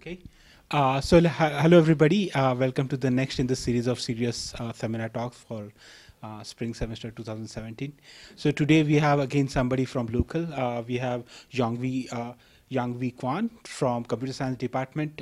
Okay. 0.00 0.18
Uh, 0.70 0.98
so 0.98 1.20
hello 1.20 1.76
everybody. 1.76 2.32
Uh, 2.32 2.54
welcome 2.54 2.88
to 2.88 2.96
the 2.96 3.10
next 3.10 3.38
in 3.38 3.46
the 3.46 3.54
series 3.54 3.86
of 3.86 3.98
CERIAS 4.00 4.54
uh, 4.58 4.72
seminar 4.72 5.10
talks 5.10 5.36
for 5.36 5.70
uh, 6.22 6.42
spring 6.42 6.72
semester 6.72 7.10
2017. 7.10 7.92
So 8.34 8.50
today 8.50 8.82
we 8.82 8.94
have 8.94 9.20
again 9.20 9.46
somebody 9.46 9.84
from 9.84 10.06
local. 10.06 10.50
Uh, 10.54 10.80
we 10.80 10.96
have 10.96 11.24
Yonghwi 11.52 12.10
uh, 12.14 12.32
Yonghwi 12.72 13.14
Kwon 13.14 13.50
from 13.66 14.04
Computer 14.04 14.32
Science 14.32 14.56
Department. 14.56 15.20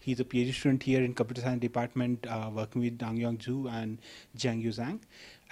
he's 0.00 0.20
a 0.20 0.24
PhD 0.24 0.54
student 0.54 0.84
here 0.84 1.04
in 1.04 1.12
Computer 1.12 1.42
Science 1.42 1.60
Department, 1.60 2.26
working 2.54 2.80
with 2.80 2.96
Dongyan 2.96 3.36
Xu 3.36 3.70
and 3.70 3.98
Xiangyu 4.38 4.74
Zhang. 4.74 5.00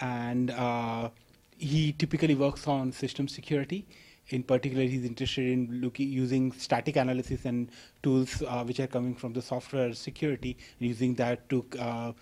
And 0.01 1.13
he 1.59 1.93
typically 1.93 2.35
works 2.35 2.67
on 2.67 2.91
system 2.91 3.29
security 3.29 3.87
in 4.29 4.43
particular, 4.43 4.85
he's 4.85 5.05
interested 5.05 5.47
in 5.47 5.81
looking 5.81 6.09
using 6.09 6.53
static 6.53 6.97
analysis 6.97 7.45
and 7.45 7.71
tools 8.03 8.43
uh, 8.43 8.65
which 8.65 8.81
are 8.81 8.87
coming 8.87 9.15
from 9.15 9.33
the 9.33 9.43
software 9.43 9.93
security, 9.93 10.57
using 10.79 11.15
that 11.15 11.49
to 11.49 11.65
uh, 11.79 12.13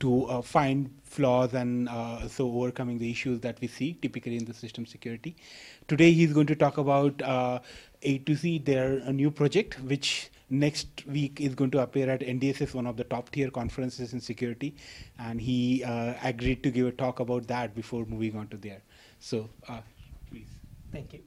to 0.00 0.24
uh, 0.24 0.40
find 0.40 0.90
flaws 1.04 1.52
and 1.52 1.88
uh, 1.88 2.26
so 2.26 2.46
overcoming 2.50 2.98
the 2.98 3.10
issues 3.10 3.40
that 3.40 3.60
we 3.60 3.68
see 3.68 3.92
typically 4.00 4.36
in 4.36 4.44
the 4.46 4.54
system 4.54 4.86
security. 4.86 5.36
Today, 5.88 6.12
he's 6.12 6.32
going 6.32 6.46
to 6.46 6.56
talk 6.56 6.78
about 6.78 7.20
uh, 7.20 7.58
A2C, 8.02 8.64
their 8.64 8.98
a 9.04 9.12
new 9.12 9.30
project, 9.30 9.78
which 9.80 10.30
next 10.48 11.04
week 11.06 11.40
is 11.40 11.54
going 11.54 11.70
to 11.72 11.80
appear 11.80 12.08
at 12.08 12.20
NDSS, 12.20 12.74
one 12.74 12.86
of 12.86 12.96
the 12.96 13.04
top 13.04 13.30
tier 13.30 13.50
conferences 13.50 14.14
in 14.14 14.20
security, 14.20 14.74
and 15.18 15.40
he 15.40 15.84
uh, 15.84 16.14
agreed 16.24 16.62
to 16.62 16.70
give 16.70 16.86
a 16.86 16.92
talk 16.92 17.20
about 17.20 17.46
that 17.48 17.74
before 17.74 18.06
moving 18.06 18.36
on 18.36 18.48
to 18.48 18.56
there. 18.56 18.80
So, 19.20 19.50
please. 19.66 19.99
Thank 20.92 21.12
you. 21.12 21.20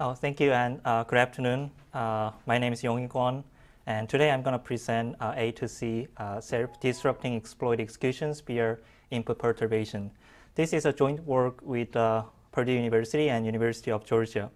Oh, 0.00 0.14
thank 0.14 0.40
you 0.40 0.52
and 0.52 0.80
uh, 0.84 1.04
good 1.04 1.18
afternoon. 1.18 1.70
Uh, 1.92 2.32
my 2.46 2.58
name 2.58 2.72
is 2.72 2.82
Yonghwi 2.82 3.08
Kwon, 3.08 3.44
and 3.86 4.08
today 4.08 4.30
I'm 4.30 4.42
going 4.42 4.54
to 4.54 4.58
present 4.58 5.14
uh, 5.20 5.34
A 5.36 5.52
to 5.52 5.68
C 5.68 6.08
uh, 6.16 6.40
self-destructing 6.40 7.36
exploit 7.36 7.78
executions 7.78 8.40
via 8.40 8.78
input 9.10 9.38
perturbation. 9.38 10.10
This 10.54 10.72
is 10.72 10.84
a 10.84 10.92
joint 10.92 11.24
work 11.24 11.60
with 11.62 11.94
uh, 11.94 12.24
Purdue 12.52 12.72
University 12.72 13.28
and 13.28 13.46
University 13.46 13.90
of 13.90 14.04
Georgia. 14.04 14.50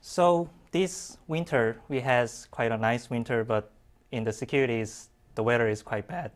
So 0.00 0.50
this 0.72 1.16
winter, 1.28 1.80
we 1.88 2.00
has 2.00 2.46
quite 2.50 2.72
a 2.72 2.76
nice 2.76 3.08
winter, 3.08 3.44
but 3.44 3.70
in 4.12 4.24
the 4.24 4.32
securities, 4.32 5.08
the 5.34 5.42
weather 5.42 5.68
is 5.68 5.82
quite 5.82 6.06
bad. 6.08 6.32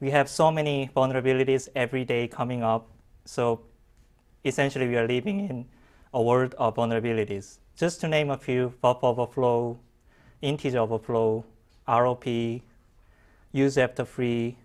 We 0.00 0.10
have 0.10 0.28
so 0.28 0.50
many 0.50 0.90
vulnerabilities 0.94 1.68
every 1.74 2.04
day 2.04 2.28
coming 2.28 2.62
up. 2.62 2.88
So 3.24 3.60
essentially, 4.44 4.86
we 4.88 4.96
are 4.96 5.06
living 5.06 5.48
in 5.48 5.66
a 6.12 6.22
world 6.22 6.54
of 6.58 6.76
vulnerabilities. 6.76 7.58
Just 7.76 8.00
to 8.02 8.08
name 8.08 8.30
a 8.30 8.36
few, 8.36 8.74
buffer 8.80 9.06
overflow, 9.06 9.78
integer 10.42 10.78
overflow, 10.78 11.44
ROP, 11.88 12.62
use 13.52 13.78
after 13.78 14.04
free, 14.04 14.56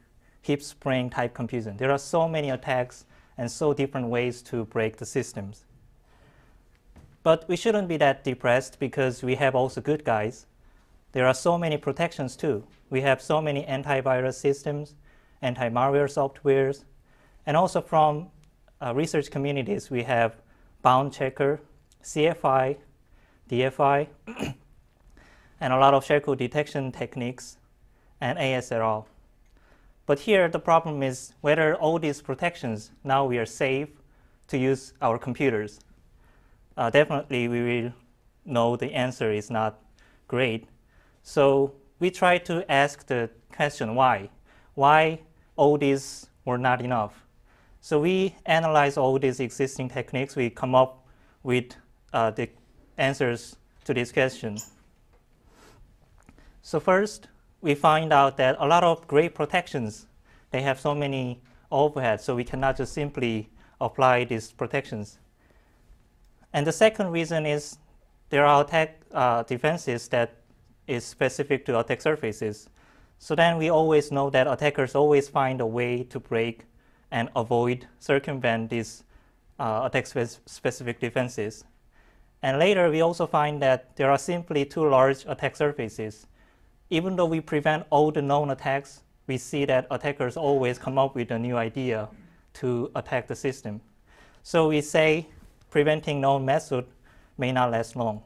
heap 0.41 0.61
spraying 0.61 1.09
type 1.09 1.33
confusion. 1.33 1.77
There 1.77 1.91
are 1.91 1.97
so 1.97 2.27
many 2.27 2.49
attacks 2.49 3.05
and 3.37 3.49
so 3.49 3.73
different 3.73 4.07
ways 4.07 4.41
to 4.43 4.65
break 4.65 4.97
the 4.97 5.05
systems. 5.05 5.65
But 7.23 7.47
we 7.47 7.55
shouldn't 7.55 7.87
be 7.87 7.97
that 7.97 8.23
depressed 8.23 8.79
because 8.79 9.23
we 9.23 9.35
have 9.35 9.55
also 9.55 9.79
good 9.79 10.03
guys. 10.03 10.47
There 11.11 11.27
are 11.27 11.33
so 11.33 11.57
many 11.57 11.77
protections 11.77 12.35
too. 12.35 12.63
We 12.89 13.01
have 13.01 13.21
so 13.21 13.41
many 13.41 13.63
antivirus 13.65 14.35
systems, 14.35 14.95
anti-malware 15.41 16.07
softwares, 16.07 16.83
and 17.45 17.57
also 17.57 17.81
from 17.81 18.29
uh, 18.81 18.93
research 18.95 19.29
communities, 19.29 19.89
we 19.91 20.03
have 20.03 20.41
bound 20.81 21.13
checker, 21.13 21.61
CFI, 22.03 22.77
DFI, 23.49 24.07
and 25.59 25.73
a 25.73 25.77
lot 25.77 25.93
of 25.93 26.05
shellcode 26.05 26.37
detection 26.37 26.91
techniques, 26.91 27.57
and 28.19 28.37
ASLR. 28.37 29.05
But 30.05 30.19
here 30.19 30.47
the 30.47 30.59
problem 30.59 31.03
is 31.03 31.33
whether 31.41 31.75
all 31.75 31.99
these 31.99 32.21
protections 32.21 32.91
now 33.03 33.25
we 33.25 33.37
are 33.37 33.45
safe 33.45 33.89
to 34.47 34.57
use 34.57 34.93
our 35.01 35.17
computers. 35.17 35.79
Uh, 36.77 36.89
definitely 36.89 37.47
we 37.47 37.61
will 37.61 37.93
know 38.45 38.75
the 38.75 38.93
answer 38.93 39.31
is 39.31 39.49
not 39.49 39.79
great. 40.27 40.67
So 41.23 41.73
we 41.99 42.11
try 42.11 42.37
to 42.39 42.69
ask 42.71 43.05
the 43.05 43.29
question 43.55 43.95
why? 43.95 44.29
Why 44.73 45.21
all 45.55 45.77
these 45.77 46.27
were 46.45 46.57
not 46.57 46.81
enough? 46.81 47.25
So 47.79 47.99
we 47.99 48.35
analyze 48.45 48.97
all 48.97 49.17
these 49.17 49.39
existing 49.39 49.89
techniques. 49.89 50.35
We 50.35 50.49
come 50.49 50.75
up 50.75 51.07
with 51.43 51.75
uh, 52.13 52.31
the 52.31 52.49
answers 52.97 53.55
to 53.85 53.93
this 53.93 54.11
question. 54.11 54.57
So 56.61 56.79
first, 56.79 57.27
we 57.61 57.75
find 57.75 58.13
out 58.13 58.37
that 58.37 58.55
a 58.59 58.67
lot 58.67 58.83
of 58.83 59.07
great 59.07 59.33
protections, 59.33 60.07
they 60.51 60.61
have 60.61 60.79
so 60.79 60.93
many 60.93 61.41
overheads, 61.71 62.21
so 62.21 62.35
we 62.35 62.43
cannot 62.43 62.77
just 62.77 62.93
simply 62.93 63.49
apply 63.79 64.25
these 64.25 64.51
protections. 64.51 65.17
And 66.53 66.67
the 66.67 66.71
second 66.71 67.11
reason 67.11 67.45
is 67.45 67.77
there 68.29 68.45
are 68.45 68.63
attack 68.63 69.01
uh, 69.11 69.43
defenses 69.43 70.07
that 70.09 70.40
is 70.91 71.05
specific 71.05 71.65
to 71.65 71.79
attack 71.79 72.01
surfaces. 72.01 72.69
So 73.17 73.33
then 73.35 73.57
we 73.57 73.69
always 73.69 74.11
know 74.11 74.29
that 74.31 74.47
attackers 74.47 74.93
always 74.93 75.29
find 75.29 75.61
a 75.61 75.65
way 75.65 76.03
to 76.03 76.19
break 76.19 76.65
and 77.11 77.29
avoid 77.35 77.87
circumvent 77.99 78.69
these 78.69 79.03
uh, 79.57 79.81
attack 79.85 80.07
specific 80.07 80.99
defenses. 80.99 81.63
And 82.41 82.59
later, 82.59 82.89
we 82.89 83.01
also 83.01 83.27
find 83.27 83.61
that 83.61 83.95
there 83.95 84.11
are 84.11 84.17
simply 84.17 84.65
too 84.65 84.89
large 84.89 85.25
attack 85.27 85.55
surfaces. 85.55 86.27
Even 86.89 87.15
though 87.15 87.27
we 87.27 87.39
prevent 87.39 87.85
all 87.89 88.11
the 88.11 88.21
known 88.21 88.49
attacks, 88.49 89.03
we 89.27 89.37
see 89.37 89.65
that 89.65 89.87
attackers 89.91 90.35
always 90.35 90.77
come 90.77 90.97
up 90.97 91.15
with 91.15 91.31
a 91.31 91.39
new 91.39 91.55
idea 91.55 92.09
to 92.55 92.91
attack 92.95 93.27
the 93.27 93.35
system. 93.35 93.79
So 94.43 94.67
we 94.67 94.81
say 94.81 95.27
preventing 95.69 96.19
known 96.19 96.43
method 96.43 96.85
may 97.37 97.51
not 97.51 97.71
last 97.71 97.95
long. 97.95 98.23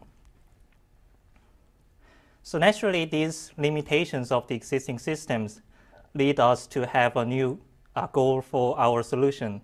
So 2.46 2.60
naturally, 2.60 3.06
these 3.06 3.52
limitations 3.58 4.32
of 4.32 4.48
the 4.48 4.54
existing 4.54 5.00
systems 5.00 5.62
lead 6.14 6.40
us 6.40 6.68
to 6.68 6.86
have 6.86 7.18
a 7.18 7.26
new 7.26 7.60
uh, 7.96 8.06
goal 8.06 8.40
for 8.40 8.80
our 8.80 9.02
solution. 9.02 9.62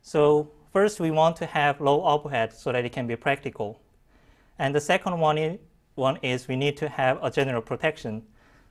So 0.00 0.50
first, 0.72 1.00
we 1.00 1.10
want 1.10 1.36
to 1.36 1.44
have 1.44 1.82
low 1.82 2.02
overhead 2.06 2.54
so 2.54 2.72
that 2.72 2.86
it 2.86 2.92
can 2.92 3.06
be 3.06 3.14
practical. 3.14 3.78
And 4.58 4.74
the 4.74 4.80
second 4.80 5.20
one 5.20 5.36
is, 5.36 5.58
one 5.94 6.18
is 6.22 6.48
we 6.48 6.56
need 6.56 6.78
to 6.78 6.88
have 6.88 7.22
a 7.22 7.30
general 7.30 7.60
protection. 7.60 8.22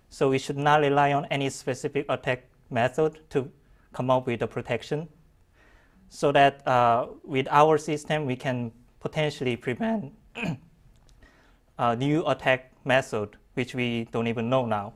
So 0.09 0.27
we 0.27 0.39
should 0.39 0.57
not 0.57 0.81
rely 0.81 1.13
on 1.13 1.25
any 1.25 1.51
specific 1.51 2.07
attack 2.09 2.49
method 2.71 3.19
to 3.29 3.51
come 3.93 4.09
up 4.09 4.25
with 4.25 4.41
a 4.41 4.47
protection. 4.47 5.07
So 6.09 6.31
that 6.31 6.67
uh, 6.67 7.05
with 7.23 7.47
our 7.51 7.77
system, 7.77 8.25
we 8.25 8.35
can 8.35 8.71
potentially 8.99 9.57
prevent 9.57 10.11
a 11.77 11.95
new 11.95 12.25
attack 12.25 12.70
method, 12.85 13.37
which 13.53 13.75
we 13.75 14.07
don't 14.11 14.27
even 14.27 14.49
know 14.49 14.65
now. 14.65 14.93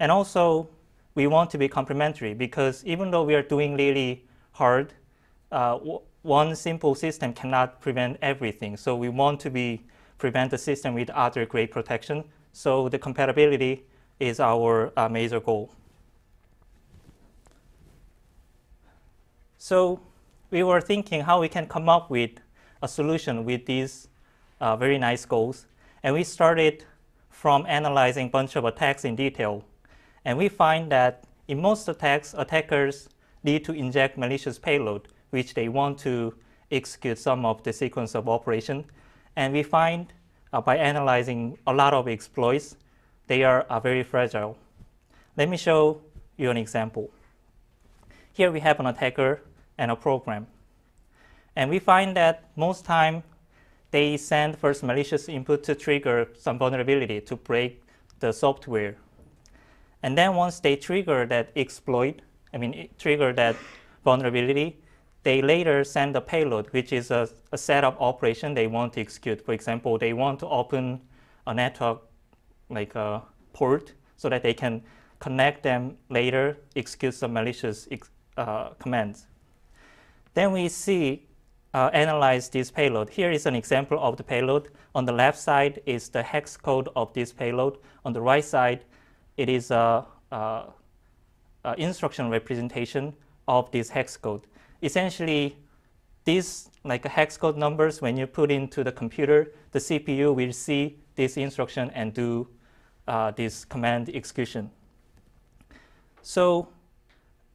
And 0.00 0.12
also, 0.12 0.68
we 1.14 1.26
want 1.26 1.50
to 1.50 1.58
be 1.58 1.68
complementary 1.68 2.34
because 2.34 2.84
even 2.84 3.10
though 3.10 3.24
we 3.24 3.34
are 3.34 3.42
doing 3.42 3.76
really 3.76 4.24
hard, 4.52 4.94
uh, 5.50 5.78
one 6.22 6.54
simple 6.54 6.94
system 6.94 7.32
cannot 7.32 7.80
prevent 7.80 8.18
everything. 8.22 8.76
So 8.76 8.94
we 8.94 9.08
want 9.08 9.40
to 9.40 9.50
be 9.50 9.82
prevent 10.18 10.50
the 10.50 10.58
system 10.58 10.94
with 10.94 11.10
other 11.10 11.46
great 11.46 11.70
protection. 11.70 12.24
So 12.52 12.88
the 12.88 12.98
compatibility 12.98 13.84
is 14.20 14.40
our 14.40 14.92
uh, 14.96 15.08
major 15.08 15.40
goal. 15.40 15.70
So 19.58 20.00
we 20.50 20.62
were 20.62 20.80
thinking 20.80 21.22
how 21.22 21.40
we 21.40 21.48
can 21.48 21.66
come 21.66 21.88
up 21.88 22.10
with 22.10 22.30
a 22.82 22.88
solution 22.88 23.44
with 23.44 23.66
these 23.66 24.08
uh, 24.60 24.76
very 24.76 24.98
nice 24.98 25.24
goals. 25.24 25.66
And 26.02 26.14
we 26.14 26.24
started 26.24 26.84
from 27.38 27.64
analyzing 27.68 28.26
a 28.26 28.30
bunch 28.30 28.56
of 28.56 28.64
attacks 28.64 29.04
in 29.04 29.14
detail. 29.14 29.62
And 30.24 30.36
we 30.36 30.48
find 30.48 30.90
that 30.90 31.22
in 31.46 31.62
most 31.62 31.88
attacks, 31.88 32.34
attackers 32.36 33.08
need 33.44 33.64
to 33.66 33.72
inject 33.72 34.18
malicious 34.18 34.58
payload, 34.58 35.06
which 35.30 35.54
they 35.54 35.68
want 35.68 36.00
to 36.00 36.34
execute 36.72 37.16
some 37.16 37.46
of 37.46 37.62
the 37.62 37.72
sequence 37.72 38.16
of 38.16 38.28
operation. 38.28 38.84
And 39.36 39.52
we 39.52 39.62
find 39.62 40.12
uh, 40.52 40.60
by 40.60 40.78
analyzing 40.78 41.56
a 41.64 41.72
lot 41.72 41.94
of 41.94 42.08
exploits, 42.08 42.74
they 43.28 43.44
are, 43.44 43.64
are 43.70 43.80
very 43.80 44.02
fragile. 44.02 44.58
Let 45.36 45.48
me 45.48 45.56
show 45.56 46.00
you 46.36 46.50
an 46.50 46.56
example. 46.56 47.08
Here 48.32 48.50
we 48.50 48.58
have 48.58 48.80
an 48.80 48.86
attacker 48.86 49.42
and 49.78 49.92
a 49.92 49.96
program. 49.96 50.48
And 51.54 51.70
we 51.70 51.78
find 51.78 52.16
that 52.16 52.50
most 52.56 52.84
time 52.84 53.22
they 53.90 54.16
send 54.16 54.58
first 54.58 54.82
malicious 54.82 55.28
input 55.28 55.62
to 55.64 55.74
trigger 55.74 56.28
some 56.38 56.58
vulnerability 56.58 57.20
to 57.22 57.36
break 57.36 57.82
the 58.20 58.32
software. 58.32 58.96
And 60.02 60.16
then 60.16 60.34
once 60.34 60.60
they 60.60 60.76
trigger 60.76 61.26
that 61.26 61.50
exploit, 61.56 62.22
I 62.52 62.58
mean, 62.58 62.88
trigger 62.98 63.32
that 63.32 63.56
vulnerability, 64.04 64.80
they 65.22 65.42
later 65.42 65.84
send 65.84 66.16
a 66.16 66.20
payload, 66.20 66.68
which 66.72 66.92
is 66.92 67.10
a, 67.10 67.28
a 67.52 67.58
set 67.58 67.84
of 67.84 67.96
operation 68.00 68.54
they 68.54 68.66
want 68.66 68.92
to 68.94 69.00
execute. 69.00 69.44
For 69.44 69.52
example, 69.52 69.98
they 69.98 70.12
want 70.12 70.38
to 70.40 70.46
open 70.48 71.00
a 71.46 71.54
network 71.54 72.02
like 72.70 72.94
a 72.94 73.22
port 73.52 73.94
so 74.16 74.28
that 74.28 74.42
they 74.42 74.54
can 74.54 74.82
connect 75.18 75.62
them 75.62 75.96
later, 76.08 76.58
execute 76.76 77.14
some 77.14 77.32
malicious 77.32 77.88
uh, 78.36 78.70
commands. 78.78 79.26
Then 80.34 80.52
we 80.52 80.68
see, 80.68 81.26
uh, 81.74 81.90
analyze 81.92 82.48
this 82.48 82.70
payload. 82.70 83.10
Here 83.10 83.30
is 83.30 83.46
an 83.46 83.54
example 83.54 83.98
of 84.00 84.16
the 84.16 84.24
payload. 84.24 84.70
On 84.94 85.04
the 85.04 85.12
left 85.12 85.38
side 85.38 85.80
is 85.86 86.08
the 86.08 86.22
hex 86.22 86.56
code 86.56 86.88
of 86.96 87.12
this 87.12 87.32
payload. 87.32 87.78
On 88.04 88.12
the 88.12 88.20
right 88.20 88.44
side, 88.44 88.84
it 89.36 89.48
is 89.48 89.70
a, 89.70 90.04
a, 90.32 90.64
a 91.64 91.74
instruction 91.76 92.30
representation 92.30 93.14
of 93.46 93.70
this 93.70 93.90
hex 93.90 94.16
code. 94.16 94.46
Essentially, 94.82 95.56
these 96.24 96.70
like 96.84 97.04
hex 97.06 97.36
code 97.36 97.56
numbers, 97.56 98.00
when 98.00 98.16
you 98.16 98.26
put 98.26 98.50
into 98.50 98.82
the 98.82 98.92
computer, 98.92 99.52
the 99.72 99.78
CPU 99.78 100.34
will 100.34 100.52
see 100.52 100.98
this 101.16 101.36
instruction 101.36 101.90
and 101.94 102.14
do 102.14 102.48
uh, 103.06 103.30
this 103.32 103.64
command 103.64 104.10
execution. 104.14 104.70
So 106.22 106.68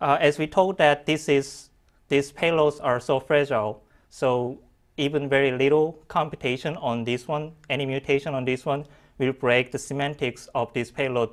uh, 0.01 0.17
as 0.19 0.37
we 0.37 0.47
told 0.47 0.77
that 0.77 1.05
this 1.05 1.29
is, 1.29 1.69
these 2.09 2.31
payloads 2.31 2.79
are 2.83 2.99
so 2.99 3.19
fragile, 3.19 3.83
so 4.13 4.59
even 4.97 5.27
very 5.27 5.51
little 5.51 5.93
computation 6.07 6.77
on 6.77 7.03
this 7.03 7.27
one, 7.27 7.51
any 7.67 7.83
mutation 7.83 8.35
on 8.35 8.45
this 8.45 8.63
one, 8.63 8.85
will 9.17 9.33
break 9.33 9.71
the 9.71 9.79
semantics 9.79 10.47
of 10.53 10.71
this 10.73 10.91
payload 10.91 11.31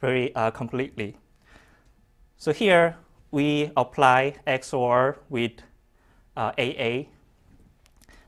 very 0.00 0.32
uh, 0.36 0.52
completely. 0.52 1.16
So 2.36 2.52
here 2.52 2.96
we 3.32 3.72
apply 3.76 4.36
XOR 4.46 5.16
with 5.28 5.50
uh, 6.36 6.52
AA. 6.56 7.06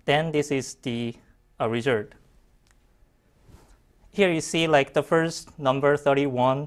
Then 0.05 0.32
this 0.32 0.50
is 0.50 0.75
the 0.82 1.14
uh, 1.60 1.69
result. 1.69 2.08
Here 4.10 4.32
you 4.32 4.40
see 4.40 4.66
like 4.66 4.94
the 4.94 5.02
first 5.05 5.56
number 5.60 5.96
31 5.96 6.66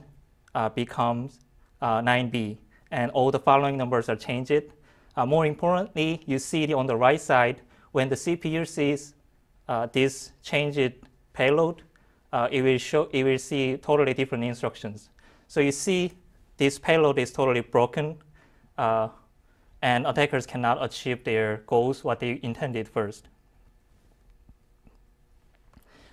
uh, 0.53 0.69
becomes 0.69 1.39
uh, 1.81 1.99
9b, 1.99 2.59
and 2.91 3.11
all 3.11 3.29
the 3.29 3.39
following 3.39 3.75
numbers 3.75 4.07
are 4.07 4.15
changed. 4.15 4.71
Uh, 5.15 5.25
more 5.25 5.45
importantly, 5.45 6.21
you 6.25 6.39
see 6.39 6.73
on 6.73 6.85
the 6.85 6.95
right 6.95 7.21
side, 7.21 7.61
when 7.91 8.09
the 8.09 8.15
CPU 8.15 8.67
sees 8.67 9.13
uh, 9.67 9.87
this 9.91 10.31
changed 10.43 10.93
payload, 11.33 11.83
uh, 12.33 12.47
it 12.51 12.61
will 12.61 12.77
show 12.77 13.07
it 13.11 13.23
will 13.23 13.37
see 13.37 13.77
totally 13.77 14.13
different 14.13 14.43
instructions. 14.43 15.09
So 15.47 15.61
you 15.61 15.71
see 15.71 16.11
this 16.57 16.77
payload 16.77 17.17
is 17.17 17.31
totally 17.31 17.61
broken, 17.61 18.17
uh, 18.77 19.09
and 19.81 20.05
attackers 20.05 20.45
cannot 20.45 20.83
achieve 20.83 21.23
their 21.23 21.63
goals 21.67 22.03
what 22.03 22.19
they 22.19 22.39
intended 22.43 22.87
first. 22.87 23.29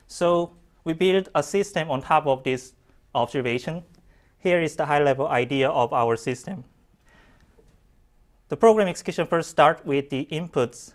So 0.07 0.53
we 0.85 0.93
built 0.93 1.29
a 1.35 1.43
system 1.43 1.91
on 1.91 2.03
top 2.03 2.27
of 2.27 2.45
this 2.45 2.75
observation 3.15 3.83
here 4.43 4.61
is 4.61 4.75
the 4.75 4.87
high-level 4.87 5.29
idea 5.29 5.69
of 5.69 5.93
our 5.93 6.17
system. 6.17 6.65
The 8.53 8.59
program 8.59 8.87
execution 8.87 9.27
first 9.27 9.49
starts 9.49 9.83
with 9.83 10.11
the 10.11 10.29
inputs. 10.31 10.93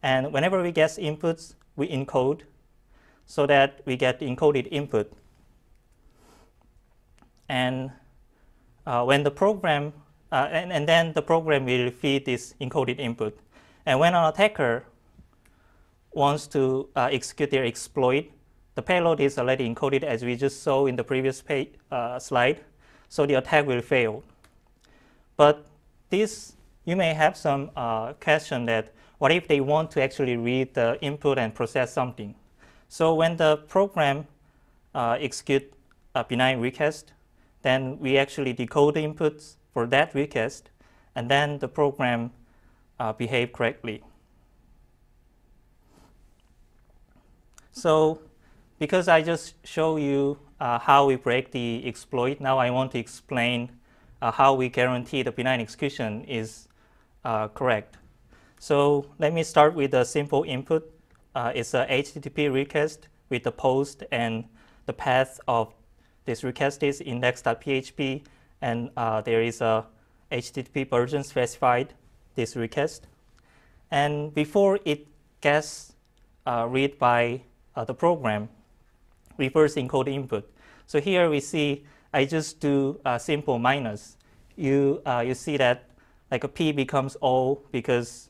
And 0.00 0.32
whenever 0.32 0.62
we 0.62 0.70
get 0.70 0.90
inputs, 0.90 1.54
we 1.74 1.88
encode 1.88 2.42
so 3.26 3.48
that 3.48 3.80
we 3.84 3.96
get 3.96 4.20
the 4.20 4.26
encoded 4.26 4.68
input. 4.70 5.12
And 7.48 7.90
uh, 8.86 9.02
when 9.02 9.24
the 9.24 9.32
program, 9.32 9.92
uh, 10.30 10.46
and, 10.52 10.72
and 10.72 10.88
then 10.88 11.12
the 11.14 11.20
program 11.20 11.64
will 11.64 11.90
feed 11.90 12.26
this 12.26 12.54
encoded 12.60 13.00
input. 13.00 13.36
And 13.84 13.98
when 13.98 14.14
an 14.14 14.26
attacker 14.26 14.84
wants 16.12 16.46
to 16.46 16.88
uh, 16.94 17.08
execute 17.10 17.50
their 17.50 17.64
exploit, 17.64 18.30
the 18.76 18.82
payload 18.82 19.18
is 19.18 19.36
already 19.36 19.68
encoded 19.68 20.04
as 20.04 20.24
we 20.24 20.36
just 20.36 20.62
saw 20.62 20.86
in 20.86 20.94
the 20.94 21.02
previous 21.02 21.42
uh, 21.90 22.20
slide 22.20 22.60
so 23.08 23.26
the 23.26 23.34
attack 23.34 23.66
will 23.66 23.82
fail. 23.82 24.22
But 25.36 25.66
this, 26.08 26.54
you 26.84 26.96
may 26.96 27.14
have 27.14 27.36
some 27.36 27.70
uh, 27.76 28.12
question 28.14 28.66
that 28.66 28.92
what 29.18 29.32
if 29.32 29.48
they 29.48 29.60
want 29.60 29.90
to 29.92 30.02
actually 30.02 30.36
read 30.36 30.74
the 30.74 30.98
input 31.00 31.38
and 31.38 31.54
process 31.54 31.92
something? 31.92 32.34
So 32.88 33.14
when 33.14 33.36
the 33.36 33.56
program 33.56 34.26
uh, 34.94 35.16
execute 35.20 35.72
a 36.14 36.24
benign 36.24 36.60
request, 36.60 37.12
then 37.62 37.98
we 37.98 38.18
actually 38.18 38.52
decode 38.52 38.94
the 38.94 39.00
inputs 39.00 39.56
for 39.72 39.86
that 39.86 40.14
request, 40.14 40.70
and 41.14 41.30
then 41.30 41.58
the 41.58 41.68
program 41.68 42.30
uh, 43.00 43.12
behave 43.12 43.52
correctly. 43.52 44.02
So 47.72 48.20
because 48.78 49.08
I 49.08 49.22
just 49.22 49.54
show 49.66 49.96
you 49.96 50.38
uh, 50.60 50.78
how 50.78 51.06
we 51.06 51.16
break 51.16 51.50
the 51.52 51.82
exploit. 51.86 52.40
Now 52.40 52.58
I 52.58 52.70
want 52.70 52.92
to 52.92 52.98
explain 52.98 53.70
uh, 54.22 54.30
how 54.30 54.54
we 54.54 54.68
guarantee 54.68 55.22
the 55.22 55.32
benign 55.32 55.60
execution 55.60 56.24
is 56.24 56.68
uh, 57.24 57.48
correct. 57.48 57.96
So 58.58 59.06
let 59.18 59.32
me 59.32 59.42
start 59.42 59.74
with 59.74 59.94
a 59.94 60.04
simple 60.04 60.44
input. 60.44 60.90
Uh, 61.34 61.52
it's 61.54 61.74
a 61.74 61.86
HTTP 61.86 62.52
request 62.52 63.08
with 63.28 63.42
the 63.42 63.52
post 63.52 64.04
and 64.12 64.44
the 64.86 64.92
path 64.92 65.40
of 65.48 65.72
this 66.24 66.44
request 66.44 66.82
is 66.82 67.00
index.php 67.00 68.22
and 68.62 68.90
uh, 68.96 69.20
there 69.20 69.42
is 69.42 69.60
a 69.60 69.86
HTTP 70.30 70.88
version 70.88 71.22
specified 71.22 71.94
this 72.34 72.56
request. 72.56 73.06
And 73.90 74.34
before 74.34 74.78
it 74.84 75.06
gets 75.40 75.92
uh, 76.46 76.66
read 76.68 76.98
by 76.98 77.42
the 77.76 77.94
program, 77.94 78.48
reverse 79.36 79.74
encode 79.74 80.08
input. 80.08 80.50
So 80.86 81.00
here 81.00 81.28
we 81.28 81.40
see 81.40 81.84
I 82.14 82.24
just 82.24 82.60
do 82.60 83.00
a 83.04 83.18
simple 83.18 83.58
minus. 83.58 84.16
You, 84.54 85.02
uh, 85.04 85.24
you 85.26 85.34
see 85.34 85.56
that 85.56 85.90
like 86.34 86.42
a 86.42 86.48
P 86.48 86.72
becomes 86.72 87.16
O 87.22 87.60
because 87.70 88.28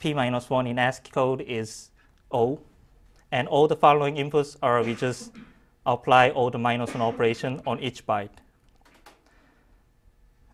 P 0.00 0.12
minus 0.12 0.50
1 0.50 0.66
in 0.66 0.76
ASCII 0.76 1.10
code 1.12 1.40
is 1.46 1.90
O. 2.32 2.58
And 3.30 3.46
all 3.46 3.68
the 3.68 3.76
following 3.76 4.16
inputs 4.16 4.56
are 4.60 4.82
we 4.82 4.96
just 4.96 5.30
apply 5.86 6.30
all 6.30 6.50
the 6.50 6.58
minus 6.58 6.90
1 6.94 7.00
operation 7.00 7.60
on 7.64 7.78
each 7.78 8.04
byte. 8.08 8.36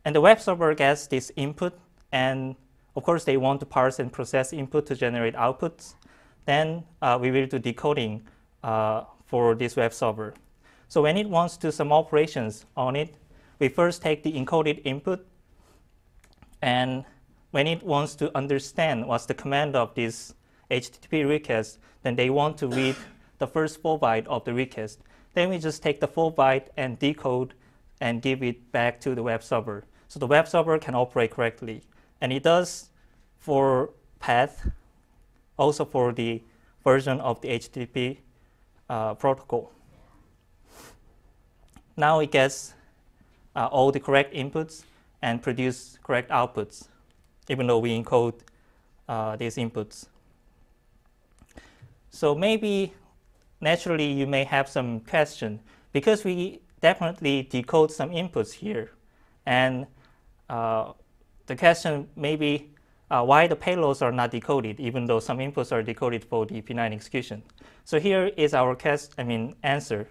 And 0.05 0.15
the 0.15 0.21
web 0.21 0.41
server 0.41 0.75
gets 0.75 1.07
this 1.07 1.33
input, 1.37 1.73
and 2.13 2.55
of 2.95 3.03
course 3.03 3.25
they 3.25 3.39
want 3.39 3.61
to 3.61 3.67
parse 3.67 3.99
and 3.99 4.13
process 4.13 4.53
input 4.53 4.85
to 4.89 4.95
generate 4.95 5.35
outputs. 5.35 5.95
Then 6.45 6.85
uh, 7.01 7.19
we 7.21 7.31
will 7.31 7.47
do 7.47 7.59
decoding 7.59 8.23
uh, 8.63 9.05
for 9.25 9.55
this 9.55 9.75
web 9.75 9.95
server. 9.95 10.35
So 10.89 11.01
when 11.01 11.17
it 11.17 11.29
wants 11.31 11.57
to 11.63 11.73
some 11.73 11.93
operations 11.93 12.67
on 12.77 12.95
it, 12.95 13.15
we 13.59 13.69
first 13.69 14.03
take 14.03 14.23
the 14.23 14.33
encoded 14.33 14.83
input, 14.85 15.27
and 16.63 17.05
when 17.51 17.67
it 17.67 17.83
wants 17.83 18.15
to 18.17 18.37
understand 18.37 19.07
what's 19.07 19.27
the 19.27 19.35
command 19.35 19.75
of 19.75 19.95
this 19.95 20.35
HTTP 20.71 21.29
request, 21.29 21.79
then 22.03 22.17
they 22.17 22.31
want 22.31 22.57
to 22.59 22.69
read 22.69 22.97
the 23.39 23.47
first 23.47 23.81
four 23.81 23.99
byte 23.99 24.27
of 24.27 24.45
the 24.45 24.55
request. 24.55 25.01
Then 25.35 25.49
we 25.49 25.59
just 25.59 25.83
take 25.83 26.01
the 26.01 26.07
four 26.07 26.33
byte 26.33 26.69
and 26.77 26.99
decode 26.99 27.55
and 28.01 28.23
give 28.23 28.43
it 28.43 28.73
back 28.73 29.01
to 29.01 29.15
the 29.15 29.23
web 29.23 29.43
server. 29.43 29.85
So 30.09 30.19
the 30.19 30.27
web 30.27 30.49
server 30.49 30.79
can 30.79 30.95
operate 30.95 31.33
correctly. 31.33 31.83
And 32.21 32.33
it 32.33 32.43
does 32.43 32.91
for 33.39 33.91
path, 34.19 34.71
also 35.57 35.85
for 35.85 36.13
the 36.13 36.43
version 36.85 37.21
of 37.21 37.41
the 37.41 37.49
HTTP 37.49 38.19
uh, 38.89 39.15
protocol. 39.15 39.73
Now 41.97 42.21
it 42.21 42.31
gets 42.31 42.75
uh, 43.55 43.67
all 43.67 43.91
the 43.93 44.01
correct 44.01 44.35
inputs 44.35 44.85
and 45.23 45.43
produce 45.43 45.99
correct 46.03 46.31
outputs, 46.31 46.89
even 47.49 47.67
though 47.67 47.79
we 47.79 47.99
encode 47.99 48.41
uh, 49.09 49.37
these 49.37 49.57
inputs. 49.57 50.07
So 52.11 52.35
maybe 52.35 52.93
naturally 53.61 54.11
you 54.11 54.27
may 54.27 54.45
have 54.45 54.69
some 54.69 55.01
question 55.01 55.61
because 55.93 56.25
we 56.25 56.61
definitely 56.81 57.43
decode 57.51 57.93
some 57.93 58.11
inputs 58.11 58.53
here. 58.53 58.91
And 59.47 59.87
uh, 60.49 60.93
the 61.47 61.57
question 61.57 62.09
may 62.17 62.37
be 62.37 62.71
uh, 63.11 63.25
why 63.25 63.47
the 63.47 63.57
payloads 63.57 64.03
are 64.03 64.13
not 64.13 64.31
decoded, 64.31 64.79
even 64.79 65.07
though 65.07 65.21
some 65.21 65.39
inputs 65.39 65.73
are 65.73 65.83
decoded 65.83 66.25
for 66.25 66.47
the 66.47 66.61
benign 66.61 66.93
execution. 66.93 67.43
So 67.85 67.99
here 67.99 68.31
is 68.37 68.55
our 68.55 68.75
cast, 68.77 69.15
I 69.19 69.25
mean, 69.25 69.57
answer. 69.63 70.09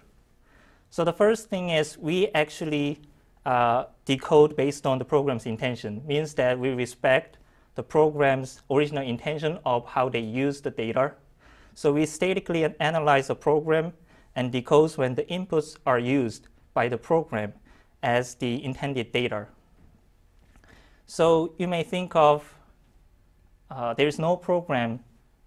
So 0.90 1.04
the 1.04 1.12
first 1.12 1.48
thing 1.48 1.70
is 1.70 1.96
we 1.96 2.28
actually 2.34 3.00
uh, 3.46 3.84
decode 4.04 4.56
based 4.56 4.86
on 4.86 4.98
the 4.98 5.04
program's 5.04 5.46
intention, 5.46 6.02
means 6.06 6.34
that 6.34 6.58
we 6.58 6.70
respect 6.70 7.38
the 7.74 7.82
program's 7.82 8.62
original 8.70 9.02
intention 9.02 9.58
of 9.64 9.86
how 9.86 10.08
they 10.08 10.20
use 10.20 10.60
the 10.60 10.70
data. 10.70 11.12
So 11.74 11.92
we 11.92 12.06
statically 12.06 12.64
analyze 12.80 13.28
the 13.28 13.34
program 13.34 13.92
and 14.36 14.52
decode 14.52 14.96
when 14.96 15.14
the 15.14 15.24
inputs 15.24 15.76
are 15.86 15.98
used 15.98 16.48
by 16.74 16.88
the 16.88 16.98
program 16.98 17.52
as 18.02 18.34
the 18.34 18.62
intended 18.64 19.12
data. 19.12 19.46
So 21.06 21.54
you 21.58 21.68
may 21.68 21.82
think 21.82 22.14
of 22.14 22.54
uh, 23.70 23.94
there 23.94 24.08
is 24.08 24.18
no 24.18 24.36
program, 24.36 25.00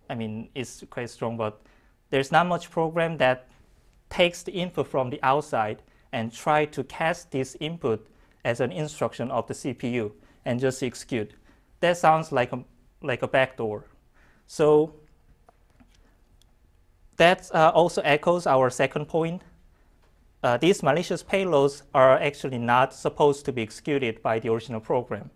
I 0.09 0.15
mean, 0.15 0.49
it's 0.55 0.83
quite 0.89 1.09
strong, 1.09 1.37
but 1.37 1.61
there's 2.09 2.31
not 2.31 2.47
much 2.47 2.71
program 2.71 3.17
that 3.17 3.47
takes 4.09 4.43
the 4.43 4.51
input 4.51 4.87
from 4.87 5.09
the 5.09 5.19
outside 5.23 5.81
and 6.13 6.31
try 6.31 6.65
to 6.65 6.83
cast 6.85 7.31
this 7.31 7.57
input 7.59 8.07
as 8.45 8.59
an 8.59 8.71
instruction 8.71 9.29
of 9.31 9.47
the 9.47 9.53
CPU 9.53 10.11
and 10.45 10.59
just 10.59 10.81
execute. 10.83 11.31
That 11.79 11.97
sounds 11.97 12.31
like 12.31 12.53
a, 12.53 12.63
like 13.01 13.23
a 13.23 13.27
backdoor. 13.27 13.85
So 14.47 14.93
that 17.17 17.49
uh, 17.53 17.71
also 17.73 18.01
echoes 18.01 18.47
our 18.47 18.69
second 18.69 19.07
point. 19.07 19.41
Uh, 20.43 20.57
these 20.57 20.83
malicious 20.83 21.23
payloads 21.23 21.83
are 21.93 22.19
actually 22.19 22.57
not 22.57 22.93
supposed 22.93 23.45
to 23.45 23.51
be 23.51 23.61
executed 23.61 24.21
by 24.21 24.39
the 24.39 24.49
original 24.49 24.79
program. 24.79 25.29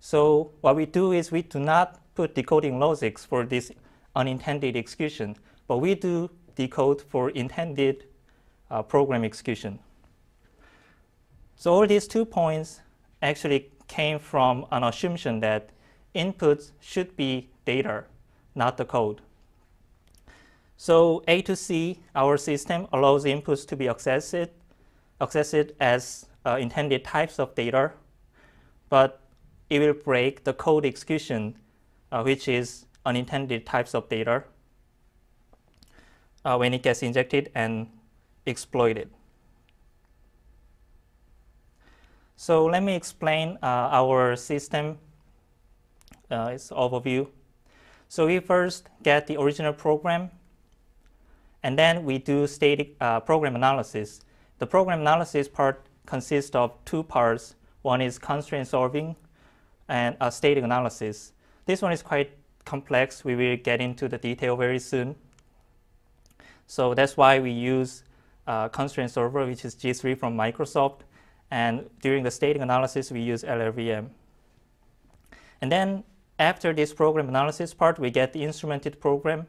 So 0.00 0.52
what 0.60 0.76
we 0.76 0.86
do 0.86 1.12
is 1.12 1.32
we 1.32 1.42
do 1.42 1.58
not 1.58 2.00
put 2.14 2.34
decoding 2.34 2.78
logics 2.78 3.24
for 3.24 3.44
this 3.44 3.72
unintended 4.14 4.76
execution, 4.76 5.36
but 5.66 5.78
we 5.78 5.94
do 5.94 6.30
decode 6.54 7.02
for 7.02 7.30
intended 7.30 8.04
uh, 8.70 8.82
program 8.82 9.24
execution. 9.24 9.78
So 11.58 11.74
all 11.74 11.88
these 11.88 12.06
two 12.06 12.24
points 12.24 12.80
actually 13.20 13.72
came 13.88 14.20
from 14.20 14.64
an 14.70 14.84
assumption 14.84 15.40
that 15.40 15.70
inputs 16.14 16.70
should 16.78 17.16
be 17.16 17.50
data, 17.64 18.04
not 18.54 18.76
the 18.76 18.84
code. 18.84 19.20
So 20.76 21.24
A 21.26 21.42
to 21.42 21.56
C, 21.56 21.98
our 22.14 22.36
system 22.36 22.86
allows 22.92 23.24
inputs 23.24 23.66
to 23.66 23.76
be 23.76 23.86
accessed, 23.86 24.50
accessed 25.20 25.72
as 25.80 26.26
uh, 26.46 26.58
intended 26.60 27.04
types 27.04 27.40
of 27.40 27.56
data, 27.56 27.90
but 28.88 29.20
it 29.68 29.80
will 29.80 29.94
break 29.94 30.44
the 30.44 30.52
code 30.52 30.86
execution, 30.86 31.56
uh, 32.12 32.22
which 32.22 32.46
is 32.46 32.86
unintended 33.04 33.66
types 33.66 33.96
of 33.96 34.08
data, 34.08 34.44
uh, 36.44 36.56
when 36.56 36.72
it 36.72 36.84
gets 36.84 37.02
injected 37.02 37.50
and 37.56 37.88
exploited. 38.46 39.10
So 42.40 42.66
let 42.66 42.84
me 42.84 42.94
explain 42.94 43.58
uh, 43.64 43.90
our 43.90 44.36
system, 44.36 44.98
uh, 46.30 46.52
its 46.54 46.70
overview. 46.70 47.26
So 48.08 48.28
we 48.28 48.38
first 48.38 48.86
get 49.02 49.26
the 49.26 49.36
original 49.36 49.72
program 49.72 50.30
and 51.64 51.76
then 51.76 52.04
we 52.04 52.18
do 52.18 52.46
static 52.46 52.94
uh, 53.00 53.18
program 53.18 53.56
analysis. 53.56 54.20
The 54.60 54.68
program 54.68 55.00
analysis 55.00 55.48
part 55.48 55.84
consists 56.06 56.54
of 56.54 56.72
two 56.84 57.02
parts. 57.02 57.56
One 57.82 58.00
is 58.00 58.20
constraint 58.20 58.68
solving 58.68 59.16
and 59.88 60.16
a 60.20 60.30
static 60.30 60.62
analysis. 60.62 61.32
This 61.66 61.82
one 61.82 61.90
is 61.90 62.02
quite 62.02 62.30
complex. 62.64 63.24
We 63.24 63.34
will 63.34 63.56
get 63.56 63.80
into 63.80 64.06
the 64.08 64.16
detail 64.16 64.54
very 64.54 64.78
soon. 64.78 65.16
So 66.68 66.94
that's 66.94 67.16
why 67.16 67.40
we 67.40 67.50
use 67.50 68.04
uh, 68.46 68.68
constraint 68.68 69.10
solver, 69.10 69.44
which 69.44 69.64
is 69.64 69.74
Z3 69.74 70.16
from 70.16 70.36
Microsoft. 70.36 71.00
And 71.50 71.88
during 72.02 72.24
the 72.24 72.30
static 72.30 72.60
analysis, 72.60 73.10
we 73.10 73.20
use 73.20 73.42
LLVM. 73.42 74.08
And 75.60 75.72
then 75.72 76.04
after 76.38 76.72
this 76.72 76.92
program 76.92 77.28
analysis 77.28 77.74
part, 77.74 77.98
we 77.98 78.10
get 78.10 78.32
the 78.32 78.40
instrumented 78.42 79.00
program 79.00 79.46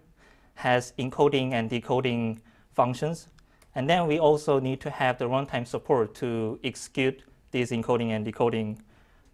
has 0.56 0.94
encoding 0.98 1.54
and 1.54 1.70
decoding 1.70 2.42
functions. 2.74 3.30
And 3.76 3.90
then 3.90 4.08
we 4.08 4.20
also 4.20 4.60
need 4.60 4.82
to 4.82 4.90
have 4.90 5.18
the 5.18 5.26
runtime 5.26 5.66
support 5.66 6.16
to 6.16 6.60
execute 6.64 7.24
these 7.52 7.72
encoding 7.72 8.10
and 8.10 8.26
decoding 8.26 8.82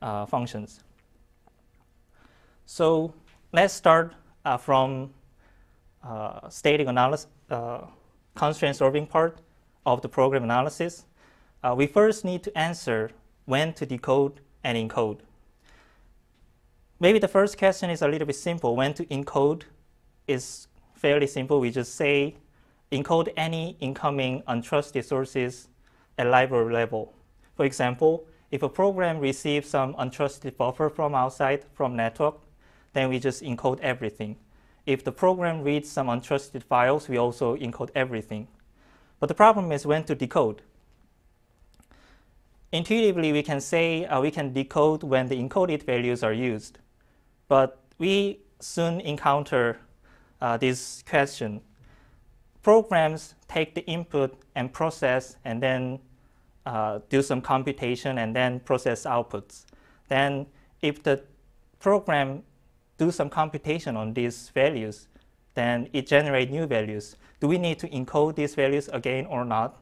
uh, 0.02 0.26
functions. 0.26 0.84
So 2.66 3.14
let's 3.54 3.74
start 3.74 4.14
uh, 4.44 4.58
from 4.58 5.14
uh, 6.04 6.50
static 6.50 6.88
analysis, 6.88 7.28
uh, 7.50 7.82
constraint 8.36 8.76
solving 8.76 9.08
part 9.08 9.40
of 9.86 10.02
the 10.02 10.10
program 10.10 10.44
analysis. 10.44 11.06
Uh, 11.66 11.74
we 11.74 11.88
first 11.88 12.24
need 12.24 12.44
to 12.44 12.56
answer 12.56 13.10
when 13.46 13.74
to 13.74 13.88
decode 13.88 14.40
and 14.64 14.78
encode. 14.78 15.18
Maybe 17.00 17.18
the 17.18 17.28
first 17.28 17.58
question 17.58 17.90
is 17.90 18.04
a 18.04 18.08
little 18.08 18.28
bit 18.28 18.36
simple. 18.36 18.76
When 18.76 18.94
to 18.94 19.06
encode 19.06 19.64
is 20.28 20.68
fairly 20.94 21.26
simple. 21.26 21.60
We 21.60 21.72
just 21.72 21.96
say 21.96 22.36
encode 22.92 23.34
any 23.36 23.78
incoming 23.80 24.44
untrusted 24.48 25.06
sources 25.06 25.68
at 26.20 26.28
library 26.28 26.72
level. 26.72 27.14
For 27.56 27.66
example, 27.66 28.28
if 28.52 28.62
a 28.62 28.70
program 28.70 29.18
receives 29.18 29.68
some 29.68 29.96
untrusted 29.96 30.58
buffer 30.58 30.88
from 30.88 31.16
outside 31.16 31.66
from 31.74 31.96
network, 31.96 32.36
then 32.94 33.10
we 33.10 33.18
just 33.18 33.42
encode 33.42 33.80
everything. 33.80 34.36
If 34.86 35.04
the 35.04 35.12
program 35.12 35.64
reads 35.64 35.90
some 35.90 36.08
untrusted 36.08 36.62
files, 36.62 37.10
we 37.10 37.18
also 37.18 37.58
encode 37.58 37.90
everything. 37.96 38.48
But 39.20 39.30
the 39.30 39.36
problem 39.36 39.72
is 39.72 39.88
when 39.88 40.04
to 40.04 40.14
decode. 40.14 40.62
Intuitively, 42.72 43.32
we 43.32 43.44
can 43.44 43.62
say 43.62 44.06
uh, 44.06 44.20
we 44.20 44.32
can 44.32 44.52
decode 44.54 45.04
when 45.04 45.28
the 45.28 45.36
encoded 45.36 45.84
values 45.84 46.24
are 46.24 46.34
used. 46.34 46.80
But 47.48 47.80
we 47.98 48.40
soon 48.60 49.00
encounter 49.02 49.80
uh, 50.42 50.58
this 50.58 51.04
question. 51.08 51.62
Programs 52.64 53.36
take 53.48 53.76
the 53.76 53.86
input 53.86 54.36
and 54.56 54.74
process 54.74 55.38
and 55.46 55.62
then 55.62 56.00
uh, 56.66 57.00
do 57.10 57.22
some 57.22 57.42
computation 57.42 58.18
and 58.18 58.36
then 58.36 58.60
process 58.60 59.06
outputs. 59.06 59.66
Then 60.08 60.48
if 60.82 61.04
the 61.04 61.22
program 61.80 62.44
do 62.98 63.12
some 63.12 63.30
computation 63.30 63.96
on 63.96 64.14
these 64.14 64.50
values, 64.50 65.08
then 65.54 65.88
it 65.94 66.08
generates 66.08 66.52
new 66.52 66.66
values. 66.66 67.16
Do 67.40 67.48
we 67.48 67.58
need 67.58 67.80
to 67.80 67.88
encode 67.90 68.36
these 68.36 68.56
values 68.56 68.90
again 68.92 69.26
or 69.28 69.46
not? 69.46 69.82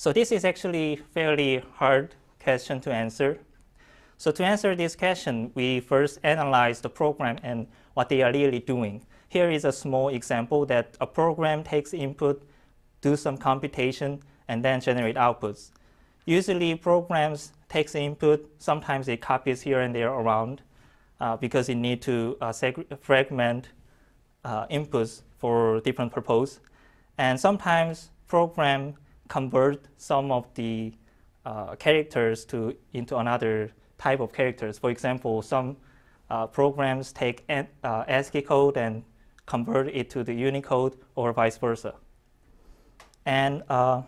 So 0.00 0.14
this 0.14 0.32
is 0.32 0.46
actually 0.46 0.96
fairly 1.12 1.62
hard 1.74 2.14
question 2.42 2.80
to 2.80 2.90
answer. 2.90 3.38
So 4.16 4.30
to 4.30 4.42
answer 4.42 4.74
this 4.74 4.96
question, 4.96 5.52
we 5.54 5.80
first 5.80 6.20
analyze 6.22 6.80
the 6.80 6.88
program 6.88 7.36
and 7.42 7.66
what 7.92 8.08
they 8.08 8.22
are 8.22 8.32
really 8.32 8.60
doing. 8.60 9.04
Here 9.28 9.50
is 9.50 9.66
a 9.66 9.72
small 9.72 10.08
example 10.08 10.64
that 10.64 10.96
a 11.02 11.06
program 11.06 11.62
takes 11.62 11.92
input, 11.92 12.42
do 13.02 13.14
some 13.14 13.36
computation, 13.36 14.22
and 14.48 14.64
then 14.64 14.80
generate 14.80 15.16
outputs. 15.16 15.70
Usually 16.24 16.74
programs 16.76 17.52
takes 17.68 17.94
input, 17.94 18.50
sometimes 18.58 19.06
it 19.06 19.20
copies 19.20 19.60
here 19.60 19.82
and 19.82 19.94
there 19.94 20.10
around 20.10 20.62
uh, 21.20 21.36
because 21.36 21.68
it 21.68 21.74
need 21.74 22.00
to 22.00 22.38
uh, 22.40 22.54
fragment 23.02 23.68
uh, 24.46 24.66
inputs 24.68 25.20
for 25.36 25.80
different 25.80 26.10
purpose. 26.10 26.60
And 27.18 27.38
sometimes 27.38 28.08
program 28.28 28.94
convert 29.30 29.86
some 29.96 30.30
of 30.32 30.52
the 30.54 30.92
uh, 31.46 31.76
characters 31.76 32.44
to 32.44 32.76
into 32.92 33.16
another 33.16 33.70
type 33.96 34.20
of 34.20 34.32
characters. 34.32 34.78
For 34.78 34.90
example, 34.90 35.40
some 35.40 35.76
uh, 36.28 36.46
programs 36.46 37.12
take 37.12 37.44
an, 37.48 37.68
uh, 37.84 38.04
ASCII 38.08 38.42
code 38.42 38.76
and 38.76 39.04
convert 39.46 39.88
it 39.88 40.10
to 40.10 40.24
the 40.24 40.34
Unicode 40.34 40.96
or 41.14 41.32
vice 41.32 41.58
versa. 41.58 41.94
And 43.24 43.62
uh, 43.68 44.02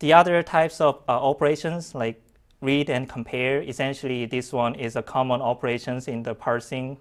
the 0.00 0.12
other 0.12 0.42
types 0.42 0.80
of 0.80 1.02
uh, 1.08 1.12
operations 1.12 1.94
like 1.94 2.22
read 2.60 2.90
and 2.90 3.08
compare, 3.08 3.62
essentially 3.62 4.26
this 4.26 4.52
one 4.52 4.74
is 4.74 4.96
a 4.96 5.02
common 5.02 5.40
operations 5.40 6.08
in 6.08 6.22
the 6.22 6.34
parsing. 6.34 6.98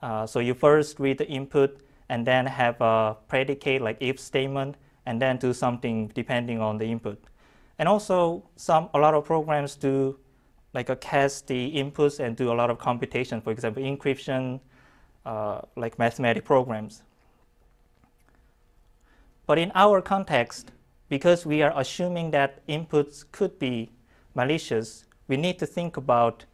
Uh, 0.00 0.26
so 0.26 0.38
you 0.38 0.54
first 0.54 1.00
read 1.00 1.18
the 1.18 1.26
input 1.26 1.80
and 2.08 2.26
then 2.26 2.46
have 2.46 2.80
a 2.80 3.16
predicate 3.28 3.82
like 3.82 3.96
if 4.00 4.18
statement 4.20 4.76
and 5.06 5.20
then 5.20 5.36
do 5.36 5.52
something 5.52 6.08
depending 6.14 6.60
on 6.60 6.78
the 6.78 6.84
input. 6.84 7.22
And 7.78 7.88
also 7.88 8.42
some 8.56 8.88
a 8.94 8.98
lot 8.98 9.14
of 9.14 9.24
programs 9.24 9.76
do 9.76 10.18
like 10.74 10.88
a 10.90 10.96
cast 10.96 11.46
the 11.46 11.72
inputs 11.74 12.20
and 12.20 12.36
do 12.36 12.52
a 12.52 12.54
lot 12.54 12.70
of 12.70 12.78
computation, 12.78 13.40
for 13.40 13.50
example, 13.50 13.82
encryption, 13.82 14.60
uh, 15.24 15.60
like 15.74 15.98
mathematic 15.98 16.44
programs. 16.44 17.02
But 19.46 19.58
in 19.58 19.72
our 19.74 20.02
context, 20.02 20.72
because 21.08 21.46
we 21.46 21.62
are 21.62 21.72
assuming 21.76 22.30
that 22.32 22.66
inputs 22.66 23.24
could 23.32 23.58
be 23.58 23.90
malicious, 24.34 25.04
we 25.28 25.36
need 25.36 25.58
to 25.60 25.66
think 25.66 25.96
about 25.96 26.44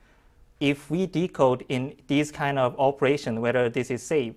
if 0.60 0.90
we 0.90 1.06
decode 1.06 1.64
in 1.68 1.96
these 2.06 2.30
kind 2.30 2.58
of 2.58 2.78
operation, 2.78 3.40
whether 3.40 3.68
this 3.68 3.90
is 3.90 4.02
safe. 4.02 4.34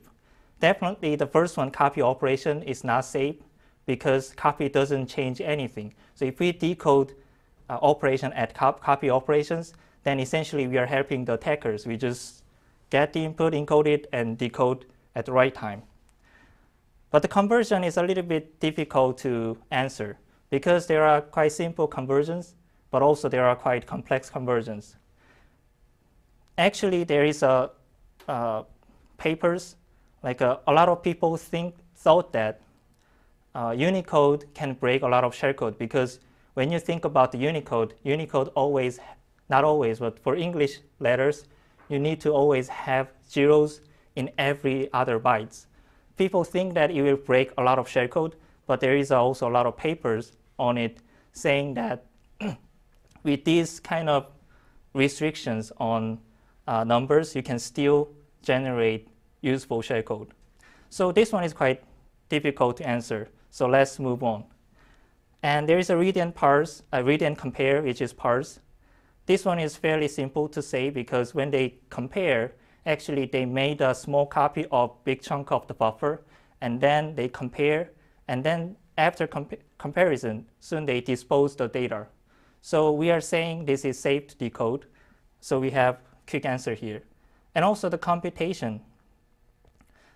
Definitely 0.59 1.15
the 1.15 1.27
first 1.27 1.57
one, 1.57 1.71
copy 1.71 2.01
operation, 2.01 2.63
is 2.63 2.83
not 2.83 3.05
safe 3.05 3.35
because 3.85 4.33
copy 4.33 4.69
doesn't 4.69 5.07
change 5.07 5.41
anything. 5.41 5.93
So 6.15 6.25
if 6.25 6.39
we 6.39 6.51
decode 6.51 7.13
uh, 7.69 7.77
operation 7.81 8.31
at 8.33 8.53
cop 8.53 8.81
copy 8.81 9.09
operations, 9.09 9.73
then 10.03 10.19
essentially 10.19 10.67
we 10.67 10.77
are 10.77 10.85
helping 10.85 11.25
the 11.25 11.33
attackers. 11.33 11.85
We 11.85 11.97
just 11.97 12.43
get 12.89 13.13
the 13.13 13.25
input, 13.25 13.53
encode 13.53 13.87
it, 13.87 14.07
and 14.13 14.37
decode 14.37 14.85
at 15.15 15.25
the 15.25 15.31
right 15.31 15.53
time. 15.53 15.83
But 17.11 17.21
the 17.21 17.27
conversion 17.27 17.83
is 17.83 17.97
a 17.97 18.03
little 18.03 18.23
bit 18.23 18.59
difficult 18.59 19.17
to 19.19 19.57
answer 19.71 20.17
because 20.49 20.87
there 20.87 21.03
are 21.03 21.21
quite 21.21 21.51
simple 21.51 21.87
conversions, 21.87 22.55
but 22.91 23.01
also 23.01 23.29
there 23.29 23.45
are 23.45 23.55
quite 23.55 23.85
complex 23.85 24.29
conversions. 24.29 24.95
actually, 26.57 27.03
there 27.03 27.25
is 27.25 27.43
a 27.43 27.69
uh, 28.27 28.63
papers 29.17 29.75
like 30.25 30.41
a, 30.41 30.59
a, 30.65 30.73
lot 30.73 30.89
of 30.89 31.03
people 31.03 31.37
think 31.37 31.75
thought 31.95 32.33
that 32.33 32.59
uh, 33.53 33.73
Unicode 33.77 34.51
can 34.55 34.73
break 34.73 35.03
a 35.03 35.07
lot 35.07 35.23
of 35.23 35.35
shellcode 35.35 35.77
because 35.77 36.19
when 36.55 36.71
you 36.71 36.79
think 36.79 37.05
about 37.05 37.31
the 37.31 37.37
Unicode, 37.37 37.93
Unicode 38.03 38.47
always, 38.55 38.99
not 39.49 39.63
always, 39.63 39.99
but 39.99 40.17
for 40.17 40.35
English 40.35 40.79
letters, 40.99 41.45
you 41.89 41.99
need 41.99 42.19
to 42.21 42.31
always 42.31 42.67
have 42.67 43.07
zeros 43.29 43.81
in 44.15 44.31
every 44.39 44.91
other 44.93 45.19
bytes. 45.19 45.67
People 46.17 46.43
think 46.43 46.73
that 46.73 46.89
it 46.89 47.03
will 47.03 47.17
break 47.17 47.51
a 47.59 47.61
lot 47.61 47.77
of 47.77 47.87
shellcode, 47.87 48.33
but 48.65 48.79
there 48.79 48.97
is 48.97 49.11
also 49.11 49.47
a 49.47 49.53
lot 49.53 49.67
of 49.67 49.77
papers 49.77 50.31
on 50.57 50.79
it 50.79 50.97
saying 51.33 51.75
that 51.75 52.05
with 53.23 53.45
these 53.45 53.79
kind 53.79 54.09
of 54.09 54.25
restrictions 54.93 55.71
on 55.77 56.17
uh, 56.67 56.83
numbers, 56.83 57.35
you 57.35 57.43
can 57.43 57.59
still 57.59 58.09
generate 58.41 59.07
useful 59.45 59.81
shellcode. 59.81 60.29
So 60.89 61.11
this 61.11 61.31
one 61.31 61.43
is 61.43 61.53
quite 61.53 61.83
difficult 62.29 62.77
to 62.77 62.87
answer. 62.87 63.29
So 63.51 63.67
let's 63.67 63.99
move 63.99 64.23
on. 64.23 64.43
And 65.43 65.69
there 65.69 65.77
is 65.77 65.89
a 65.89 65.97
read 65.97 66.17
and 66.17 66.33
parse, 66.33 66.83
a 66.91 67.03
read 67.03 67.21
and 67.21 67.37
compare, 67.37 67.81
which 67.81 68.01
is 68.01 68.13
parse. 68.13 68.59
This 69.27 69.45
one 69.45 69.59
is 69.59 69.75
fairly 69.75 70.07
simple 70.07 70.47
to 70.49 70.61
say 70.61 70.89
because 70.89 71.35
when 71.35 71.51
they 71.51 71.75
compare, 71.89 72.53
actually 72.85 73.25
they 73.25 73.45
made 73.45 73.81
a 73.81 73.93
small 73.93 74.25
copy 74.25 74.65
of 74.71 75.03
big 75.03 75.21
chunk 75.21 75.51
of 75.51 75.67
the 75.67 75.73
buffer, 75.73 76.23
and 76.61 76.81
then 76.81 77.15
they 77.15 77.27
compare, 77.27 77.91
and 78.27 78.43
then 78.43 78.75
after 78.97 79.27
compa 79.27 79.57
comparison, 79.77 80.45
soon 80.59 80.85
they 80.85 81.01
dispose 81.01 81.55
the 81.55 81.67
data. 81.67 82.07
So 82.61 82.91
we 82.91 83.11
are 83.11 83.21
saying 83.21 83.65
this 83.65 83.85
is 83.85 83.99
safe 83.99 84.27
to 84.27 84.35
decode. 84.37 84.85
So 85.41 85.59
we 85.59 85.69
have 85.71 85.99
quick 86.27 86.45
answer 86.45 86.73
here. 86.73 87.03
And 87.53 87.63
also 87.63 87.89
the 87.89 87.97
computation. 87.97 88.81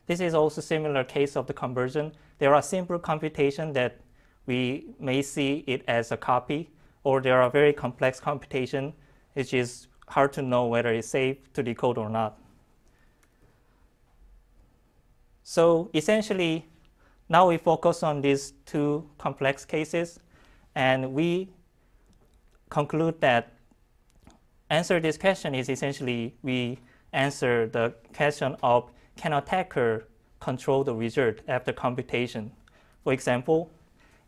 This 0.09 0.21
is 0.21 0.33
also 0.33 0.59
similar 0.59 1.03
case 1.03 1.35
of 1.35 1.45
the 1.45 1.53
conversion. 1.53 2.13
There 2.39 2.55
are 2.55 2.63
simple 2.63 2.97
computation 2.97 3.73
that 3.73 3.99
we 4.47 4.87
may 4.99 5.21
see 5.21 5.63
it 5.67 5.83
as 5.87 6.11
a 6.11 6.17
copy, 6.17 6.71
or 7.03 7.21
there 7.21 7.39
are 7.39 7.51
very 7.51 7.73
complex 7.73 8.19
computation, 8.19 8.93
which 9.33 9.53
is 9.53 9.85
hard 10.07 10.33
to 10.33 10.41
know 10.41 10.65
whether 10.65 10.91
it's 10.91 11.07
safe 11.07 11.37
to 11.53 11.61
decode 11.61 11.99
or 11.99 12.09
not. 12.09 12.39
So 15.43 15.91
essentially, 15.93 16.65
now 17.29 17.47
we 17.47 17.57
focus 17.57 18.01
on 18.01 18.21
these 18.21 18.53
two 18.65 19.07
complex 19.19 19.63
cases, 19.63 20.19
and 20.73 21.13
we 21.13 21.49
conclude 22.71 23.21
that 23.21 23.53
answer 24.71 24.99
this 24.99 25.19
question 25.19 25.53
is 25.53 25.69
essentially 25.69 26.35
we 26.41 26.79
answer 27.13 27.67
the 27.67 27.93
question 28.11 28.55
of 28.63 28.89
can 29.19 29.33
attacker 29.33 30.07
control 30.39 30.85
the 30.85 30.95
result 30.95 31.35
after 31.47 31.73
computation. 31.73 32.51
For 33.03 33.11
example, 33.11 33.69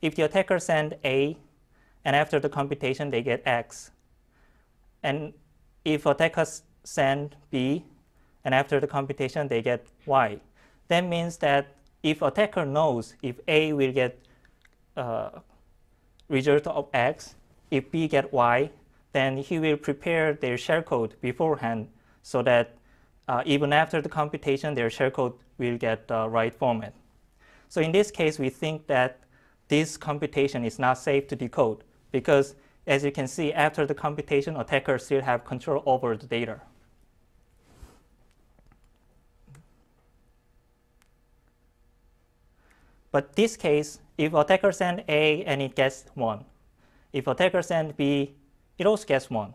if 0.02 0.16
the 0.16 0.24
attacker 0.24 0.60
send 0.60 0.96
A, 1.06 1.38
and 2.04 2.16
after 2.16 2.40
the 2.40 2.50
computation 2.50 3.10
they 3.10 3.22
get 3.22 3.42
X, 3.46 3.92
and 5.02 5.34
if 5.86 6.06
attackers 6.06 6.64
send 6.84 7.38
B, 7.52 7.86
and 8.44 8.54
after 8.54 8.80
the 8.80 8.88
computation 8.88 9.48
they 9.48 9.62
get 9.62 9.88
Y, 10.06 10.40
that 10.90 11.06
means 11.06 11.38
that 11.38 11.76
if 12.04 12.22
attacker 12.22 12.66
knows 12.66 13.16
if 13.22 13.40
A 13.48 13.72
will 13.72 13.94
get 13.94 14.20
uh, 14.98 15.30
result 16.28 16.68
of 16.68 16.88
X, 16.94 17.36
if 17.70 17.90
B 17.92 18.10
get 18.10 18.34
Y, 18.34 18.70
then 19.14 19.38
he 19.38 19.58
will 19.60 19.78
prepare 19.78 20.34
their 20.34 20.58
shellcode 20.58 21.12
beforehand 21.22 21.88
so 22.24 22.42
that 22.42 22.76
uh, 23.32 23.42
even 23.46 23.72
after 23.72 24.02
the 24.02 24.10
computation, 24.10 24.76
their 24.76 24.90
shellcode 24.90 25.34
will 25.58 25.78
get 25.78 26.10
the 26.10 26.28
right 26.28 26.54
format. 26.54 26.94
So 27.70 27.80
in 27.80 27.94
this 27.94 28.12
case, 28.12 28.38
we 28.38 28.50
think 28.50 28.88
that 28.88 29.22
this 29.70 29.96
computation 29.96 30.66
is 30.66 30.78
not 30.78 30.98
safe 30.98 31.30
to 31.30 31.38
decode 31.38 31.86
because 32.12 32.56
as 32.88 33.06
you 33.06 33.12
can 33.12 33.28
see, 33.28 33.54
after 33.54 33.86
the 33.86 33.94
computation, 33.94 34.58
attackers 34.58 35.06
still 35.06 35.22
have 35.22 35.46
control 35.46 35.82
over 35.86 36.18
the 36.18 36.28
data. 36.28 36.60
But 43.14 43.38
this 43.38 43.56
case, 43.56 44.00
if 44.18 44.34
attacker 44.34 44.74
send 44.74 45.06
A 45.08 45.46
and 45.46 45.62
it 45.62 45.74
gets 45.76 46.04
1, 46.16 46.44
if 47.14 47.28
attacker 47.28 47.62
send 47.62 47.96
B, 47.96 48.36
it 48.78 48.86
also 48.86 49.06
gets 49.06 49.30
1. 49.30 49.54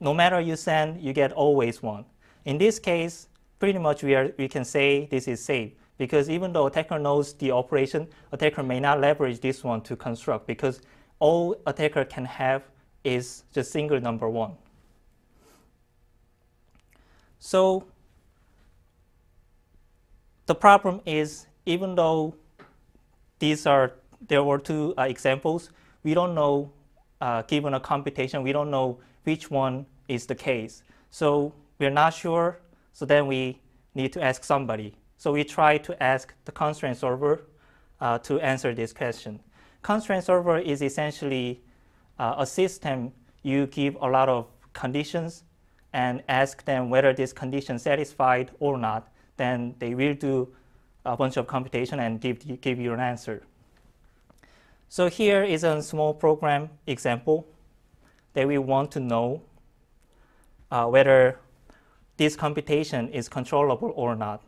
No 0.00 0.14
matter 0.14 0.40
you 0.40 0.56
send, 0.56 1.02
you 1.02 1.12
get 1.12 1.32
always 1.32 1.82
1. 1.82 2.06
In 2.46 2.58
this 2.58 2.78
case, 2.78 3.28
pretty 3.58 3.78
much 3.78 4.04
we, 4.04 4.14
are, 4.14 4.32
we 4.38 4.46
can 4.48 4.64
say 4.64 5.06
this 5.06 5.26
is 5.26 5.44
safe 5.44 5.72
because 5.98 6.30
even 6.30 6.52
though 6.52 6.66
attacker 6.66 6.98
knows 6.98 7.32
the 7.34 7.50
operation, 7.50 8.06
attacker 8.30 8.62
may 8.62 8.78
not 8.78 9.00
leverage 9.00 9.40
this 9.40 9.64
one 9.64 9.80
to 9.82 9.96
construct 9.96 10.46
because 10.46 10.80
all 11.18 11.56
attacker 11.66 12.04
can 12.04 12.24
have 12.24 12.62
is 13.02 13.42
just 13.52 13.72
single 13.72 14.00
number 14.00 14.28
one. 14.28 14.52
So 17.40 17.84
the 20.46 20.54
problem 20.54 21.00
is 21.04 21.48
even 21.66 21.96
though 21.96 22.36
these 23.40 23.66
are 23.66 23.92
there 24.28 24.44
were 24.44 24.58
two 24.58 24.94
uh, 24.96 25.02
examples, 25.02 25.70
we 26.04 26.14
don't 26.14 26.34
know 26.34 26.70
uh, 27.20 27.42
given 27.42 27.74
a 27.74 27.80
computation, 27.80 28.44
we 28.44 28.52
don't 28.52 28.70
know 28.70 28.98
which 29.24 29.50
one 29.50 29.86
is 30.06 30.26
the 30.26 30.34
case. 30.34 30.84
So 31.10 31.52
we're 31.78 31.90
not 31.90 32.14
sure, 32.14 32.58
so 32.92 33.04
then 33.04 33.26
we 33.26 33.60
need 33.94 34.12
to 34.12 34.22
ask 34.22 34.44
somebody. 34.44 34.94
So 35.18 35.32
we 35.32 35.44
try 35.44 35.78
to 35.78 36.02
ask 36.02 36.34
the 36.44 36.52
constraint 36.52 36.98
solver 36.98 37.42
uh, 38.00 38.18
to 38.18 38.40
answer 38.40 38.74
this 38.74 38.92
question. 38.92 39.40
Constraint 39.82 40.24
solver 40.24 40.58
is 40.58 40.82
essentially 40.82 41.62
uh, 42.18 42.34
a 42.38 42.46
system 42.46 43.12
you 43.42 43.66
give 43.66 43.96
a 44.00 44.08
lot 44.08 44.28
of 44.28 44.46
conditions 44.72 45.44
and 45.92 46.22
ask 46.28 46.64
them 46.64 46.90
whether 46.90 47.12
this 47.14 47.32
condition 47.32 47.78
satisfied 47.78 48.50
or 48.60 48.76
not. 48.76 49.08
Then 49.36 49.74
they 49.78 49.94
will 49.94 50.14
do 50.14 50.48
a 51.04 51.16
bunch 51.16 51.36
of 51.36 51.46
computation 51.46 52.00
and 52.00 52.20
give, 52.20 52.60
give 52.60 52.78
you 52.78 52.92
an 52.92 53.00
answer. 53.00 53.42
So 54.88 55.08
here 55.08 55.42
is 55.42 55.64
a 55.64 55.82
small 55.82 56.12
program 56.14 56.68
example 56.86 57.46
that 58.34 58.46
we 58.46 58.58
want 58.58 58.90
to 58.92 59.00
know 59.00 59.42
uh, 60.70 60.86
whether 60.86 61.38
this 62.16 62.36
computation 62.36 63.08
is 63.08 63.28
controllable 63.28 63.92
or 63.94 64.16
not. 64.16 64.42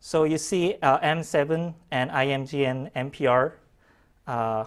So 0.00 0.24
you 0.24 0.38
see 0.38 0.76
uh, 0.82 0.98
M7 1.00 1.74
and 1.90 2.10
IMG 2.10 2.66
and 2.66 3.12
MPR. 3.12 3.52
Uh, 4.26 4.64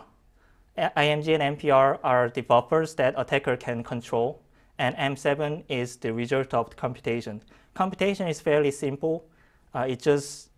IMG 0.78 1.40
and 1.40 1.58
MPR 1.58 2.00
are 2.04 2.30
the 2.30 2.42
buffers 2.42 2.96
that 2.96 3.14
attacker 3.18 3.56
can 3.58 3.84
control, 3.84 4.42
and 4.78 4.96
M7 4.96 5.64
is 5.70 5.98
the 5.98 6.14
result 6.14 6.54
of 6.54 6.70
the 6.70 6.76
computation. 6.76 7.42
Computation 7.74 8.28
is 8.28 8.42
fairly 8.42 8.72
simple. 8.72 9.26
Uh, 9.74 9.86
it 9.88 10.02
just 10.02 10.50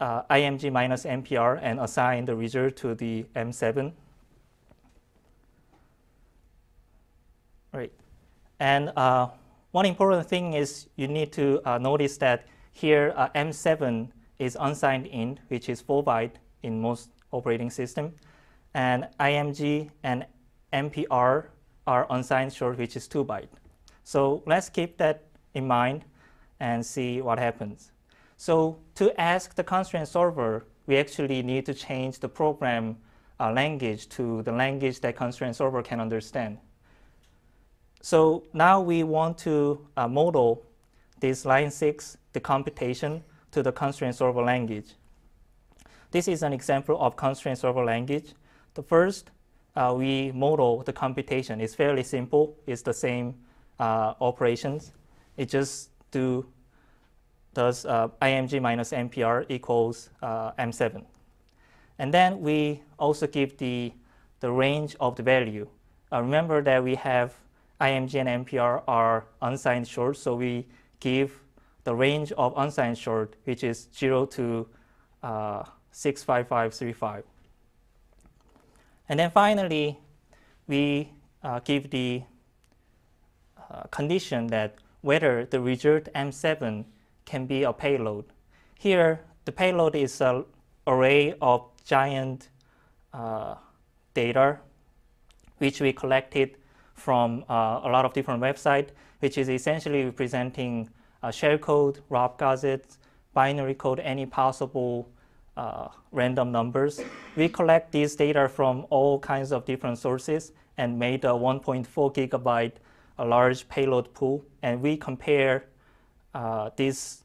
uh, 0.00 0.22
IMG 0.30 0.72
minus 0.72 1.04
MPR 1.04 1.58
and 1.62 1.80
assign 1.80 2.24
the 2.24 2.34
result 2.34 2.76
to 2.76 2.94
the 2.94 3.24
M7. 3.36 3.92
Right. 7.72 7.92
And 8.58 8.92
uh, 8.96 9.28
one 9.72 9.86
important 9.86 10.28
thing 10.28 10.54
is 10.54 10.88
you 10.96 11.06
need 11.06 11.32
to 11.32 11.60
uh, 11.64 11.78
notice 11.78 12.16
that 12.18 12.46
here 12.72 13.12
uh, 13.16 13.28
M7 13.34 14.08
is 14.38 14.56
unsigned 14.58 15.06
int, 15.06 15.38
which 15.48 15.68
is 15.68 15.80
4 15.80 16.04
byte 16.04 16.32
in 16.62 16.80
most 16.80 17.10
operating 17.30 17.70
system. 17.70 18.12
And 18.74 19.08
IMG 19.18 19.90
and 20.02 20.26
MPR 20.72 21.46
are 21.86 22.06
unsigned 22.10 22.52
short, 22.52 22.78
which 22.78 22.96
is 22.96 23.06
2 23.06 23.24
byte. 23.24 23.48
So 24.04 24.42
let's 24.46 24.68
keep 24.68 24.96
that 24.98 25.24
in 25.54 25.66
mind 25.66 26.04
and 26.58 26.84
see 26.84 27.20
what 27.20 27.38
happens. 27.38 27.92
So 28.36 28.78
to 28.96 29.18
ask 29.20 29.54
the 29.54 29.64
constraint 29.64 30.08
solver, 30.08 30.66
we 30.86 30.96
actually 30.96 31.42
need 31.42 31.66
to 31.66 31.74
change 31.74 32.18
the 32.18 32.28
program 32.28 32.96
uh, 33.38 33.52
language 33.52 34.08
to 34.10 34.42
the 34.42 34.52
language 34.52 35.00
that 35.00 35.16
constraint 35.16 35.56
solver 35.56 35.82
can 35.82 36.00
understand. 36.00 36.58
So 38.00 38.44
now 38.52 38.80
we 38.80 39.02
want 39.02 39.36
to 39.38 39.86
uh, 39.96 40.08
model 40.08 40.64
this 41.20 41.44
line 41.44 41.70
6, 41.70 42.16
the 42.32 42.40
computation, 42.40 43.22
to 43.52 43.62
the 43.62 43.72
constraint 43.72 44.14
solver 44.14 44.42
language. 44.42 44.94
This 46.10 46.28
is 46.28 46.42
an 46.42 46.52
example 46.52 47.00
of 47.00 47.16
constraint 47.16 47.58
solver 47.58 47.84
language. 47.84 48.32
The 48.74 48.82
first, 48.82 49.30
uh, 49.76 49.94
we 49.96 50.32
model 50.32 50.82
the 50.82 50.92
computation. 50.92 51.60
It's 51.60 51.74
fairly 51.74 52.02
simple. 52.02 52.56
It's 52.66 52.82
the 52.82 52.94
same 52.94 53.34
uh, 53.78 54.14
operations. 54.20 54.92
It 55.36 55.48
just 55.48 55.90
do 56.10 56.46
does 57.52 57.84
uh, 57.84 58.08
IMG 58.22 58.62
minus 58.62 58.92
MPR 58.92 59.44
equals 59.48 60.10
uh, 60.22 60.52
M7. 60.52 61.04
And 61.98 62.14
then 62.14 62.40
we 62.40 62.82
also 62.98 63.26
give 63.26 63.58
the, 63.58 63.92
the 64.38 64.50
range 64.50 64.96
of 65.00 65.16
the 65.16 65.22
value. 65.22 65.66
Uh, 66.12 66.22
remember 66.22 66.62
that 66.62 66.82
we 66.82 66.94
have 66.94 67.34
IMG 67.80 68.14
and 68.16 68.46
MPR 68.46 68.82
are 68.86 69.26
unsigned 69.42 69.88
short, 69.88 70.16
so 70.16 70.34
we 70.34 70.66
give 71.00 71.40
the 71.84 71.94
range 71.94 72.32
of 72.32 72.52
unsigned 72.56 72.98
short, 72.98 73.36
which 73.44 73.64
is 73.64 73.88
0 73.96 74.26
to 74.26 74.68
uh, 75.22 75.62
65535. 75.92 77.24
And 79.08 79.18
then 79.18 79.30
finally, 79.30 79.98
we 80.66 81.10
uh, 81.42 81.60
give 81.60 81.90
the 81.90 82.22
uh, 83.70 83.82
condition 83.84 84.46
that 84.48 84.76
whether 85.00 85.46
the 85.46 85.60
result 85.60 86.04
M7 86.14 86.84
can 87.24 87.46
be 87.46 87.62
a 87.62 87.72
payload. 87.72 88.26
Here, 88.78 89.20
the 89.46 89.52
payload 89.52 89.96
is 89.96 90.20
an 90.20 90.44
array 90.86 91.34
of 91.40 91.66
giant 91.84 92.50
uh, 93.12 93.54
data 94.14 94.58
which 95.58 95.80
we 95.80 95.92
collected 95.92 96.56
from 97.00 97.44
uh, 97.48 97.80
a 97.82 97.88
lot 97.88 98.04
of 98.04 98.12
different 98.12 98.42
websites, 98.42 98.90
which 99.20 99.38
is 99.38 99.48
essentially 99.48 100.04
representing 100.04 100.88
uh, 101.22 101.28
shellcode, 101.28 101.98
ROP 102.10 102.38
gadgets, 102.38 102.98
binary 103.32 103.74
code, 103.74 104.00
any 104.00 104.26
possible 104.26 105.08
uh, 105.56 105.88
random 106.12 106.52
numbers. 106.52 107.00
We 107.36 107.48
collect 107.48 107.92
these 107.92 108.14
data 108.14 108.48
from 108.48 108.86
all 108.90 109.18
kinds 109.18 109.52
of 109.52 109.64
different 109.64 109.98
sources 109.98 110.52
and 110.76 110.98
made 110.98 111.24
a 111.24 111.28
1.4 111.28 111.86
gigabyte 112.14 112.72
a 113.20 113.24
large 113.24 113.68
payload 113.68 114.12
pool, 114.14 114.42
and 114.62 114.80
we 114.80 114.96
compare 114.96 115.66
uh, 116.34 116.70
this 116.76 117.22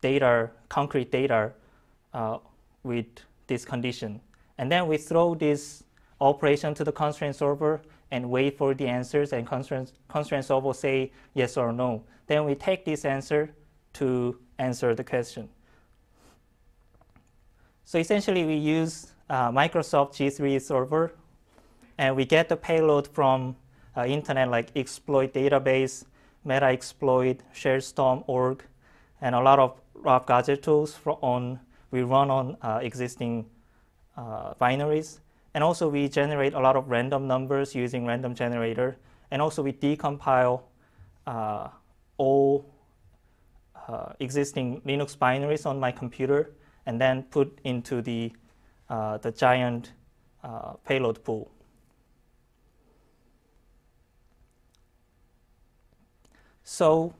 data, 0.00 0.50
concrete 0.68 1.12
data, 1.12 1.52
uh, 2.12 2.38
with 2.82 3.06
this 3.46 3.64
condition. 3.64 4.20
And 4.58 4.70
then 4.70 4.88
we 4.88 4.96
throw 4.96 5.36
this 5.36 5.84
operation 6.20 6.74
to 6.74 6.82
the 6.82 6.90
constraint 6.90 7.36
solver 7.36 7.80
and 8.10 8.30
wait 8.30 8.56
for 8.56 8.74
the 8.74 8.86
answers, 8.86 9.32
and 9.32 9.46
constraint, 9.46 9.92
constraint 10.08 10.44
solver 10.44 10.72
say 10.72 11.12
yes 11.34 11.56
or 11.56 11.72
no. 11.72 12.02
Then 12.26 12.44
we 12.44 12.54
take 12.54 12.84
this 12.84 13.04
answer 13.04 13.50
to 13.94 14.38
answer 14.58 14.94
the 14.94 15.04
question. 15.04 15.48
So 17.84 17.98
essentially, 17.98 18.44
we 18.44 18.54
use 18.54 19.12
uh, 19.30 19.50
Microsoft 19.50 20.12
Z3 20.12 20.60
server 20.60 21.12
and 21.96 22.14
we 22.14 22.24
get 22.24 22.48
the 22.48 22.56
payload 22.56 23.08
from 23.08 23.56
uh, 23.96 24.04
internet 24.04 24.48
like 24.50 24.70
exploit 24.76 25.32
database, 25.32 26.04
Metasploit, 26.46 27.40
ShellStorm.org, 27.54 28.64
and 29.20 29.34
a 29.34 29.40
lot 29.40 29.58
of 29.58 29.80
ROP 29.94 30.26
gadget 30.26 30.62
tools 30.62 30.98
on 31.04 31.58
we 31.90 32.02
run 32.02 32.30
on 32.30 32.56
uh, 32.62 32.80
existing 32.82 33.46
uh, 34.16 34.54
binaries. 34.60 35.20
And 35.54 35.64
also 35.64 35.88
we 35.88 36.08
generate 36.08 36.54
a 36.54 36.60
lot 36.60 36.76
of 36.76 36.88
random 36.88 37.26
numbers 37.26 37.74
using 37.74 38.06
random 38.06 38.34
generator. 38.34 38.98
And 39.30 39.42
also 39.42 39.62
we 39.62 39.72
decompile 39.72 40.62
uh, 41.26 41.68
all 42.16 42.66
uh, 43.88 44.12
existing 44.20 44.80
Linux 44.82 45.16
binaries 45.16 45.66
on 45.66 45.80
my 45.80 45.90
computer 45.90 46.52
and 46.86 47.00
then 47.00 47.22
put 47.24 47.58
into 47.64 48.02
the, 48.02 48.32
uh, 48.88 49.18
the 49.18 49.32
giant 49.32 49.92
uh, 50.44 50.72
payload 50.84 51.22
pool. 51.24 51.50
So 56.64 57.14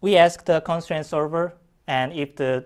we 0.00 0.16
ask 0.16 0.46
the 0.46 0.62
constraint 0.62 1.04
solver, 1.04 1.54
and 1.86 2.10
if 2.12 2.36
the 2.36 2.64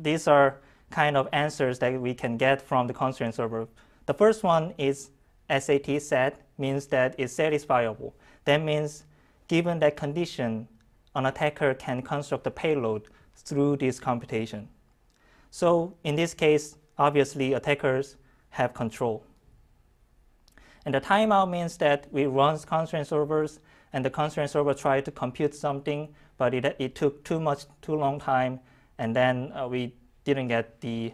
these 0.00 0.26
are 0.26 0.60
kind 0.90 1.14
of 1.14 1.28
answers 1.32 1.78
that 1.80 2.00
we 2.00 2.14
can 2.14 2.38
get 2.38 2.62
from 2.62 2.86
the 2.86 2.94
constraint 2.94 3.34
solver. 3.34 3.68
The 4.08 4.14
first 4.14 4.42
one 4.42 4.72
is 4.78 5.10
SAT 5.50 6.00
set 6.00 6.40
means 6.56 6.86
that 6.86 7.14
it's 7.18 7.34
satisfiable. 7.34 8.14
That 8.46 8.62
means 8.62 9.04
given 9.48 9.80
that 9.80 9.96
condition, 9.96 10.66
an 11.14 11.26
attacker 11.26 11.74
can 11.74 12.00
construct 12.00 12.46
a 12.46 12.50
payload 12.50 13.08
through 13.36 13.76
this 13.76 14.00
computation. 14.00 14.66
So 15.50 15.94
in 16.04 16.14
this 16.14 16.32
case, 16.32 16.78
obviously 16.96 17.52
attackers 17.52 18.16
have 18.48 18.72
control. 18.72 19.26
And 20.86 20.94
the 20.94 21.02
timeout 21.02 21.50
means 21.50 21.76
that 21.76 22.10
we 22.10 22.24
run 22.24 22.58
constraint 22.60 23.08
solvers 23.08 23.58
and 23.92 24.02
the 24.02 24.10
constraint 24.10 24.48
solver 24.48 24.72
tried 24.72 25.04
to 25.04 25.10
compute 25.10 25.54
something, 25.54 26.08
but 26.38 26.54
it, 26.54 26.76
it 26.78 26.94
took 26.94 27.24
too 27.24 27.40
much, 27.40 27.66
too 27.82 27.94
long 27.94 28.18
time, 28.18 28.60
and 28.96 29.14
then 29.14 29.52
uh, 29.52 29.68
we 29.68 29.92
didn't 30.24 30.48
get 30.48 30.80
the 30.80 31.12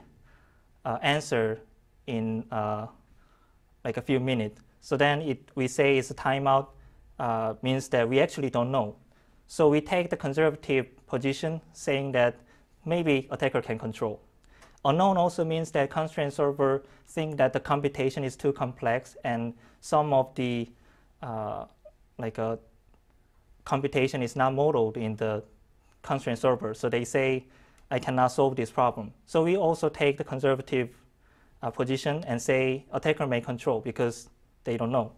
uh, 0.84 0.98
answer 1.02 1.58
in 2.06 2.44
uh, 2.50 2.86
like 3.84 3.96
a 3.96 4.02
few 4.02 4.20
minutes. 4.20 4.60
So 4.80 4.96
then 4.96 5.22
it, 5.22 5.50
we 5.54 5.68
say 5.68 5.98
it's 5.98 6.10
a 6.10 6.14
timeout 6.14 6.68
uh, 7.18 7.54
means 7.62 7.88
that 7.88 8.08
we 8.08 8.20
actually 8.20 8.50
don't 8.50 8.70
know. 8.70 8.96
So 9.46 9.68
we 9.68 9.80
take 9.80 10.10
the 10.10 10.16
conservative 10.16 10.86
position 11.06 11.60
saying 11.72 12.12
that 12.12 12.36
maybe 12.84 13.28
attacker 13.30 13.62
can 13.62 13.78
control. 13.78 14.20
Unknown 14.84 15.16
also 15.16 15.44
means 15.44 15.70
that 15.70 15.90
constraint 15.90 16.32
solver 16.32 16.82
think 17.06 17.36
that 17.38 17.52
the 17.52 17.60
computation 17.60 18.24
is 18.24 18.36
too 18.36 18.52
complex 18.52 19.16
and 19.24 19.54
some 19.80 20.12
of 20.12 20.34
the 20.34 20.68
uh, 21.22 21.64
like 22.18 22.38
a 22.38 22.58
computation 23.64 24.22
is 24.22 24.36
not 24.36 24.54
modeled 24.54 24.96
in 24.96 25.16
the 25.16 25.42
constraint 26.02 26.38
solver. 26.38 26.74
So 26.74 26.88
they 26.88 27.04
say, 27.04 27.46
I 27.90 27.98
cannot 27.98 28.28
solve 28.28 28.56
this 28.56 28.70
problem. 28.70 29.12
So 29.26 29.42
we 29.42 29.56
also 29.56 29.88
take 29.88 30.18
the 30.18 30.24
conservative 30.24 30.90
uh, 31.64 31.70
position 31.70 32.22
and 32.26 32.40
say 32.40 32.84
attacker 32.92 33.26
may 33.26 33.40
control 33.40 33.80
because 33.80 34.28
they 34.64 34.76
don't 34.76 34.92
know. 34.92 35.12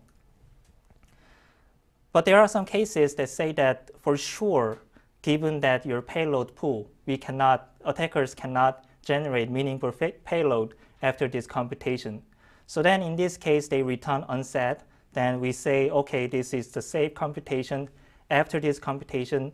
But 2.12 2.24
there 2.24 2.38
are 2.38 2.48
some 2.48 2.64
cases 2.64 3.14
that 3.16 3.28
say 3.28 3.52
that 3.52 3.90
for 4.00 4.16
sure, 4.16 4.78
given 5.22 5.60
that 5.60 5.84
your 5.84 6.00
payload 6.00 6.54
pool, 6.54 6.90
we 7.04 7.18
cannot, 7.18 7.70
attackers 7.84 8.34
cannot 8.34 8.84
generate 9.02 9.50
meaningful 9.50 9.92
payload 10.24 10.74
after 11.02 11.28
this 11.28 11.46
computation. 11.46 12.22
So 12.66 12.82
then 12.82 13.02
in 13.02 13.16
this 13.16 13.36
case, 13.36 13.68
they 13.68 13.82
return 13.82 14.24
UNSAT 14.28 14.80
then 15.16 15.40
we 15.40 15.50
say, 15.50 15.88
okay, 15.88 16.26
this 16.26 16.52
is 16.52 16.68
the 16.68 16.82
safe 16.82 17.14
computation. 17.14 17.88
After 18.30 18.60
this 18.60 18.78
computation, 18.78 19.50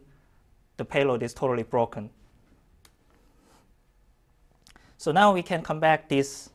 the 0.77 0.85
payload 0.85 1.23
is 1.23 1.33
totally 1.33 1.63
broken. 1.63 2.11
So 4.99 5.13
now 5.13 5.33
we 5.33 5.41
can 5.41 5.63
come 5.63 5.79
back 5.79 6.09
this. 6.09 6.51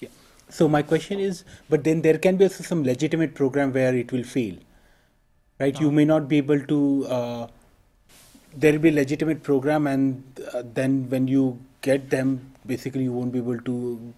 Yeah. 0.00 0.08
So 0.48 0.68
my 0.68 0.82
question 0.82 1.18
is, 1.20 1.44
but 1.68 1.84
then 1.84 2.02
there 2.02 2.18
can 2.18 2.36
be 2.36 2.44
also 2.44 2.62
some 2.62 2.84
legitimate 2.84 3.34
program 3.34 3.72
where 3.72 3.94
it 3.94 4.12
will 4.12 4.24
fail, 4.24 4.56
right? 5.58 5.78
You 5.80 5.90
may 5.90 6.04
not 6.04 6.28
be 6.28 6.38
able 6.38 6.60
to. 6.60 7.06
Uh, 7.06 7.46
there 8.54 8.72
will 8.72 8.80
be 8.80 8.90
legitimate 8.90 9.42
program, 9.42 9.86
and 9.86 10.22
uh, 10.52 10.62
then 10.74 11.08
when 11.08 11.26
you 11.26 11.58
get 11.80 12.10
them, 12.10 12.52
basically 12.66 13.04
you 13.04 13.12
won't 13.12 13.32
be 13.32 13.38
able 13.38 13.60
to 13.60 14.14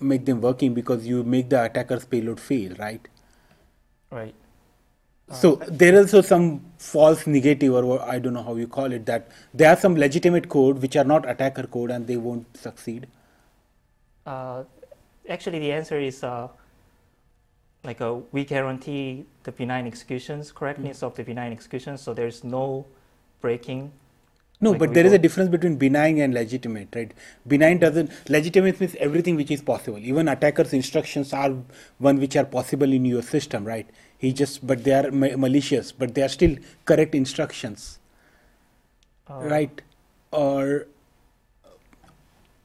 make 0.00 0.24
them 0.24 0.40
working 0.40 0.72
because 0.72 1.06
you 1.06 1.22
make 1.22 1.50
the 1.50 1.62
attacker's 1.62 2.04
payload 2.06 2.40
fail, 2.40 2.74
right? 2.78 3.06
Right. 4.10 4.34
So 5.32 5.56
there 5.68 5.94
is 5.94 6.12
also 6.12 6.22
some 6.22 6.60
false 6.78 7.26
negative, 7.26 7.72
or 7.72 8.02
I 8.02 8.18
don't 8.18 8.34
know 8.34 8.42
how 8.42 8.56
you 8.56 8.66
call 8.66 8.92
it, 8.92 9.06
that 9.06 9.28
there 9.54 9.70
are 9.70 9.76
some 9.76 9.94
legitimate 9.94 10.48
code 10.48 10.82
which 10.82 10.96
are 10.96 11.04
not 11.04 11.28
attacker 11.28 11.68
code 11.68 11.90
and 11.92 12.06
they 12.06 12.16
won't 12.16 12.56
succeed. 12.56 13.06
Uh, 14.26 14.64
actually, 15.28 15.60
the 15.60 15.72
answer 15.72 16.00
is 16.00 16.24
uh, 16.24 16.48
like 17.84 18.00
a, 18.00 18.14
we 18.32 18.44
guarantee 18.44 19.24
the 19.44 19.52
benign 19.52 19.86
executions, 19.86 20.50
correctness 20.50 20.98
mm-hmm. 20.98 21.06
of 21.06 21.14
the 21.14 21.22
benign 21.22 21.52
executions, 21.52 22.02
so 22.02 22.12
there's 22.12 22.42
no 22.42 22.84
breaking 23.40 23.92
no, 24.60 24.72
like 24.72 24.78
but 24.78 24.94
there 24.94 25.06
is 25.06 25.12
a 25.12 25.18
difference 25.18 25.48
between 25.48 25.76
benign 25.76 26.18
and 26.18 26.34
legitimate, 26.34 26.88
right? 26.94 27.12
Benign 27.46 27.78
doesn't 27.78 28.10
legitimate 28.28 28.78
means 28.78 28.94
everything 28.96 29.36
which 29.36 29.50
is 29.50 29.62
possible. 29.62 29.98
Even 29.98 30.28
attacker's 30.28 30.74
instructions 30.74 31.32
are 31.32 31.54
one 31.98 32.18
which 32.20 32.36
are 32.36 32.44
possible 32.44 32.92
in 32.92 33.06
your 33.06 33.22
system, 33.22 33.64
right? 33.64 33.88
He 34.18 34.34
just, 34.34 34.66
but 34.66 34.84
they 34.84 34.92
are 34.92 35.10
ma- 35.10 35.36
malicious, 35.36 35.92
but 35.92 36.14
they 36.14 36.22
are 36.22 36.28
still 36.28 36.56
correct 36.84 37.14
instructions, 37.14 37.98
uh, 39.30 39.36
right? 39.36 39.80
Or, 40.30 40.86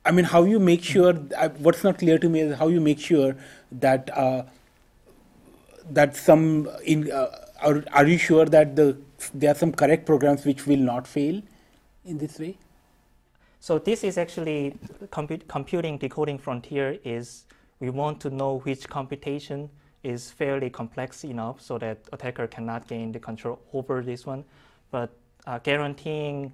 I 0.05 0.11
mean, 0.11 0.25
how 0.25 0.43
you 0.43 0.59
make 0.59 0.83
sure? 0.83 1.13
Uh, 1.37 1.49
what's 1.59 1.83
not 1.83 1.97
clear 1.97 2.19
to 2.19 2.27
me 2.27 2.41
is 2.41 2.57
how 2.57 2.67
you 2.67 2.81
make 2.81 2.99
sure 2.99 3.37
that 3.71 4.15
uh, 4.17 4.43
that 5.89 6.15
some 6.17 6.69
in. 6.83 7.09
Uh, 7.11 7.41
are, 7.61 7.83
are 7.93 8.05
you 8.05 8.17
sure 8.17 8.45
that 8.45 8.75
the 8.75 8.97
there 9.33 9.51
are 9.51 9.55
some 9.55 9.71
correct 9.71 10.05
programs 10.05 10.45
which 10.45 10.67
will 10.67 10.77
not 10.91 11.07
fail? 11.07 11.41
In 12.05 12.17
this 12.17 12.39
way? 12.39 12.57
So 13.59 13.79
this 13.79 14.03
is 14.03 14.17
actually 14.17 14.77
computing 15.47 15.97
decoding 15.97 16.37
frontier 16.37 16.99
is 17.03 17.45
we 17.79 17.89
want 17.89 18.19
to 18.21 18.29
know 18.29 18.59
which 18.59 18.87
computation 18.87 19.69
is 20.03 20.29
fairly 20.29 20.69
complex 20.69 21.23
enough 21.23 21.59
so 21.59 21.77
that 21.79 21.97
attacker 22.13 22.47
cannot 22.47 22.87
gain 22.87 23.11
the 23.11 23.19
control 23.19 23.59
over 23.73 24.03
this 24.03 24.25
one. 24.25 24.43
But 24.91 25.09
uh, 25.47 25.59
guaranteeing 25.59 26.53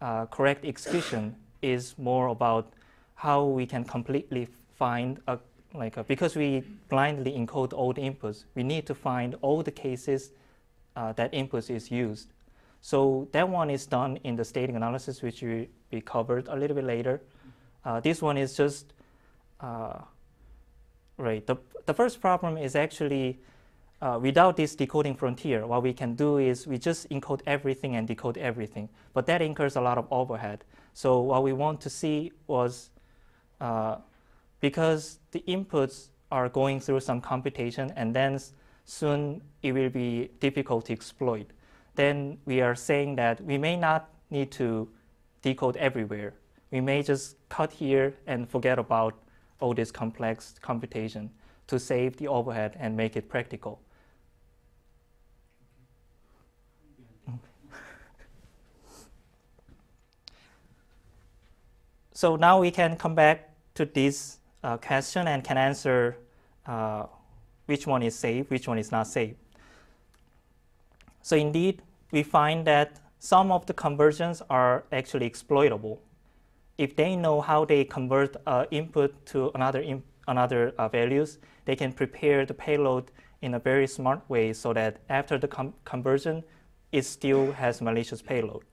uh, 0.00 0.26
correct 0.26 0.64
execution 0.64 1.34
is 1.60 1.94
more 1.98 2.28
about 2.28 2.72
how 3.16 3.44
we 3.44 3.66
can 3.66 3.84
completely 3.84 4.48
find 4.76 5.20
a 5.26 5.38
like 5.74 5.98
uh, 5.98 6.04
because 6.04 6.36
we 6.36 6.62
blindly 6.88 7.32
encode 7.32 7.72
all 7.72 7.92
the 7.92 8.02
inputs, 8.02 8.44
we 8.54 8.62
need 8.62 8.86
to 8.86 8.94
find 8.94 9.34
all 9.42 9.62
the 9.62 9.72
cases 9.72 10.30
uh, 10.94 11.12
that 11.14 11.32
inputs 11.32 11.68
is 11.68 11.90
used. 11.90 12.28
So 12.84 13.28
that 13.32 13.48
one 13.48 13.70
is 13.70 13.86
done 13.86 14.18
in 14.24 14.36
the 14.36 14.44
static 14.44 14.76
analysis, 14.76 15.22
which 15.22 15.40
we, 15.40 15.70
we 15.90 16.02
covered 16.02 16.48
a 16.48 16.54
little 16.54 16.74
bit 16.74 16.84
later. 16.84 17.22
Uh, 17.82 17.98
this 18.00 18.20
one 18.20 18.36
is 18.36 18.54
just 18.54 18.92
uh, 19.62 20.00
right. 21.16 21.46
The, 21.46 21.56
the 21.86 21.94
first 21.94 22.20
problem 22.20 22.58
is 22.58 22.76
actually 22.76 23.40
uh, 24.02 24.18
without 24.20 24.58
this 24.58 24.74
decoding 24.74 25.14
frontier, 25.14 25.66
what 25.66 25.82
we 25.82 25.94
can 25.94 26.14
do 26.14 26.36
is 26.36 26.66
we 26.66 26.76
just 26.76 27.08
encode 27.08 27.40
everything 27.46 27.96
and 27.96 28.06
decode 28.06 28.36
everything. 28.36 28.90
But 29.14 29.24
that 29.28 29.40
incurs 29.40 29.76
a 29.76 29.80
lot 29.80 29.96
of 29.96 30.06
overhead. 30.10 30.66
So 30.92 31.20
what 31.20 31.42
we 31.42 31.54
want 31.54 31.80
to 31.80 31.88
see 31.88 32.32
was 32.48 32.90
uh, 33.62 33.96
because 34.60 35.20
the 35.30 35.42
inputs 35.48 36.08
are 36.30 36.50
going 36.50 36.80
through 36.80 37.00
some 37.00 37.22
computation 37.22 37.94
and 37.96 38.14
then 38.14 38.38
soon 38.84 39.40
it 39.62 39.72
will 39.72 39.88
be 39.88 40.28
difficult 40.38 40.84
to 40.84 40.92
exploit. 40.92 41.46
Then 41.94 42.38
we 42.44 42.60
are 42.60 42.74
saying 42.74 43.16
that 43.16 43.40
we 43.44 43.58
may 43.58 43.76
not 43.76 44.08
need 44.30 44.50
to 44.52 44.88
decode 45.42 45.76
everywhere. 45.76 46.34
We 46.70 46.80
may 46.80 47.02
just 47.02 47.36
cut 47.48 47.72
here 47.72 48.14
and 48.26 48.48
forget 48.48 48.78
about 48.78 49.14
all 49.60 49.74
this 49.74 49.92
complex 49.92 50.54
computation 50.60 51.30
to 51.68 51.78
save 51.78 52.16
the 52.16 52.28
overhead 52.28 52.76
and 52.80 52.96
make 52.96 53.16
it 53.16 53.28
practical. 53.28 53.80
so 62.12 62.36
now 62.36 62.60
we 62.60 62.70
can 62.70 62.96
come 62.96 63.14
back 63.14 63.50
to 63.74 63.84
this 63.84 64.38
uh, 64.62 64.76
question 64.78 65.28
and 65.28 65.44
can 65.44 65.56
answer 65.56 66.16
uh, 66.66 67.04
which 67.66 67.86
one 67.86 68.02
is 68.02 68.14
safe, 68.18 68.50
which 68.50 68.66
one 68.66 68.78
is 68.78 68.90
not 68.90 69.06
safe. 69.06 69.36
So 71.24 71.36
indeed, 71.36 71.80
we 72.12 72.22
find 72.22 72.66
that 72.66 73.00
some 73.18 73.50
of 73.50 73.64
the 73.64 73.72
conversions 73.72 74.42
are 74.50 74.84
actually 74.92 75.24
exploitable. 75.24 76.02
If 76.76 76.96
they 76.96 77.16
know 77.16 77.40
how 77.40 77.64
they 77.64 77.82
convert 77.84 78.36
uh, 78.46 78.66
input 78.70 79.24
to 79.32 79.50
another, 79.54 79.82
another 80.28 80.74
uh, 80.76 80.86
values, 80.90 81.38
they 81.64 81.76
can 81.76 81.94
prepare 81.94 82.44
the 82.44 82.52
payload 82.52 83.10
in 83.40 83.54
a 83.54 83.58
very 83.58 83.86
smart 83.86 84.20
way 84.28 84.52
so 84.52 84.74
that 84.74 84.98
after 85.08 85.38
the 85.38 85.48
conversion, 85.86 86.44
it 86.92 87.06
still 87.06 87.52
has 87.52 87.80
malicious 87.80 88.20
payload. 88.20 88.64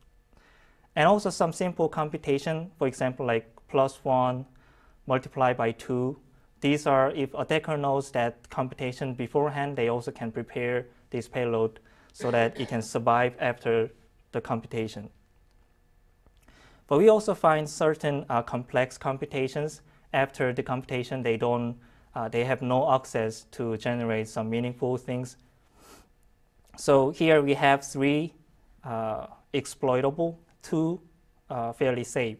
And 0.97 1.07
also 1.07 1.29
some 1.29 1.53
simple 1.53 1.87
computation, 1.87 2.69
for 2.77 2.85
example, 2.85 3.25
like 3.25 3.47
plus 3.69 4.03
one 4.03 4.45
multiplied 5.07 5.55
by 5.55 5.71
two. 5.71 6.19
These 6.59 6.85
are, 6.85 7.11
if 7.11 7.33
attacker 7.33 7.77
knows 7.77 8.11
that 8.11 8.49
computation 8.49 9.13
beforehand, 9.13 9.77
they 9.77 9.87
also 9.87 10.11
can 10.11 10.33
prepare 10.33 10.87
this 11.11 11.29
payload 11.29 11.79
so 12.13 12.31
that 12.31 12.59
it 12.59 12.67
can 12.67 12.81
survive 12.81 13.35
after 13.39 13.89
the 14.31 14.41
computation. 14.41 15.09
But 16.87 16.97
we 16.97 17.09
also 17.09 17.33
find 17.33 17.69
certain 17.69 18.25
uh, 18.29 18.41
complex 18.41 18.97
computations 18.97 19.81
after 20.13 20.53
the 20.53 20.63
computation, 20.63 21.23
they 21.23 21.37
don't, 21.37 21.77
uh, 22.15 22.27
they 22.27 22.43
have 22.43 22.61
no 22.61 22.93
access 22.93 23.45
to 23.51 23.77
generate 23.77 24.27
some 24.27 24.49
meaningful 24.49 24.97
things. 24.97 25.37
So 26.77 27.11
here 27.11 27.41
we 27.41 27.53
have 27.53 27.85
three 27.85 28.33
uh, 28.83 29.27
exploitable, 29.53 30.39
two 30.61 30.99
uh, 31.49 31.71
fairly 31.73 32.03
safe. 32.03 32.37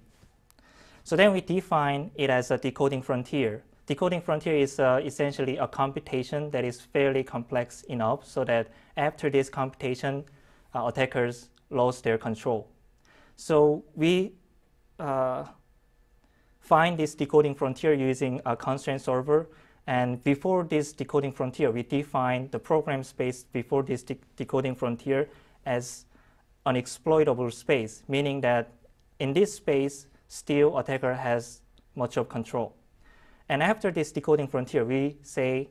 So 1.03 1.15
then 1.15 1.33
we 1.33 1.41
define 1.41 2.11
it 2.15 2.29
as 2.29 2.51
a 2.51 2.57
decoding 2.57 3.01
frontier. 3.01 3.63
Decoding 3.91 4.21
frontier 4.21 4.55
is 4.55 4.79
uh, 4.79 5.01
essentially 5.03 5.57
a 5.57 5.67
computation 5.67 6.49
that 6.51 6.63
is 6.63 6.79
fairly 6.79 7.25
complex 7.25 7.81
enough 7.89 8.25
so 8.25 8.45
that 8.45 8.69
after 8.95 9.29
this 9.29 9.49
computation, 9.49 10.23
uh, 10.73 10.85
attackers 10.87 11.49
lost 11.69 12.05
their 12.05 12.17
control. 12.17 12.69
So 13.35 13.83
we 13.93 14.31
uh, 14.97 15.43
find 16.61 16.97
this 16.97 17.15
decoding 17.15 17.53
frontier 17.53 17.93
using 17.93 18.39
a 18.45 18.55
constraint 18.55 19.01
solver. 19.01 19.49
And 19.87 20.23
before 20.23 20.63
this 20.63 20.93
decoding 20.93 21.33
frontier, 21.33 21.69
we 21.69 21.83
define 21.83 22.47
the 22.49 22.59
program 22.59 23.03
space 23.03 23.43
before 23.43 23.83
this 23.83 24.03
de 24.03 24.15
decoding 24.37 24.73
frontier 24.73 25.27
as 25.65 26.05
an 26.65 26.77
exploitable 26.77 27.51
space, 27.51 28.03
meaning 28.07 28.39
that 28.39 28.71
in 29.19 29.33
this 29.33 29.53
space, 29.53 30.07
still 30.29 30.77
attacker 30.77 31.13
has 31.13 31.59
much 31.93 32.15
of 32.15 32.29
control. 32.29 32.73
And 33.51 33.61
after 33.61 33.91
this 33.91 34.13
decoding 34.13 34.47
frontier, 34.47 34.85
we 34.85 35.17
say 35.23 35.67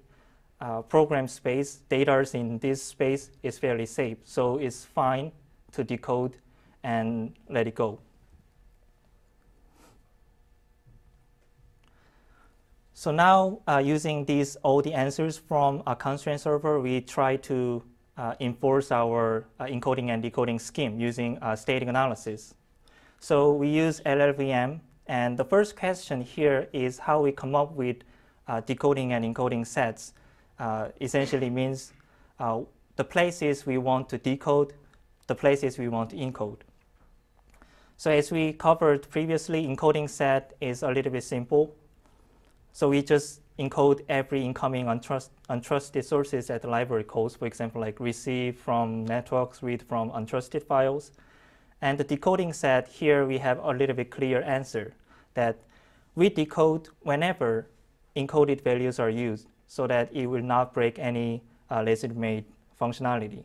uh, 0.61 0.83
program 0.83 1.27
space, 1.27 1.77
data 1.88 2.23
in 2.35 2.59
this 2.59 2.83
space 2.83 3.31
is 3.43 3.59
fairly 3.59 3.87
safe. 3.87 4.19
So 4.25 4.59
it's 4.59 4.85
fine 4.85 5.33
to 5.73 5.83
decode 5.83 6.37
and 6.83 7.33
let 7.49 7.66
it 7.66 7.75
go. 7.75 7.99
So 12.93 13.12
now 13.12 13.61
uh, 13.66 13.79
using 13.83 14.27
these 14.27 14.57
all 14.57 14.83
the 14.83 14.93
answers 14.93 15.38
from 15.38 15.83
a 15.87 15.97
constraint 15.97 16.43
solver, 16.43 16.81
we 16.81 17.01
try 17.01 17.37
to 17.37 17.83
uh, 18.19 18.35
enforce 18.40 18.93
our 18.93 19.47
uh, 19.59 19.64
encoding 19.64 20.11
and 20.11 20.23
decoding 20.23 20.59
scheme 20.59 21.01
using 21.01 21.38
uh, 21.38 21.57
static 21.57 21.88
analysis. 21.88 22.53
So 23.21 23.53
we 23.53 23.69
use 23.69 24.03
LLVM, 24.05 24.81
and 25.11 25.37
the 25.37 25.44
first 25.44 25.75
question 25.75 26.20
here 26.20 26.68
is 26.73 27.01
how 27.01 27.20
we 27.20 27.33
come 27.33 27.57
up 27.57 27.73
with 27.73 27.96
uh, 28.46 28.61
decoding 28.61 29.12
and 29.12 29.25
encoding 29.25 29.66
sets. 29.66 30.12
Uh, 30.57 30.90
essentially 31.01 31.51
means 31.51 31.92
uh, 32.38 32.61
the 32.94 33.03
places 33.03 33.66
we 33.66 33.77
want 33.77 34.09
to 34.11 34.18
decode, 34.18 34.73
the 35.27 35.35
places 35.35 35.79
we 35.79 35.88
want 35.88 36.11
to 36.11 36.16
encode. 36.16 36.59
So 37.96 38.12
as 38.12 38.31
we 38.31 38.53
covered 38.53 39.11
previously, 39.11 39.66
encoding 39.66 40.09
set 40.09 40.55
is 40.61 40.85
a 40.85 40.92
little 40.92 41.11
bit 41.11 41.25
simple. 41.25 41.75
So 42.73 42.88
we 42.88 43.03
just 43.03 43.40
encode 43.59 44.05
every 44.09 44.44
incoming 44.44 44.87
untrust, 44.87 45.31
untrusted 45.49 46.05
sources 46.05 46.51
at 46.51 46.62
the 46.62 46.68
library 46.68 47.03
calls, 47.03 47.35
for 47.35 47.46
example, 47.46 47.81
like 47.81 47.99
receive 47.99 48.59
from 48.59 49.07
networks, 49.07 49.61
read 49.61 49.83
from 49.83 50.12
untrusted 50.12 50.62
files. 50.62 51.11
And 51.83 51.99
the 51.99 52.05
decoding 52.05 52.53
set, 52.53 52.87
here 52.87 53.27
we 53.27 53.38
have 53.38 53.59
a 53.59 53.73
little 53.73 53.96
bit 53.96 54.12
clear 54.12 54.40
answer 54.42 54.94
that 55.35 55.59
we 56.14 56.29
decode 56.29 56.88
whenever 57.03 57.69
encoded 58.16 58.61
values 58.62 58.99
are 58.99 59.11
used 59.11 59.47
so 59.66 59.87
that 59.87 60.11
it 60.12 60.27
will 60.27 60.43
not 60.43 60.75
break 60.75 60.99
any 60.99 61.43
uh, 61.71 61.81
legitimately 61.81 62.45
functionality. 62.81 63.45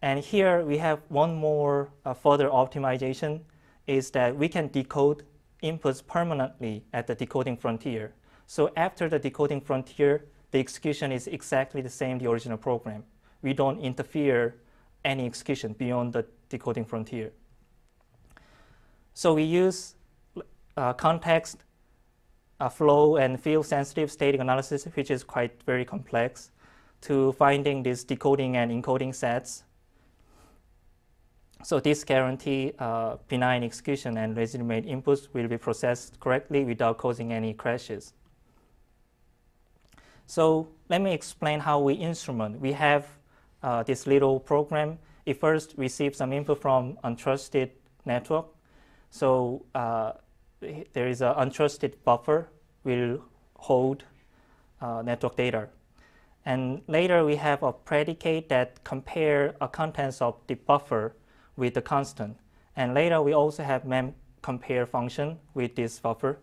And 0.00 0.20
here 0.20 0.64
we 0.64 0.78
have 0.78 1.00
one 1.08 1.34
more 1.34 1.90
uh, 2.04 2.14
further 2.14 2.48
optimization 2.48 3.40
is 3.86 4.10
that 4.10 4.36
we 4.36 4.48
can 4.48 4.68
decode 4.68 5.24
inputs 5.62 6.06
permanently 6.06 6.84
at 6.92 7.06
the 7.06 7.14
decoding 7.14 7.56
frontier. 7.56 8.12
So 8.46 8.70
after 8.76 9.08
the 9.08 9.18
decoding 9.18 9.60
frontier, 9.60 10.26
the 10.50 10.58
execution 10.58 11.10
is 11.10 11.26
exactly 11.26 11.80
the 11.80 11.88
same 11.90 12.18
the 12.18 12.30
original 12.30 12.58
program. 12.58 13.04
We 13.42 13.52
don't 13.52 13.80
interfere 13.80 14.56
any 15.04 15.26
execution 15.26 15.72
beyond 15.72 16.12
the 16.12 16.26
decoding 16.48 16.84
frontier. 16.84 17.32
So 19.14 19.34
we 19.34 19.42
use 19.42 19.94
uh, 20.76 20.92
context, 20.92 21.64
uh, 22.60 22.68
flow, 22.68 23.16
and 23.16 23.40
field 23.40 23.66
sensitive 23.66 24.10
static 24.10 24.40
analysis, 24.40 24.84
which 24.94 25.10
is 25.10 25.24
quite 25.24 25.62
very 25.64 25.84
complex, 25.84 26.50
to 27.02 27.32
finding 27.32 27.82
these 27.82 28.04
decoding 28.04 28.56
and 28.56 28.70
encoding 28.70 29.14
sets. 29.14 29.64
So 31.62 31.80
this 31.80 32.04
guarantee 32.04 32.72
uh, 32.78 33.16
benign 33.28 33.62
execution 33.62 34.18
and 34.18 34.34
legitimate 34.36 34.86
inputs 34.86 35.28
will 35.32 35.48
be 35.48 35.56
processed 35.56 36.20
correctly 36.20 36.64
without 36.64 36.98
causing 36.98 37.32
any 37.32 37.54
crashes. 37.54 38.12
So 40.26 40.68
let 40.88 41.00
me 41.00 41.12
explain 41.12 41.60
how 41.60 41.80
we 41.80 41.94
instrument. 41.94 42.60
We 42.60 42.72
have 42.72 43.06
uh, 43.62 43.82
this 43.82 44.06
little 44.06 44.40
program. 44.40 44.98
It 45.24 45.40
first 45.40 45.74
receives 45.76 46.18
some 46.18 46.32
input 46.32 46.60
from 46.60 46.98
untrusted 47.04 47.70
network 48.04 48.46
so 49.14 49.64
uh, 49.76 50.10
there 50.92 51.08
is 51.08 51.20
an 51.20 51.34
untrusted 51.34 51.94
buffer 52.04 52.48
will 52.84 53.20
hold 53.56 54.04
uh, 54.80 55.02
network 55.02 55.36
data. 55.36 55.68
And 56.44 56.82
later 56.86 57.24
we 57.24 57.36
have 57.36 57.62
a 57.62 57.72
predicate 57.72 58.48
that 58.50 58.84
compare 58.84 59.54
a 59.60 59.68
contents 59.68 60.20
of 60.20 60.36
the 60.46 60.54
buffer 60.54 61.14
with 61.56 61.74
the 61.74 61.82
constant. 61.82 62.36
And 62.76 62.94
later 62.94 63.22
we 63.22 63.32
also 63.32 63.62
have 63.62 63.84
mem 63.84 64.14
compare 64.42 64.84
function 64.84 65.38
with 65.54 65.74
this 65.74 65.98
buffer. 65.98 66.38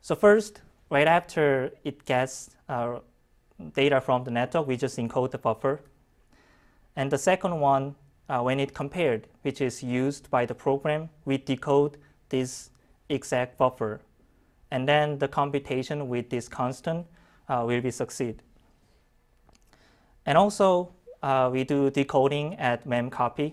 So 0.00 0.16
first, 0.16 0.62
right 0.90 1.06
after 1.06 1.70
it 1.84 2.04
gets 2.04 2.50
uh, 2.68 2.98
data 3.74 4.00
from 4.00 4.24
the 4.24 4.32
network, 4.32 4.66
we 4.66 4.76
just 4.76 4.98
encode 4.98 5.30
the 5.30 5.38
buffer. 5.38 5.80
And 6.96 7.12
the 7.12 7.18
second 7.18 7.60
one 7.60 7.94
uh, 8.30 8.40
when 8.40 8.60
it 8.60 8.72
compared, 8.72 9.26
which 9.42 9.60
is 9.60 9.82
used 9.82 10.30
by 10.30 10.46
the 10.46 10.54
program, 10.54 11.10
we 11.24 11.36
decode 11.36 11.98
this 12.28 12.70
exact 13.08 13.58
buffer 13.58 14.00
and 14.70 14.88
then 14.88 15.18
the 15.18 15.26
computation 15.26 16.08
with 16.08 16.30
this 16.30 16.48
constant 16.48 17.06
uh, 17.48 17.64
will 17.66 17.80
be 17.80 17.90
succeed. 17.90 18.42
And 20.24 20.38
also, 20.38 20.92
uh, 21.22 21.50
we 21.52 21.64
do 21.64 21.90
decoding 21.90 22.54
at 22.54 22.86
memcopy. 22.86 23.52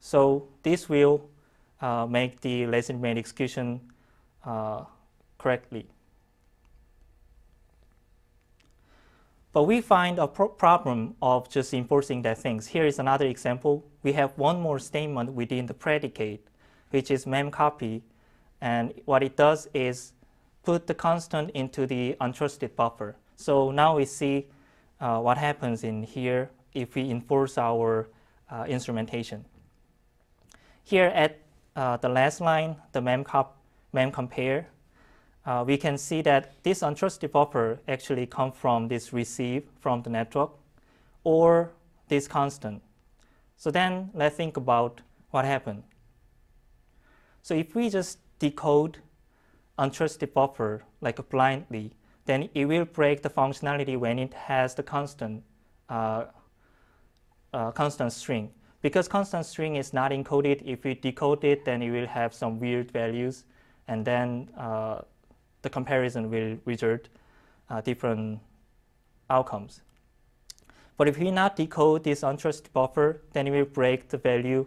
So 0.00 0.48
this 0.62 0.88
will 0.88 1.28
uh, 1.82 2.06
make 2.06 2.40
the 2.40 2.66
legitimate 2.66 3.18
execution 3.18 3.80
uh, 4.44 4.84
correctly. 5.36 5.86
But 9.52 9.64
we 9.64 9.80
find 9.80 10.18
a 10.18 10.28
pro 10.28 10.48
problem 10.48 11.16
of 11.20 11.48
just 11.48 11.74
enforcing 11.74 12.22
that 12.22 12.38
things. 12.38 12.68
Here 12.68 12.86
is 12.86 12.98
another 12.98 13.26
example. 13.26 13.84
We 14.02 14.12
have 14.12 14.30
one 14.38 14.60
more 14.60 14.78
statement 14.78 15.32
within 15.32 15.66
the 15.66 15.74
predicate, 15.74 16.46
which 16.90 17.10
is 17.10 17.24
memcopy. 17.24 18.02
And 18.60 18.94
what 19.06 19.22
it 19.22 19.36
does 19.36 19.68
is 19.74 20.12
put 20.62 20.86
the 20.86 20.94
constant 20.94 21.50
into 21.50 21.86
the 21.86 22.16
untrusted 22.20 22.76
buffer. 22.76 23.16
So 23.36 23.70
now 23.70 23.96
we 23.96 24.04
see 24.04 24.46
uh, 25.00 25.18
what 25.18 25.38
happens 25.38 25.82
in 25.82 26.02
here 26.04 26.50
if 26.74 26.94
we 26.94 27.10
enforce 27.10 27.58
our 27.58 28.08
uh, 28.50 28.64
instrumentation. 28.68 29.44
Here 30.84 31.06
at 31.06 31.40
uh, 31.74 31.96
the 31.96 32.08
last 32.08 32.40
line, 32.40 32.76
the 32.92 33.00
mem, 33.00 33.24
mem 33.92 34.12
compare, 34.12 34.68
uh, 35.46 35.64
we 35.66 35.76
can 35.76 35.96
see 35.96 36.22
that 36.22 36.62
this 36.62 36.80
untrusted 36.80 37.32
buffer 37.32 37.80
actually 37.88 38.26
comes 38.26 38.54
from 38.56 38.88
this 38.88 39.12
receive 39.12 39.64
from 39.80 40.02
the 40.02 40.10
network 40.10 40.52
or 41.24 41.72
this 42.08 42.28
constant. 42.28 42.82
So 43.56 43.70
then 43.70 44.10
let's 44.14 44.36
think 44.36 44.56
about 44.56 45.00
what 45.30 45.44
happened. 45.44 45.82
So 47.42 47.54
if 47.54 47.74
we 47.74 47.88
just 47.88 48.18
decode 48.38 48.98
untrusted 49.78 50.32
buffer 50.32 50.84
like 51.00 51.26
blindly, 51.30 51.92
then 52.26 52.48
it 52.54 52.66
will 52.66 52.84
break 52.84 53.22
the 53.22 53.30
functionality 53.30 53.98
when 53.98 54.18
it 54.18 54.34
has 54.34 54.74
the 54.74 54.82
constant 54.82 55.42
uh, 55.88 56.26
uh, 57.52 57.70
constant 57.72 58.12
string. 58.12 58.50
Because 58.82 59.08
constant 59.08 59.44
string 59.44 59.76
is 59.76 59.92
not 59.92 60.10
encoded, 60.10 60.62
if 60.64 60.84
we 60.84 60.94
decode 60.94 61.44
it, 61.44 61.64
then 61.64 61.82
it 61.82 61.90
will 61.90 62.06
have 62.06 62.32
some 62.32 62.58
weird 62.58 62.90
values, 62.90 63.44
and 63.88 64.04
then 64.04 64.48
uh, 64.56 65.00
the 65.62 65.70
comparison 65.70 66.30
will 66.30 66.58
result 66.64 67.08
uh, 67.68 67.80
different 67.80 68.40
outcomes. 69.28 69.82
But 70.96 71.08
if 71.08 71.18
we 71.18 71.30
not 71.30 71.56
decode 71.56 72.04
this 72.04 72.20
untrusted 72.20 72.72
buffer, 72.72 73.22
then 73.32 73.46
it 73.46 73.52
will 73.52 73.64
break 73.64 74.08
the 74.08 74.18
value. 74.18 74.66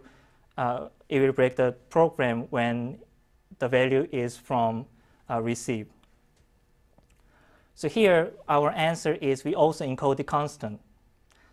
Uh, 0.56 0.88
it 1.08 1.20
will 1.20 1.32
break 1.32 1.56
the 1.56 1.76
program 1.90 2.48
when 2.50 2.98
the 3.58 3.68
value 3.68 4.08
is 4.10 4.36
from 4.36 4.86
uh, 5.30 5.40
receive. 5.40 5.86
So 7.76 7.88
here, 7.88 8.32
our 8.48 8.70
answer 8.70 9.14
is 9.14 9.44
we 9.44 9.54
also 9.54 9.86
encode 9.86 10.16
the 10.16 10.24
constant. 10.24 10.80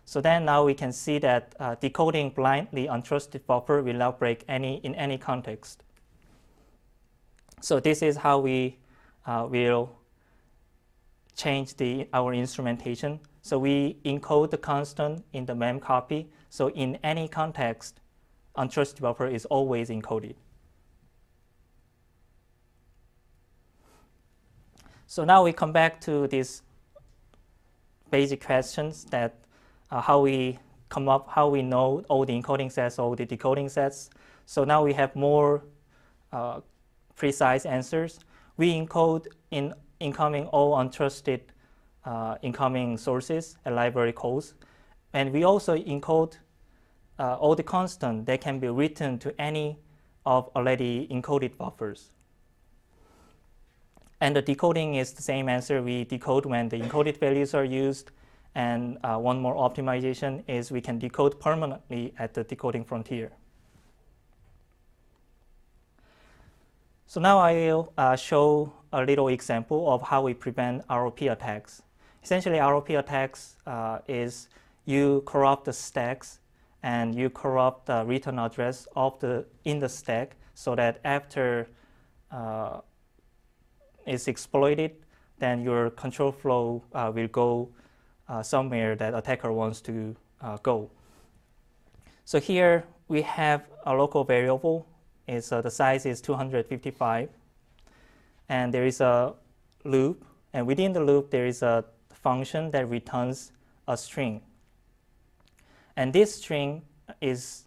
So 0.04 0.20
then 0.20 0.44
now 0.44 0.64
we 0.64 0.74
can 0.74 0.92
see 0.92 1.18
that 1.18 1.54
uh, 1.58 1.76
decoding 1.76 2.30
blindly 2.30 2.86
untrusted 2.86 3.46
buffer 3.46 3.82
will 3.82 3.94
not 3.94 4.18
break 4.18 4.44
any 4.48 4.76
in 4.78 4.94
any 4.94 5.18
context. 5.18 5.84
So 7.60 7.78
this 7.78 8.02
is 8.02 8.16
how 8.16 8.38
we 8.38 8.78
uh, 9.26 9.46
will 9.48 9.90
change 11.36 11.76
the, 11.76 12.08
our 12.12 12.32
instrumentation. 12.34 13.20
So 13.42 13.58
we 13.58 13.98
encode 14.04 14.50
the 14.50 14.58
constant 14.58 15.24
in 15.32 15.46
the 15.46 15.54
mem 15.54 15.80
copy. 15.80 16.28
So 16.50 16.70
in 16.70 16.98
any 17.02 17.28
context, 17.28 18.00
untrusted 18.56 19.00
buffer 19.00 19.26
is 19.26 19.44
always 19.46 19.88
encoded. 19.88 20.34
So 25.06 25.24
now 25.24 25.44
we 25.44 25.52
come 25.52 25.72
back 25.72 26.00
to 26.02 26.26
these 26.28 26.62
basic 28.10 28.44
questions 28.44 29.04
that 29.10 29.34
uh, 29.90 30.00
how 30.00 30.20
we 30.20 30.58
come 30.88 31.08
up, 31.08 31.28
how 31.28 31.48
we 31.48 31.62
know 31.62 32.04
all 32.08 32.24
the 32.24 32.32
encoding 32.32 32.70
sets, 32.70 32.98
all 32.98 33.14
the 33.14 33.26
decoding 33.26 33.68
sets. 33.68 34.10
So 34.46 34.64
now 34.64 34.84
we 34.84 34.92
have 34.92 35.14
more 35.16 35.64
uh, 36.32 36.60
precise 37.16 37.66
answers. 37.66 38.20
We 38.56 38.74
encode 38.74 39.26
in 39.50 39.74
incoming 40.00 40.46
all 40.46 40.76
untrusted 40.76 41.40
uh, 42.04 42.36
incoming 42.42 42.98
sources 42.98 43.56
and 43.64 43.74
library 43.74 44.12
calls. 44.12 44.54
And 45.12 45.32
we 45.32 45.44
also 45.44 45.76
encode 45.76 46.36
uh, 47.18 47.36
all 47.36 47.54
the 47.54 47.62
constant 47.62 48.26
that 48.26 48.40
can 48.40 48.58
be 48.58 48.68
written 48.68 49.18
to 49.20 49.40
any 49.40 49.78
of 50.26 50.50
already 50.56 51.06
encoded 51.10 51.56
buffers. 51.56 52.10
And 54.20 54.36
the 54.36 54.42
decoding 54.42 54.94
is 54.94 55.12
the 55.12 55.22
same 55.22 55.48
answer. 55.48 55.82
We 55.82 56.04
decode 56.04 56.46
when 56.46 56.68
the 56.68 56.78
encoded 56.78 57.18
values 57.18 57.54
are 57.54 57.64
used 57.64 58.10
and 58.54 58.98
uh, 59.02 59.16
one 59.16 59.40
more 59.40 59.54
optimization 59.54 60.44
is 60.46 60.70
we 60.70 60.80
can 60.80 60.98
decode 60.98 61.40
permanently 61.40 62.14
at 62.18 62.34
the 62.34 62.44
decoding 62.44 62.84
frontier. 62.84 63.32
So 67.12 67.20
now 67.20 67.40
I 67.40 67.52
will 67.52 67.92
uh, 67.98 68.16
show 68.16 68.72
a 68.90 69.04
little 69.04 69.28
example 69.28 69.92
of 69.92 70.00
how 70.00 70.22
we 70.22 70.32
prevent 70.32 70.88
ROP 70.88 71.30
attacks. 71.30 71.82
Essentially, 72.24 72.56
ROP 72.56 72.98
attacks 72.98 73.56
uh, 73.66 73.98
is 74.08 74.48
you 74.86 75.22
corrupt 75.26 75.66
the 75.66 75.74
stacks 75.74 76.38
and 76.82 77.14
you 77.14 77.28
corrupt 77.28 77.84
the 77.84 78.02
return 78.06 78.38
address 78.38 78.88
of 78.96 79.20
the 79.20 79.44
in 79.64 79.78
the 79.78 79.90
stack 79.90 80.36
so 80.54 80.74
that 80.74 81.00
after 81.04 81.68
uh, 82.30 82.80
it's 84.06 84.26
exploited, 84.26 84.92
then 85.38 85.60
your 85.60 85.90
control 85.90 86.32
flow 86.32 86.82
uh, 86.94 87.12
will 87.14 87.28
go 87.28 87.68
uh, 88.26 88.42
somewhere 88.42 88.96
that 88.96 89.12
attacker 89.12 89.52
wants 89.52 89.82
to 89.82 90.16
uh, 90.40 90.56
go. 90.62 90.90
So 92.24 92.40
here 92.40 92.84
we 93.08 93.20
have 93.20 93.68
a 93.84 93.94
local 93.94 94.24
variable. 94.24 94.86
It's, 95.26 95.52
uh, 95.52 95.60
the 95.60 95.70
size 95.70 96.06
is 96.06 96.20
255. 96.20 97.28
And 98.48 98.72
there 98.74 98.86
is 98.86 99.00
a 99.00 99.34
loop. 99.84 100.24
And 100.52 100.66
within 100.66 100.92
the 100.92 101.00
loop, 101.00 101.30
there 101.30 101.46
is 101.46 101.62
a 101.62 101.84
function 102.12 102.70
that 102.72 102.88
returns 102.88 103.52
a 103.88 103.96
string. 103.96 104.42
And 105.96 106.12
this 106.12 106.34
string 106.34 106.82
is, 107.20 107.64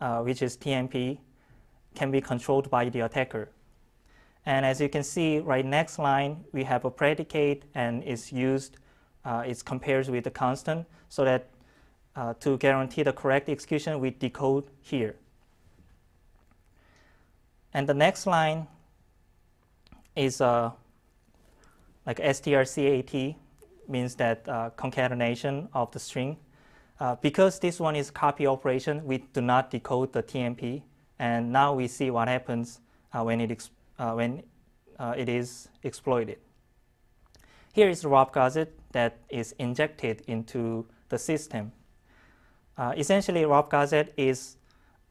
uh, 0.00 0.20
which 0.20 0.42
is 0.42 0.56
TMP, 0.56 1.18
can 1.94 2.10
be 2.10 2.20
controlled 2.20 2.70
by 2.70 2.88
the 2.88 3.00
attacker. 3.00 3.50
And 4.44 4.66
as 4.66 4.80
you 4.80 4.88
can 4.88 5.04
see, 5.04 5.38
right 5.38 5.64
next 5.64 5.98
line, 5.98 6.44
we 6.52 6.64
have 6.64 6.84
a 6.84 6.90
predicate 6.90 7.64
and 7.74 8.02
it's 8.04 8.32
used 8.32 8.76
uh, 9.24 9.44
it 9.46 9.64
compares 9.64 10.10
with 10.10 10.24
the 10.24 10.30
constant 10.30 10.86
so 11.08 11.24
that 11.24 11.48
uh, 12.16 12.34
to 12.40 12.58
guarantee 12.58 13.02
the 13.02 13.12
correct 13.12 13.48
execution, 13.48 14.00
we 14.00 14.10
decode 14.10 14.64
here. 14.80 15.16
And 17.74 17.88
the 17.88 17.94
next 17.94 18.26
line 18.26 18.66
is 20.14 20.40
uh, 20.40 20.70
like 22.06 22.18
strcat 22.18 23.36
means 23.88 24.14
that 24.16 24.48
uh, 24.48 24.70
concatenation 24.70 25.68
of 25.72 25.90
the 25.92 25.98
string. 25.98 26.36
Uh, 27.00 27.16
because 27.16 27.58
this 27.58 27.80
one 27.80 27.96
is 27.96 28.10
copy 28.10 28.46
operation, 28.46 29.04
we 29.04 29.18
do 29.32 29.40
not 29.40 29.70
decode 29.70 30.12
the 30.12 30.22
TMP. 30.22 30.82
And 31.18 31.52
now 31.52 31.74
we 31.74 31.88
see 31.88 32.10
what 32.10 32.28
happens 32.28 32.80
uh, 33.12 33.22
when, 33.22 33.40
it, 33.40 33.68
when 33.98 34.42
it 35.16 35.28
is 35.28 35.68
exploited. 35.82 36.38
Here 37.72 37.88
is 37.88 38.02
the 38.02 38.08
ROP 38.08 38.34
gadget 38.34 38.78
that 38.92 39.16
is 39.30 39.54
injected 39.58 40.22
into 40.26 40.86
the 41.08 41.18
system. 41.18 41.72
Uh, 42.76 42.92
essentially, 42.96 43.42
ROP 43.42 43.70
gadget 43.70 44.12
is 44.16 44.56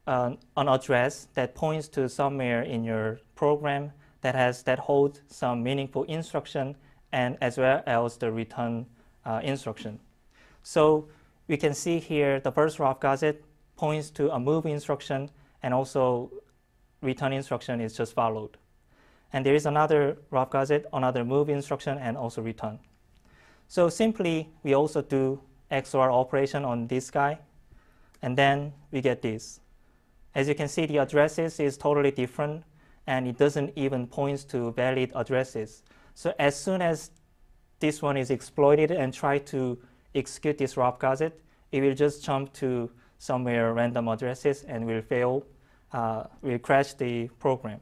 uh, 0.06 0.32
an 0.56 0.68
address 0.68 1.28
that 1.34 1.54
points 1.54 1.88
to 1.88 2.08
somewhere 2.08 2.62
in 2.62 2.84
your 2.84 3.20
program 3.34 3.92
that 4.22 4.34
has 4.34 4.62
that 4.62 4.78
holds 4.78 5.20
some 5.28 5.62
meaningful 5.62 6.04
instruction 6.04 6.76
and 7.12 7.36
as 7.40 7.58
well 7.58 7.82
as 7.86 8.16
the 8.16 8.30
return 8.30 8.86
uh, 9.24 9.40
instruction. 9.42 9.98
So 10.62 11.08
we 11.48 11.56
can 11.56 11.74
see 11.74 11.98
here 11.98 12.40
the 12.40 12.50
first 12.50 12.78
ROP 12.78 13.00
gadget 13.00 13.44
points 13.76 14.10
to 14.10 14.30
a 14.32 14.38
move 14.38 14.66
instruction 14.66 15.30
and 15.62 15.74
also 15.74 16.30
return 17.00 17.32
instruction 17.32 17.80
is 17.80 17.96
just 17.96 18.14
followed. 18.14 18.56
And 19.32 19.44
there 19.44 19.54
is 19.54 19.66
another 19.66 20.18
ROP 20.30 20.52
gadget, 20.52 20.86
another 20.92 21.24
move 21.24 21.48
instruction, 21.48 21.98
and 21.98 22.16
also 22.16 22.42
return. 22.42 22.78
So 23.68 23.88
simply, 23.88 24.50
we 24.62 24.74
also 24.74 25.02
do 25.02 25.40
XOR 25.70 26.12
operation 26.12 26.64
on 26.64 26.86
this 26.86 27.10
guy, 27.10 27.38
and 28.20 28.36
then 28.36 28.72
we 28.90 29.00
get 29.00 29.22
this. 29.22 29.60
As 30.34 30.48
you 30.48 30.54
can 30.54 30.68
see, 30.68 30.86
the 30.86 30.98
addresses 30.98 31.60
is 31.60 31.76
totally 31.76 32.10
different, 32.10 32.64
and 33.06 33.26
it 33.26 33.36
doesn't 33.36 33.72
even 33.76 34.06
point 34.06 34.48
to 34.48 34.72
valid 34.72 35.12
addresses. 35.14 35.82
So 36.14 36.32
as 36.38 36.58
soon 36.58 36.80
as 36.82 37.10
this 37.80 38.00
one 38.00 38.16
is 38.16 38.30
exploited 38.30 38.90
and 38.90 39.12
try 39.12 39.38
to 39.38 39.78
execute 40.14 40.58
this 40.58 40.74
ROP 40.74 41.00
gadget, 41.00 41.40
it 41.70 41.80
will 41.80 41.94
just 41.94 42.24
jump 42.24 42.52
to 42.54 42.90
somewhere 43.18 43.72
random 43.72 44.08
addresses 44.08 44.62
and 44.64 44.86
will 44.86 45.02
fail, 45.02 45.44
uh, 45.92 46.24
will 46.42 46.58
crash 46.58 46.94
the 46.94 47.28
program. 47.38 47.80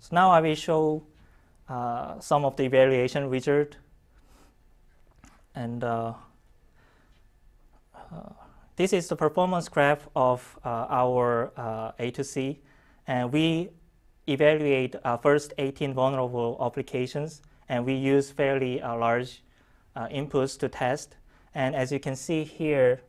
So 0.00 0.08
now 0.12 0.30
I 0.30 0.40
will 0.40 0.54
show 0.54 1.04
uh, 1.68 2.18
some 2.20 2.44
of 2.44 2.56
the 2.56 2.64
evaluation 2.64 3.30
result. 3.30 3.76
And 5.54 5.84
uh, 5.84 6.14
uh, 7.94 8.32
this 8.76 8.92
is 8.92 9.08
the 9.08 9.16
performance 9.16 9.68
graph 9.68 10.08
of 10.16 10.58
uh, 10.64 10.86
our 10.88 11.52
uh, 11.56 11.92
A2C. 12.00 12.58
And 13.06 13.32
we 13.32 13.70
evaluate 14.26 14.96
our 15.04 15.18
first 15.18 15.52
18 15.58 15.94
vulnerable 15.94 16.56
applications, 16.60 17.42
and 17.68 17.84
we 17.84 17.94
use 17.94 18.30
fairly 18.30 18.80
large 18.80 19.42
inputs 19.96 20.58
to 20.60 20.68
test. 20.68 21.16
And 21.54 21.74
as 21.74 21.92
you 21.92 21.98
can 21.98 22.16
see 22.16 22.44
here, 22.44 23.02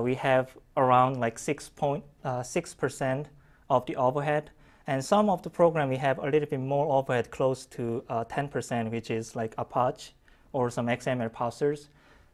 we 0.00 0.14
have 0.14 0.56
around 0.76 1.18
like 1.18 1.38
6.6% 1.38 3.26
of 3.70 3.86
the 3.86 3.96
overhead. 3.96 4.50
And 4.86 5.04
some 5.04 5.30
of 5.30 5.42
the 5.42 5.50
program 5.50 5.88
we 5.88 5.96
have 5.96 6.18
a 6.18 6.28
little 6.28 6.48
bit 6.48 6.60
more 6.60 6.92
overhead, 6.92 7.30
close 7.30 7.64
to 7.66 8.02
uh, 8.08 8.24
10%, 8.24 8.90
which 8.90 9.10
is 9.10 9.36
like 9.36 9.54
Apache 9.56 10.12
or 10.52 10.70
some 10.70 10.86
XML 10.86 11.30
parsers. 11.30 11.88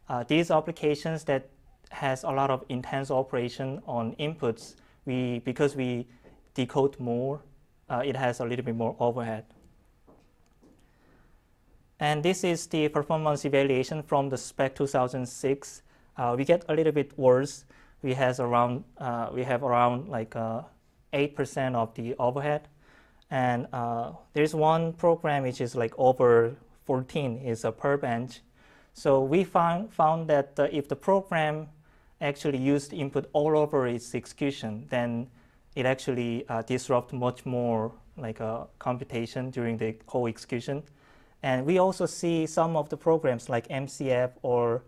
Uh, 0.09 0.23
these 0.23 0.49
applications 0.49 1.23
that 1.25 1.49
has 1.89 2.23
a 2.23 2.29
lot 2.29 2.49
of 2.49 2.63
intense 2.69 3.11
operation 3.11 3.81
on 3.85 4.15
inputs, 4.15 4.75
we 5.05 5.39
because 5.39 5.75
we 5.75 6.07
decode 6.53 6.99
more, 6.99 7.41
uh, 7.89 8.01
it 8.05 8.15
has 8.15 8.39
a 8.39 8.45
little 8.45 8.65
bit 8.65 8.75
more 8.75 8.95
overhead. 8.99 9.45
And 11.99 12.23
this 12.23 12.43
is 12.43 12.67
the 12.67 12.89
performance 12.89 13.45
evaluation 13.45 14.03
from 14.03 14.29
the 14.29 14.37
spec 14.37 14.75
2006. 14.75 15.81
Uh, 16.15 16.35
we 16.37 16.45
get 16.45 16.63
a 16.69 16.75
little 16.75 16.91
bit 16.91 17.17
worse. 17.17 17.65
We 18.03 18.13
has 18.13 18.39
around 18.39 18.83
uh, 18.97 19.29
we 19.33 19.43
have 19.43 19.63
around 19.63 20.09
like 20.09 20.35
uh, 20.35 20.61
8% 21.13 21.75
of 21.75 21.93
the 21.95 22.15
overhead. 22.19 22.67
And 23.29 23.67
uh, 23.73 24.11
there's 24.33 24.53
one 24.53 24.93
program 24.93 25.43
which 25.43 25.59
is 25.59 25.75
like 25.75 25.93
over 25.97 26.55
14 26.85 27.37
is 27.39 27.65
a 27.65 27.71
perlbench. 27.71 28.39
So 28.93 29.21
we 29.21 29.43
found, 29.43 29.93
found 29.93 30.29
that 30.29 30.57
if 30.71 30.87
the 30.87 30.95
program 30.95 31.67
actually 32.21 32.57
used 32.57 32.93
input 32.93 33.29
all 33.33 33.57
over 33.57 33.87
its 33.87 34.15
execution, 34.15 34.85
then 34.89 35.27
it 35.75 35.85
actually 35.85 36.47
uh, 36.49 36.61
disrupt 36.63 37.13
much 37.13 37.45
more 37.45 37.91
like 38.17 38.41
uh, 38.41 38.65
computation 38.79 39.51
during 39.51 39.77
the 39.77 39.95
whole 40.07 40.27
execution. 40.27 40.83
And 41.43 41.65
we 41.65 41.77
also 41.77 42.05
see 42.05 42.47
some 42.47 42.75
of 42.75 42.89
the 42.89 42.97
programs 42.97 43.47
like 43.47 43.67
MCF 43.67 44.31
or 44.41 44.83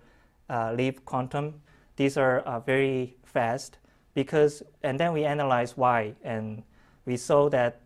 uh, 0.49 0.71
libquantum. 0.71 1.53
These 1.95 2.17
are 2.17 2.39
uh, 2.39 2.59
very 2.59 3.15
fast 3.23 3.77
because, 4.15 4.63
and 4.81 4.99
then 4.99 5.13
we 5.13 5.25
analyze 5.25 5.77
why, 5.77 6.15
and 6.23 6.63
we 7.05 7.17
saw 7.17 7.49
that 7.49 7.81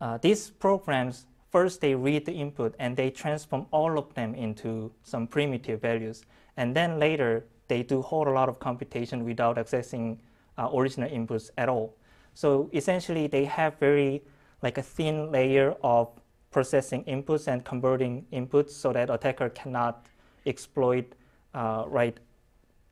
uh, 0.00 0.16
these 0.18 0.50
programs 0.50 1.26
first 1.50 1.80
they 1.80 1.94
read 1.94 2.24
the 2.24 2.32
input 2.32 2.74
and 2.78 2.96
they 2.96 3.10
transform 3.10 3.66
all 3.72 3.98
of 3.98 4.14
them 4.14 4.34
into 4.34 4.90
some 5.02 5.26
primitive 5.26 5.82
values, 5.82 6.24
and 6.56 6.74
then 6.74 6.98
later 6.98 7.44
they 7.70 7.82
do 7.82 8.02
whole 8.02 8.26
lot 8.34 8.48
of 8.48 8.58
computation 8.58 9.24
without 9.24 9.56
accessing 9.56 10.18
uh, 10.58 10.68
original 10.74 11.08
inputs 11.08 11.50
at 11.56 11.68
all. 11.68 11.96
So 12.34 12.68
essentially, 12.74 13.28
they 13.28 13.44
have 13.44 13.78
very 13.78 14.22
like 14.60 14.76
a 14.76 14.82
thin 14.82 15.30
layer 15.30 15.76
of 15.82 16.08
processing 16.50 17.04
inputs 17.04 17.46
and 17.46 17.64
converting 17.64 18.26
inputs 18.32 18.70
so 18.70 18.92
that 18.92 19.08
attacker 19.08 19.48
cannot 19.50 20.06
exploit 20.46 21.14
uh, 21.54 21.84
right 21.86 22.18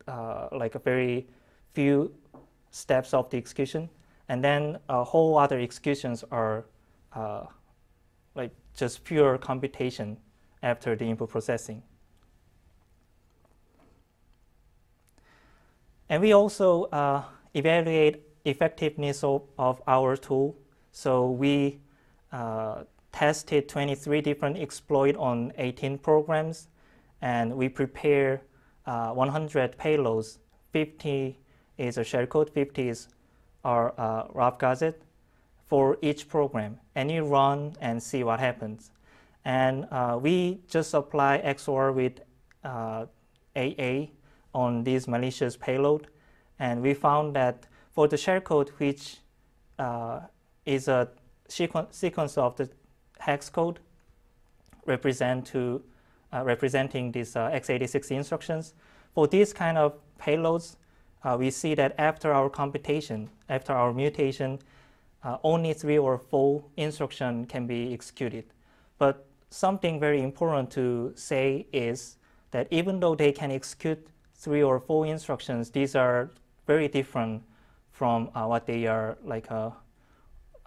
uh, 0.07 0.49
like 0.53 0.75
a 0.77 0.79
very 0.79 1.27
few 1.75 2.15
steps 2.71 3.13
of 3.13 3.29
the 3.31 3.37
execution, 3.37 3.91
and 4.29 4.43
then 4.43 4.79
a 4.89 5.03
whole 5.03 5.37
other 5.39 5.59
executions 5.59 6.25
are 6.31 6.67
uh, 7.15 7.45
like 8.35 8.53
just 8.77 9.05
pure 9.05 9.39
computation 9.39 10.17
after 10.63 10.95
the 10.97 11.05
input 11.05 11.29
processing. 11.31 11.83
And 16.09 16.23
we 16.23 16.33
also 16.33 16.85
uh, 16.85 17.23
evaluate 17.55 18.23
effectiveness 18.45 19.23
of, 19.23 19.43
of, 19.59 19.83
our 19.87 20.17
tool. 20.17 20.57
So 20.93 21.31
we 21.31 21.81
uh, 22.33 22.85
tested 23.13 23.69
23 23.69 24.21
different 24.23 24.59
exploit 24.59 25.17
on 25.17 25.53
18 25.59 25.99
programs, 25.99 26.69
and 27.21 27.55
we 27.55 27.69
prepare 27.69 28.43
uh, 28.87 29.11
100 29.11 29.77
payloads. 29.77 30.39
50 30.73 31.39
is 31.77 31.99
a 31.99 32.03
shellcode, 32.03 32.51
50 32.51 32.89
is 32.89 33.09
our 33.65 33.93
uh, 33.99 34.29
ROP 34.29 34.59
gadget 34.59 35.03
for 35.67 35.99
each 36.01 36.29
program. 36.29 36.79
And 36.95 37.11
you 37.11 37.25
run 37.25 37.75
and 37.81 38.03
see 38.03 38.25
what 38.25 38.41
happens. 38.41 38.91
And 39.45 39.87
uh, 39.91 40.19
we 40.21 40.61
just 40.69 40.95
apply 40.95 41.43
XOR 41.45 41.95
with 41.95 42.21
uh, 42.65 43.07
AA 43.55 44.09
on 44.59 44.85
this 44.85 45.07
malicious 45.07 45.57
payload. 45.57 46.09
And 46.59 46.83
we 46.83 46.95
found 46.95 47.37
that 47.37 47.67
for 47.93 48.09
the 48.09 48.17
shellcode, 48.17 48.71
which 48.79 49.19
uh, 49.79 50.21
is 50.67 50.89
a 50.89 51.09
sequ- 51.49 51.93
sequence 51.93 52.37
of 52.37 52.57
the 52.57 52.69
hex 53.21 53.49
code 53.49 53.79
represent 54.87 55.47
to, 55.47 55.83
uh, 56.33 56.43
representing 56.45 57.13
these 57.13 57.37
uh, 57.37 57.51
x86 57.51 58.11
instructions, 58.11 58.75
for 59.15 59.27
these 59.29 59.53
kind 59.53 59.79
of 59.79 59.95
payloads, 60.21 60.77
uh, 61.25 61.37
we 61.39 61.51
see 61.51 61.75
that 61.75 61.95
after 61.99 62.33
our 62.33 62.51
computation, 62.51 63.31
after 63.49 63.73
our 63.73 63.93
mutation, 63.93 64.59
uh, 65.25 65.37
only 65.43 65.73
three 65.73 65.99
or 65.99 66.19
four 66.19 66.65
instructions 66.77 67.47
can 67.49 67.67
be 67.67 67.93
executed. 67.93 68.45
But 68.99 69.27
something 69.51 69.99
very 70.01 70.23
important 70.23 70.71
to 70.73 71.13
say 71.15 71.67
is 71.73 72.17
that 72.51 72.67
even 72.71 73.01
though 73.01 73.15
they 73.15 73.33
can 73.33 73.51
execute 73.51 74.09
three 74.39 74.63
or 74.63 74.81
four 74.81 75.07
instructions, 75.07 75.71
these 75.71 75.95
are 75.95 76.31
very 76.67 76.89
different 76.89 77.43
from 77.93 78.31
uh, 78.35 78.47
what 78.47 78.67
they 78.67 78.87
are 78.87 79.19
like 79.25 79.51
uh, 79.51 79.71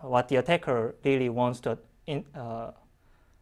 what 0.02 0.28
the 0.28 0.36
attacker 0.36 0.96
really 1.06 1.30
wants 1.30 1.60
to 1.62 1.78
in, 2.08 2.26
uh, 2.36 2.72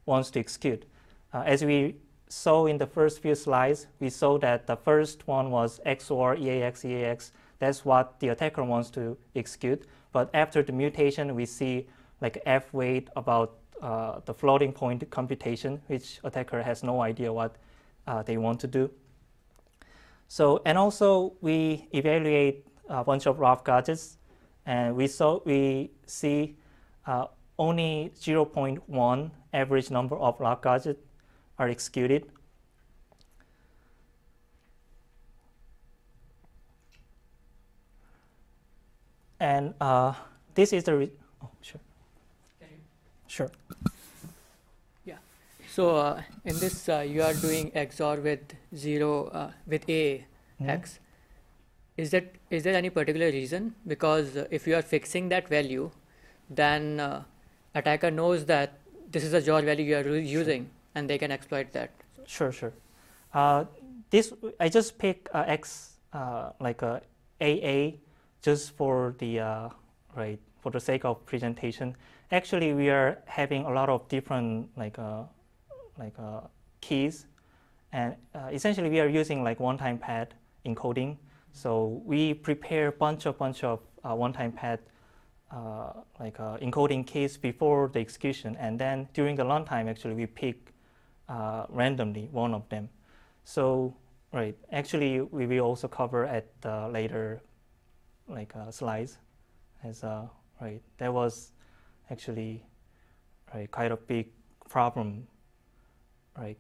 wants 0.06 0.30
to 0.32 0.40
execute. 0.40 0.86
Uh, 1.34 1.44
as 1.46 1.64
we 1.64 1.96
saw 2.28 2.66
in 2.68 2.78
the 2.78 2.86
first 2.86 3.22
few 3.22 3.36
slides, 3.36 3.88
we 4.00 4.10
saw 4.10 4.38
that 4.38 4.68
the 4.68 4.76
first 4.76 5.28
one 5.28 5.50
was 5.50 5.80
XOR 5.86 6.40
EAX 6.40 6.86
EAX. 6.86 7.32
That's 7.60 7.84
what 7.84 8.20
the 8.20 8.30
attacker 8.30 8.64
wants 8.64 8.90
to 8.92 9.18
execute. 9.36 9.86
But 10.12 10.30
after 10.34 10.64
the 10.64 10.72
mutation, 10.72 11.36
we 11.36 11.46
see 11.46 11.88
like 12.22 12.44
FWAIT 12.46 13.08
about 13.16 13.58
uh, 13.82 14.20
the 14.26 14.34
floating 14.34 14.74
point 14.74 15.10
computation, 15.10 15.82
which 15.88 16.20
attacker 16.24 16.62
has 16.62 16.84
no 16.84 17.02
idea 17.02 17.32
what 17.32 17.56
uh, 18.08 18.24
they 18.24 18.38
want 18.38 18.60
to 18.62 18.68
do. 18.68 18.90
So, 20.30 20.62
and 20.64 20.78
also 20.78 21.34
we 21.42 21.88
evaluate 21.92 22.64
a 22.88 23.04
bunch 23.04 23.26
of 23.26 23.38
ROP 23.38 23.66
gadgets, 23.66 24.18
and 24.66 24.96
we 24.96 25.08
saw 25.08 25.40
we 25.44 25.90
see 26.06 26.56
uh, 27.08 27.26
only 27.58 28.12
0.1 28.16 29.32
average 29.54 29.90
number 29.90 30.16
of 30.16 30.38
ROP 30.38 30.62
gadgets 30.62 31.02
are 31.58 31.68
executed. 31.68 32.30
And 39.40 39.74
uh, 39.82 40.14
this 40.54 40.74
is 40.74 40.84
the, 40.84 40.96
re- 40.96 41.12
oh, 41.42 41.50
sure. 41.62 41.82
Sure. 43.28 43.50
So 45.72 45.96
uh, 45.96 46.22
in 46.46 46.58
this, 46.60 46.90
uh, 46.90 47.00
you 47.00 47.22
are 47.22 47.34
doing 47.34 47.72
XOR 47.72 48.24
with 48.24 48.56
zero 48.76 49.28
uh, 49.28 49.52
with 49.68 49.88
A 49.88 50.18
mm-hmm. 50.18 50.66
hex. 50.66 51.00
Is 51.96 52.12
that 52.12 52.34
is 52.50 52.64
there 52.64 52.76
any 52.76 52.90
particular 52.90 53.28
reason? 53.28 53.76
Because 53.86 54.36
if 54.50 54.66
you 54.66 54.76
are 54.76 54.82
fixing 54.82 55.30
that 55.30 55.48
value, 55.48 55.92
then 56.50 57.00
uh, 57.00 57.24
attacker 57.76 58.10
knows 58.10 58.46
that 58.46 58.80
this 59.12 59.24
is 59.24 59.34
a 59.34 59.42
George 59.42 59.66
value 59.66 59.86
you 59.86 59.98
are 59.98 60.18
using, 60.18 60.70
and 60.96 61.10
they 61.10 61.18
can 61.18 61.32
exploit 61.32 61.72
that. 61.74 61.92
Sure, 62.26 62.52
sure. 62.52 62.74
Uh, 63.34 63.66
this 64.10 64.34
I 64.60 64.70
just 64.70 64.98
pick 64.98 65.30
uh, 65.34 65.44
X 65.46 65.98
uh, 66.14 66.52
like 66.60 66.82
a 66.82 67.02
AA 67.42 67.98
just 68.42 68.76
for 68.76 69.16
the 69.20 69.40
uh, 69.40 69.70
right 70.16 70.40
for 70.62 70.72
the 70.72 70.80
sake 70.80 71.06
of 71.06 71.24
presentation. 71.26 71.96
Actually, 72.32 72.74
we 72.74 72.90
are 72.90 73.20
having 73.26 73.66
a 73.66 73.72
lot 73.72 73.90
of 73.90 74.08
different 74.08 74.70
like 74.76 74.98
uh, 74.98 75.24
like 76.00 76.18
uh, 76.18 76.42
keys, 76.82 77.26
and 77.92 78.16
essentially 78.52 78.90
we 78.90 79.00
are 79.00 79.10
using 79.10 79.44
like 79.44 79.60
one-time 79.60 79.98
pad 79.98 80.34
encoding. 80.66 81.18
So 81.52 82.02
we 82.06 82.34
prepare 82.34 82.92
bunch 82.92 83.26
of 83.26 83.38
bunch 83.38 83.64
of 83.64 83.80
one-time 84.04 84.52
pad 84.54 84.80
uh, 85.52 85.92
like 86.20 86.40
uh, 86.40 86.58
encoding 86.58 87.06
keys 87.06 87.38
before 87.38 87.90
the 87.94 88.00
execution, 88.00 88.56
and 88.60 88.80
then 88.80 89.08
during 89.14 89.36
the 89.36 89.44
runtime, 89.44 89.90
actually 89.90 90.14
we 90.14 90.26
pick 90.26 90.74
uh, 91.28 91.66
randomly 91.70 92.30
one 92.32 92.54
of 92.54 92.68
them. 92.70 92.90
So 93.44 93.96
right, 94.32 94.56
actually 94.72 95.22
we 95.22 95.48
will 95.48 95.66
also 95.66 95.88
cover 95.88 96.26
at 96.26 96.46
later 96.92 97.42
like 98.28 98.56
uh, 98.56 98.70
slides, 98.72 99.18
as 99.84 100.04
uh, 100.04 100.28
right. 100.62 100.82
That 100.98 101.12
was 101.12 101.52
actually 102.12 102.64
right, 103.54 103.70
quite 103.72 103.92
a 103.92 103.98
big 103.98 104.28
problem, 104.70 105.28
right, 106.38 106.58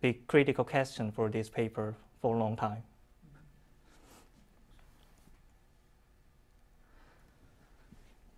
big 0.00 0.26
critical 0.26 0.64
question 0.64 1.10
for 1.10 1.28
this 1.28 1.48
paper 1.48 1.94
for 2.20 2.36
a 2.36 2.38
long 2.38 2.56
time. 2.56 2.82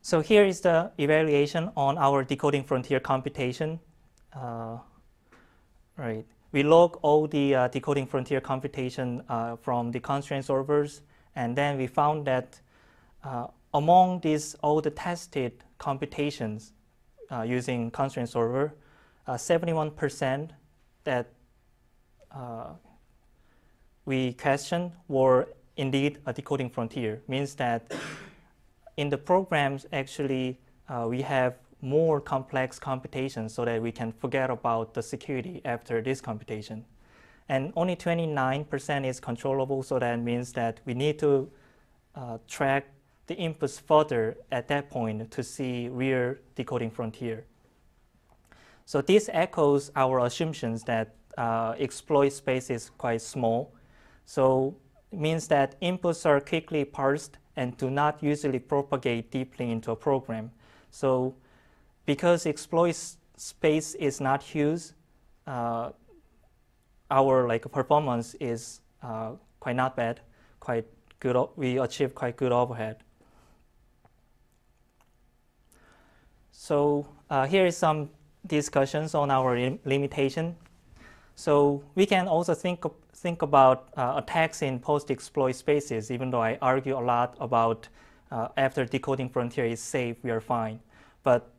So 0.03 0.21
here 0.21 0.45
is 0.45 0.61
the 0.61 0.93
evaluation 0.99 1.73
on 1.77 1.99
our 1.99 2.23
decoding 2.23 2.63
frontier 2.63 3.01
computation. 3.01 3.81
Uh, 4.33 4.79
right, 5.97 6.25
we 6.53 6.63
log 6.63 6.99
all 7.03 7.27
the 7.27 7.55
uh, 7.55 7.69
decoding 7.69 8.07
frontier 8.07 8.41
computation 8.41 9.23
uh, 9.29 9.57
from 9.57 9.91
the 9.91 9.99
constraint 9.99 10.47
solvers, 10.47 11.01
and 11.35 11.57
then 11.57 11.77
we 11.77 11.89
found 11.89 12.25
that 12.27 12.61
uh, 13.25 13.49
among 13.75 14.21
these 14.21 14.55
all 14.63 14.81
the 14.81 14.91
tested 14.91 15.65
computations 15.79 16.73
uh, 17.33 17.43
using 17.43 17.91
constraint 17.91 18.29
solver, 18.29 18.75
71% 19.29 20.51
uh, 20.51 20.53
that 21.05 21.27
we 24.05 24.33
questioned 24.35 24.93
were 25.09 25.49
indeed 25.77 26.19
a 26.27 26.33
decoding 26.33 26.71
frontier, 26.71 27.23
means 27.29 27.55
that 27.57 27.93
in 28.97 29.11
the 29.11 29.19
programs, 29.19 29.87
actually, 29.93 30.59
uh, 30.89 31.07
we 31.09 31.23
have 31.23 31.55
more 31.83 32.21
complex 32.21 32.79
computations 32.79 33.53
so 33.53 33.65
that 33.65 33.83
we 33.83 33.93
can 33.93 34.13
forget 34.13 34.49
about 34.51 34.95
the 34.95 35.03
security 35.03 35.61
after 35.65 36.01
this 36.01 36.21
computation. 36.21 36.85
And 37.49 37.73
only 37.77 37.95
29% 37.95 39.07
is 39.07 39.21
controllable, 39.21 39.83
so 39.83 39.99
that 39.99 40.19
means 40.19 40.53
that 40.55 40.81
we 40.85 40.95
need 40.95 41.19
to 41.21 41.51
uh, 42.15 42.39
track 42.49 42.87
the 43.27 43.37
inputs 43.37 43.81
further 43.81 44.37
at 44.51 44.69
that 44.69 44.89
point 44.89 45.31
to 45.31 45.43
see 45.43 45.89
real 45.89 46.35
decoding 46.55 46.91
frontier. 46.91 47.45
So 48.87 49.03
this 49.03 49.29
echoes 49.33 49.91
our 49.97 50.21
assumptions 50.21 50.85
that 50.85 51.17
uh, 51.37 51.75
exploit 51.79 52.33
space 52.33 52.71
is 52.71 52.91
quite 52.91 53.21
small. 53.21 53.75
So 54.25 54.77
it 55.13 55.19
means 55.19 55.49
that 55.49 55.79
inputs 55.81 56.25
are 56.25 56.41
quickly 56.41 56.85
parsed 56.85 57.39
and 57.57 57.77
do 57.77 57.91
not 57.91 58.23
usually 58.23 58.61
propagate 58.61 59.33
deeply 59.33 59.73
into 59.73 59.91
a 59.91 59.97
program. 59.97 60.53
So 60.91 61.35
because 62.07 62.47
exploit 62.47 62.97
space 63.37 63.97
is 63.97 64.21
not 64.21 64.41
huge, 64.41 64.93
uh, 65.49 65.91
our 67.11 67.49
like 67.49 67.71
performance 67.73 68.35
is 68.39 68.81
uh, 69.03 69.33
quite 69.59 69.77
not 69.77 69.97
bad, 69.97 70.21
quite 70.61 70.87
good. 71.19 71.37
We 71.57 71.79
achieve 71.79 72.15
quite 72.15 72.37
good 72.37 72.53
overhead. 72.53 72.99
So 76.53 77.09
uh, 77.29 77.47
here 77.47 77.67
is 77.67 77.77
some 77.77 78.11
discussions 78.47 79.15
on 79.15 79.31
our 79.31 79.57
limitation. 79.85 80.57
So 81.35 81.83
we 81.95 82.07
can 82.07 82.29
also 82.29 82.55
think 82.55 82.85
think 83.13 83.43
about 83.43 83.89
uh, 83.97 84.15
attacks 84.17 84.63
in 84.63 84.79
post-exploit 84.79 85.55
spaces, 85.57 86.11
even 86.11 86.31
though 86.31 86.43
I 86.43 86.59
argue 86.61 86.99
a 86.99 87.01
lot 87.01 87.37
about 87.41 87.89
uh, 88.31 88.49
after 88.57 88.85
decoding 88.85 89.29
frontier 89.29 89.65
is 89.65 89.81
safe, 89.81 90.17
we 90.23 90.31
are 90.31 90.41
fine. 90.41 90.81
But 91.23 91.51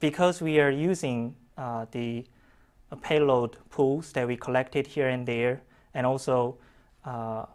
because 0.00 0.42
we 0.42 0.60
are 0.60 0.70
using 0.70 1.34
uh, 1.56 1.86
the 1.90 2.24
payload 3.02 3.56
pools 3.70 4.12
that 4.12 4.26
we 4.26 4.36
collected 4.36 4.86
here 4.86 5.08
and 5.08 5.26
there, 5.26 5.62
and 5.94 6.06
also, 6.06 6.58
uh, 7.04 7.46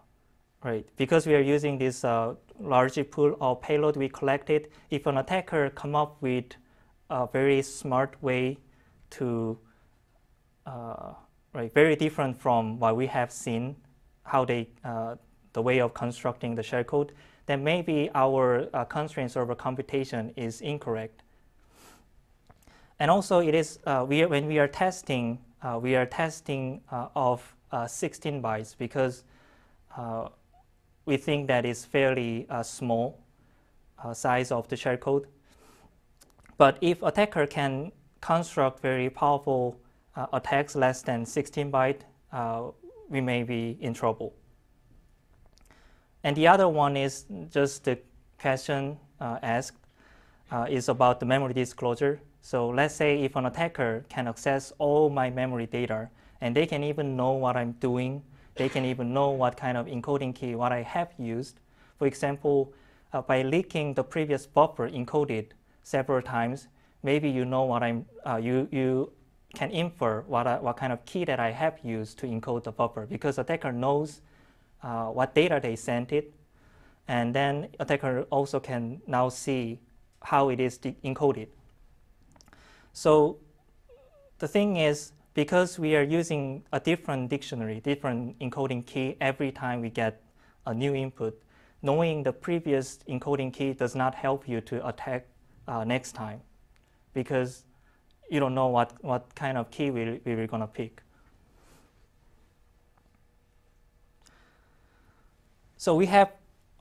right, 0.63 0.85
because 0.97 1.27
we 1.27 1.35
are 1.35 1.41
using 1.41 1.77
this 1.77 2.03
uh, 2.03 2.35
large 2.59 2.99
pool 3.11 3.37
of 3.41 3.61
payload 3.61 3.97
we 3.97 4.09
collected, 4.09 4.69
if 4.89 5.05
an 5.07 5.17
attacker 5.17 5.69
come 5.69 5.95
up 5.95 6.17
with 6.21 6.45
a 7.09 7.27
very 7.31 7.61
smart 7.61 8.15
way 8.21 8.57
to 9.11 9.57
uh, 10.65 11.13
right? 11.53 11.73
Very 11.73 11.95
different 11.95 12.37
from 12.37 12.79
what 12.79 12.95
we 12.95 13.07
have 13.07 13.31
seen, 13.31 13.75
how 14.23 14.45
they, 14.45 14.69
uh, 14.83 15.15
the 15.53 15.61
way 15.61 15.79
of 15.79 15.93
constructing 15.93 16.55
the 16.55 16.61
shellcode, 16.61 17.09
then 17.47 17.63
maybe 17.63 18.09
our 18.13 18.69
uh, 18.73 18.85
constraint 18.85 19.31
solver 19.31 19.55
computation 19.55 20.31
is 20.35 20.61
incorrect. 20.61 21.23
And 22.99 23.09
also 23.09 23.39
it 23.39 23.55
is, 23.55 23.79
uh, 23.85 24.05
we 24.07 24.25
when 24.25 24.45
we 24.45 24.59
are 24.59 24.67
testing, 24.67 25.39
uh, 25.63 25.79
we 25.81 25.95
are 25.95 26.05
testing 26.05 26.81
uh, 26.91 27.07
of 27.15 27.55
uh, 27.71 27.87
16 27.87 28.41
bytes 28.41 28.75
because 28.77 29.23
we 31.05 31.17
think 31.17 31.47
that 31.47 31.65
is 31.65 31.85
fairly 31.85 32.47
small 32.61 33.19
size 34.13 34.51
of 34.51 34.67
the 34.67 34.75
shellcode. 34.75 35.25
But 36.59 36.77
if 36.81 37.01
attacker 37.03 37.47
can 37.47 37.93
construct 38.19 38.81
very 38.81 39.09
powerful 39.09 39.79
uh, 40.17 40.27
attacks 40.33 40.75
less 40.75 41.01
than 41.01 41.25
16 41.25 41.71
byte, 41.71 42.01
uh, 42.33 42.71
we 43.07 43.21
may 43.21 43.43
be 43.43 43.77
in 43.79 43.93
trouble. 43.93 44.33
And 46.25 46.35
the 46.35 46.47
other 46.47 46.67
one 46.67 46.97
is 46.97 47.23
just 47.49 47.85
the 47.85 47.97
question 48.41 48.97
uh, 49.21 49.39
asked 49.41 49.77
uh, 50.51 50.67
is 50.69 50.89
about 50.89 51.21
the 51.21 51.25
memory 51.25 51.53
disclosure. 51.53 52.19
So 52.41 52.67
let's 52.67 52.93
say 52.93 53.23
if 53.23 53.37
an 53.37 53.45
attacker 53.45 54.03
can 54.09 54.27
access 54.27 54.73
all 54.79 55.09
my 55.09 55.29
memory 55.29 55.65
data 55.65 56.09
and 56.41 56.53
they 56.53 56.65
can 56.65 56.83
even 56.83 57.15
know 57.15 57.31
what 57.31 57.55
I'm 57.55 57.71
doing, 57.79 58.21
they 58.55 58.67
can 58.67 58.83
even 58.83 59.13
know 59.13 59.29
what 59.29 59.55
kind 59.55 59.77
of 59.77 59.85
encoding 59.85 60.35
key 60.35 60.55
what 60.55 60.73
I 60.73 60.81
have 60.81 61.13
used. 61.17 61.61
For 61.97 62.05
example, 62.05 62.73
uh, 63.13 63.21
by 63.21 63.43
leaking 63.43 63.93
the 63.93 64.03
previous 64.03 64.45
buffer 64.45 64.89
encoded 64.89 65.51
several 65.83 66.21
times, 66.21 66.67
maybe 67.03 67.29
you 67.29 67.45
know 67.45 67.63
what 67.63 67.83
I'm 67.83 68.05
uh, 68.25 68.37
you 68.37 68.67
you 68.71 69.11
can 69.53 69.71
infer 69.71 70.21
what, 70.27 70.61
what 70.61 70.77
kind 70.77 70.93
of 70.93 71.03
key 71.05 71.25
that 71.25 71.39
I 71.39 71.51
have 71.51 71.79
used 71.83 72.19
to 72.19 72.27
encode 72.27 72.63
the 72.63 72.71
buffer 72.71 73.05
because 73.05 73.37
the 73.37 73.41
attacker 73.41 73.71
knows 73.71 74.21
uh, 74.83 75.07
what 75.07 75.33
data 75.33 75.59
they 75.61 75.75
sent 75.75 76.11
it. 76.11 76.33
And 77.07 77.33
then 77.33 77.69
attacker 77.79 78.27
also 78.29 78.59
can 78.59 79.01
now 79.07 79.29
see 79.29 79.79
how 80.21 80.49
it 80.49 80.59
is 80.59 80.77
encoded. 80.77 81.47
So 82.93 83.37
the 84.37 84.47
thing 84.47 84.77
is, 84.77 85.13
because 85.33 85.79
we 85.79 85.95
are 85.95 86.03
using 86.03 86.63
a 86.71 86.79
different 86.79 87.29
dictionary, 87.29 87.79
different 87.79 88.37
encoding 88.39 88.85
key 88.85 89.15
every 89.19 89.51
time 89.51 89.81
we 89.81 89.89
get 89.89 90.21
a 90.67 90.73
new 90.73 90.93
input, 90.93 91.41
knowing 91.81 92.23
the 92.23 92.33
previous 92.33 92.99
encoding 93.07 93.51
key 93.51 93.73
does 93.73 93.95
not 93.95 94.13
help 94.13 94.47
you 94.47 94.61
to 94.61 94.87
attack 94.87 95.25
uh, 95.69 95.83
next 95.83 96.13
time 96.13 96.41
because 97.13 97.63
you 98.29 98.39
don't 98.39 98.55
know 98.55 98.67
what, 98.67 98.93
what 99.01 99.33
kind 99.35 99.57
of 99.57 99.69
key 99.71 99.91
we, 99.91 100.19
we 100.25 100.35
were 100.35 100.47
going 100.47 100.61
to 100.61 100.67
pick. 100.67 101.01
So 105.77 105.95
we 105.95 106.07
have 106.07 106.31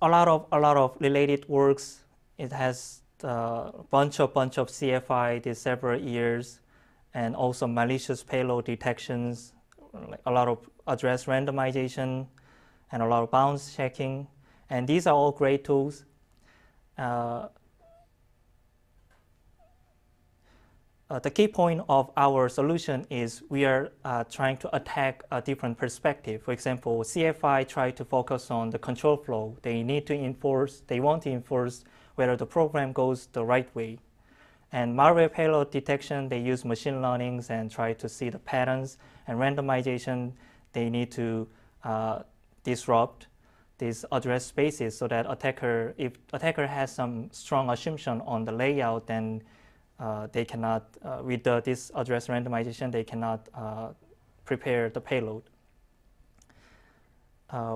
a 0.03 0.09
lot 0.09 0.26
of 0.26 0.47
a 0.51 0.59
lot 0.59 0.76
of 0.76 0.97
related 1.01 1.49
works. 1.49 2.05
It 2.36 2.51
has 2.53 3.03
a 3.22 3.72
bunch 3.91 4.18
of 4.18 4.34
bunch 4.34 4.59
of 4.59 4.68
CFI 4.68 5.43
these 5.43 5.59
several 5.59 6.01
years, 6.01 6.59
and 7.14 7.36
also 7.36 7.68
malicious 7.68 8.24
payload 8.24 8.64
detections, 8.64 9.53
a 10.26 10.30
lot 10.32 10.49
of 10.49 10.68
address 10.89 11.26
randomization, 11.26 12.26
and 12.91 13.03
a 13.03 13.07
lot 13.07 13.22
of 13.22 13.30
bounds 13.30 13.74
checking. 13.76 14.26
And 14.68 14.89
these 14.89 15.07
are 15.07 15.14
all 15.14 15.30
great 15.30 15.64
tools. 15.64 16.05
Uh, 16.97 17.49
Uh, 21.11 21.18
the 21.18 21.30
key 21.30 21.48
point 21.48 21.80
of 21.88 22.11
our 22.18 22.50
solution 22.50 23.06
is 23.09 23.42
we 23.48 23.64
are 23.64 23.90
uh, 24.04 24.22
trying 24.24 24.59
to 24.59 24.76
attack 24.76 25.24
a 25.32 25.40
different 25.40 25.78
perspective. 25.78 26.42
For 26.42 26.52
example, 26.52 26.98
CFI 26.98 27.66
try 27.66 27.90
to 27.92 28.04
focus 28.04 28.50
on 28.50 28.68
the 28.68 28.78
control 28.78 29.16
flow. 29.16 29.56
They 29.62 29.82
need 29.82 30.06
to 30.09 30.14
enforce, 30.14 30.82
they 30.86 31.00
want 31.00 31.22
to 31.22 31.30
enforce 31.30 31.84
whether 32.16 32.36
the 32.36 32.44
program 32.44 32.92
goes 32.92 33.28
the 33.32 33.42
right 33.42 33.74
way. 33.74 33.98
And 34.70 34.94
malware 34.94 35.32
payload 35.32 35.70
detection, 35.70 36.28
they 36.28 36.40
use 36.40 36.66
machine 36.66 37.00
learnings 37.00 37.48
and 37.48 37.70
try 37.70 37.94
to 37.94 38.06
see 38.06 38.28
the 38.28 38.38
patterns. 38.38 38.98
And 39.26 39.38
randomization, 39.38 40.32
they 40.74 40.90
need 40.90 41.11
to 41.12 41.48
uh, 41.84 42.18
disrupt 42.64 43.28
these 43.78 44.04
address 44.12 44.44
spaces 44.44 44.98
so 44.98 45.09
that 45.09 45.24
attacker, 45.30 45.94
if 45.96 46.18
attacker 46.34 46.66
has 46.66 46.94
some 46.94 47.30
strong 47.32 47.70
assumption 47.70 48.20
on 48.26 48.44
the 48.44 48.52
layout, 48.52 49.06
then 49.06 49.40
they 50.32 50.44
cannot, 50.44 50.96
uh, 51.05 51.20
with 51.22 51.42
the, 51.44 51.61
this 51.61 51.90
address 51.94 52.28
randomization, 52.28 52.92
they 52.92 53.05
cannot 53.05 53.49
uh, 53.55 53.88
prepare 54.44 54.90
the 54.90 55.01
payload. 55.01 55.42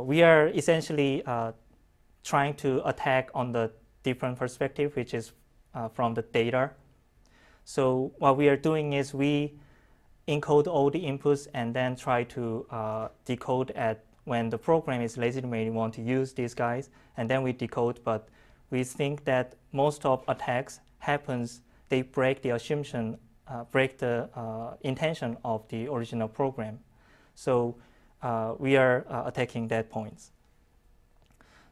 we 0.04 0.22
are 0.22 0.48
essentially 0.48 1.22
trying 2.22 2.54
to 2.54 2.86
attack 2.88 3.30
on 3.34 3.52
the 3.52 3.70
different 4.02 4.38
perspective, 4.38 4.94
which 4.96 5.14
is 5.14 5.32
from 5.92 6.14
the 6.14 6.22
data. 6.22 6.70
So 7.64 8.12
what 8.18 8.36
we 8.36 8.48
are 8.48 8.56
doing 8.56 8.92
is 8.92 9.14
we 9.14 9.54
encode 10.28 10.66
all 10.66 10.90
the 10.90 11.02
inputs 11.02 11.48
and 11.54 11.74
then 11.74 11.96
try 11.96 12.24
to 12.24 12.66
uh, 12.70 13.08
decode 13.24 13.70
at 13.72 14.04
when 14.24 14.50
the 14.50 14.58
program 14.58 15.00
is 15.00 15.16
legitimately 15.16 15.70
want 15.70 15.94
to 15.94 16.02
use 16.02 16.32
these 16.32 16.54
guys, 16.54 16.90
and 17.16 17.28
then 17.28 17.42
we 17.42 17.52
decode. 17.52 17.98
But 18.04 18.28
we 18.70 18.84
think 18.84 19.24
that 19.24 19.56
most 19.72 20.06
of 20.06 20.22
attacks 20.28 20.80
happens 20.98 21.62
they 21.92 22.00
break 22.00 22.40
the 22.40 22.48
assumption, 22.50 23.18
uh, 23.46 23.64
break 23.64 23.98
the 23.98 24.26
uh, 24.34 24.74
intention 24.80 25.36
of 25.44 25.68
the 25.68 25.86
original 25.88 26.26
program. 26.26 26.78
So 27.34 27.76
uh, 28.22 28.54
we 28.58 28.78
are 28.78 29.04
uh, 29.10 29.24
attacking 29.26 29.68
that 29.68 29.90
points. 29.90 30.30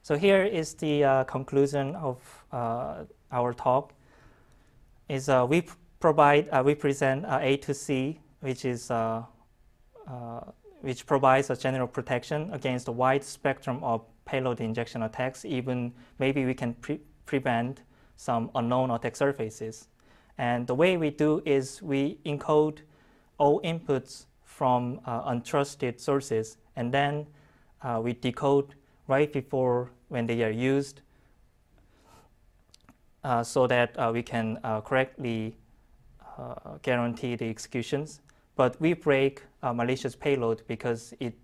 So 0.03 0.17
here 0.17 0.45
is 0.45 0.75
the 0.75 1.05
uh, 1.05 1.25
conclusion 1.25 1.97
of 1.97 2.19
our 2.53 3.55
talk. 3.55 3.95
Is 5.09 5.29
we 5.49 5.65
provide 6.01 6.49
we 6.65 6.75
present 6.75 7.25
A2C, 7.25 8.19
which 8.41 8.65
is 8.67 8.91
which 10.83 11.07
provides 11.07 11.49
a 11.51 11.57
general 11.57 11.89
protection 11.89 12.53
against 12.53 12.89
a 12.89 12.93
wide 12.93 13.25
spectrum 13.25 13.83
of 13.83 14.05
payload 14.27 14.61
injection 14.61 15.03
attacks. 15.03 15.47
Even 15.47 15.93
maybe 16.19 16.45
we 16.45 16.55
can 16.55 16.75
pre 16.75 17.01
prevent 17.25 17.83
some 18.17 18.51
unknown 18.55 18.91
attack 18.91 19.17
surfaces. 19.17 19.89
And 20.41 20.67
the 20.67 20.75
way 20.75 20.97
we 20.97 21.11
do 21.11 21.43
is 21.45 21.83
we 21.83 22.17
encode 22.25 22.79
all 23.37 23.61
inputs 23.61 24.25
from 24.43 24.99
uh, 25.05 25.31
untrusted 25.31 26.01
sources, 26.01 26.57
and 26.77 26.91
then 26.91 27.27
uh, 27.83 28.01
we 28.03 28.15
decode 28.15 28.75
right 29.07 29.31
before 29.31 29.91
when 30.09 30.27
they 30.27 30.43
are 30.43 30.51
used 30.51 31.03
uh, 33.23 33.43
so 33.43 33.67
that 33.67 33.95
uh, 33.99 34.11
we 34.15 34.23
can 34.23 34.59
uh, 34.65 34.81
correctly 34.81 35.57
uh, 36.39 36.79
guarantee 36.81 37.37
the 37.37 37.51
executions. 37.51 38.23
But 38.57 38.81
we 38.81 38.95
break 38.95 39.43
malicious 39.63 40.17
payload 40.17 40.63
because 40.67 41.13
it 41.21 41.35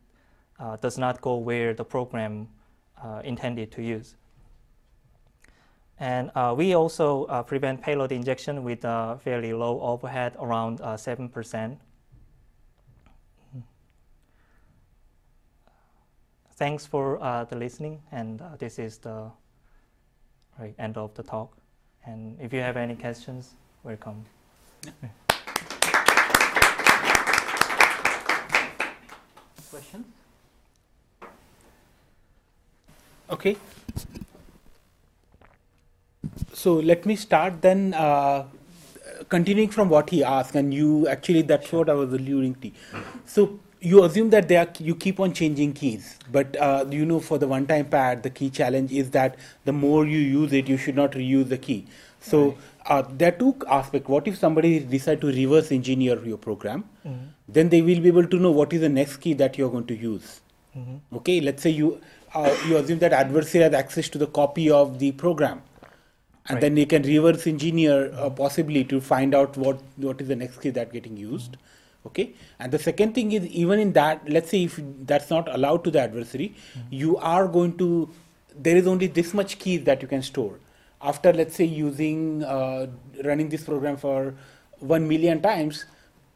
does 0.81 0.97
not 0.97 1.21
go 1.21 1.37
where 1.37 1.75
the 1.75 1.85
program 1.85 2.49
intended 3.25 3.71
to 3.73 3.83
use. 3.83 4.17
And 5.99 6.31
uh, 6.35 6.55
we 6.57 6.75
also 6.75 7.25
uh, 7.25 7.43
prevent 7.43 7.81
payload 7.81 8.13
injection 8.13 8.63
with 8.63 8.85
a 8.85 9.19
fairly 9.25 9.55
low 9.55 9.81
overhead, 9.81 10.37
around 10.39 10.81
uh, 10.83 10.95
7%. 10.97 11.79
Thanks 16.57 16.87
for 16.87 17.23
uh, 17.23 17.45
the 17.45 17.57
listening, 17.57 18.03
and 18.13 18.41
uh, 18.41 18.57
this 18.59 18.79
is 18.79 18.99
the 18.99 19.31
right, 20.59 20.75
end 20.79 20.97
of 20.97 21.15
the 21.15 21.23
talk. 21.23 21.57
And 22.05 22.39
if 22.41 22.53
you 22.53 22.61
have 22.61 22.77
any 22.77 22.95
questions, 22.95 23.53
welcome. 23.83 24.25
Yeah. 24.85 25.09
Questions? 29.71 30.07
Okay 33.29 33.57
so 36.53 36.75
let 36.75 37.07
me 37.07 37.17
start 37.17 37.63
then 37.63 37.95
uh, 37.95 38.45
continuing 39.29 39.69
from 39.69 39.89
what 39.89 40.11
he 40.11 40.23
asked 40.23 40.55
and 40.55 40.73
you 40.73 41.07
actually 41.09 41.43
that's 41.43 41.73
what 41.73 41.89
i 41.89 41.95
was 41.95 42.13
alluding 42.13 42.55
to. 42.57 42.71
So 43.25 43.61
you 43.81 44.03
assume 44.05 44.31
that 44.31 44.49
they 44.49 44.57
are 44.57 44.69
you 44.79 44.95
keep 44.95 45.21
on 45.21 45.33
changing 45.33 45.73
keys 45.75 46.19
but 46.33 46.57
uh, 46.57 46.85
you 46.91 47.05
know 47.05 47.21
for 47.21 47.39
the 47.39 47.47
one 47.47 47.67
time 47.67 47.87
pad 47.87 48.23
the 48.23 48.31
key 48.31 48.51
challenge 48.51 48.93
is 48.93 49.11
that 49.11 49.37
the 49.65 49.73
more 49.73 50.07
you 50.07 50.19
use 50.19 50.53
it 50.53 50.69
you 50.69 50.77
should 50.77 50.97
not 50.97 51.13
reuse 51.13 51.49
the 51.49 51.59
key. 51.59 51.87
So 52.21 52.57
uh, 52.87 53.03
there 53.09 53.29
are 53.33 53.37
two 53.39 53.57
aspects. 53.69 54.09
What 54.09 54.27
if 54.27 54.37
somebody 54.37 54.81
decide 54.81 55.21
to 55.21 55.29
reverse 55.29 55.71
engineer 55.71 56.25
your 56.25 56.39
program? 56.39 56.85
Mm-hmm. 57.07 57.27
then 57.49 57.69
they 57.69 57.81
will 57.81 58.01
be 58.01 58.09
able 58.09 58.27
to 58.27 58.37
know 58.45 58.51
what 58.51 58.73
is 58.73 58.81
the 58.81 58.89
next 58.89 59.19
key 59.19 59.33
that 59.35 59.57
you're 59.57 59.71
going 59.71 59.87
to 59.87 59.95
use. 59.95 60.41
Mm-hmm. 60.77 61.17
okay 61.17 61.41
let's 61.41 61.63
say 61.63 61.71
you 61.71 62.01
uh, 62.35 62.55
you 62.69 62.77
assume 62.77 62.99
that 62.99 63.13
adversary 63.13 63.65
has 63.65 63.73
access 63.73 64.11
to 64.11 64.19
the 64.19 64.27
copy 64.27 64.71
of 64.71 64.99
the 64.99 65.13
program 65.13 65.63
and 66.49 66.57
right. 66.57 66.61
then 66.61 66.75
they 66.75 66.85
can 66.87 67.03
reverse 67.03 67.47
engineer 67.47 68.13
uh, 68.15 68.31
possibly 68.31 68.85
to 68.85 69.01
find 69.01 69.35
out 69.35 69.57
what 69.57 69.81
what 69.97 70.21
is 70.21 70.29
the 70.29 70.37
next 70.37 70.59
key 70.59 70.71
that 70.71 70.93
getting 70.93 71.17
used 71.17 71.57
okay 72.07 72.27
and 72.59 72.73
the 72.73 72.79
second 72.79 73.15
thing 73.15 73.33
is 73.33 73.47
even 73.47 73.81
in 73.81 73.93
that 73.93 74.29
let's 74.29 74.51
say 74.51 74.63
if 74.65 74.79
that's 75.13 75.31
not 75.31 75.53
allowed 75.55 75.83
to 75.89 75.91
the 75.91 76.01
adversary 76.01 76.49
mm-hmm. 76.49 76.95
you 77.03 77.17
are 77.17 77.49
going 77.49 77.77
to 77.83 77.89
there 78.69 78.77
is 78.77 78.87
only 78.87 79.07
this 79.07 79.35
much 79.35 79.59
keys 79.59 79.85
that 79.85 80.03
you 80.03 80.09
can 80.09 80.23
store 80.23 80.59
after 81.03 81.33
let's 81.33 81.57
say 81.57 81.65
using 81.65 82.45
uh, 82.45 82.87
running 83.25 83.49
this 83.49 83.65
program 83.65 83.97
for 83.97 84.35
1 84.79 85.09
million 85.09 85.43
times 85.43 85.85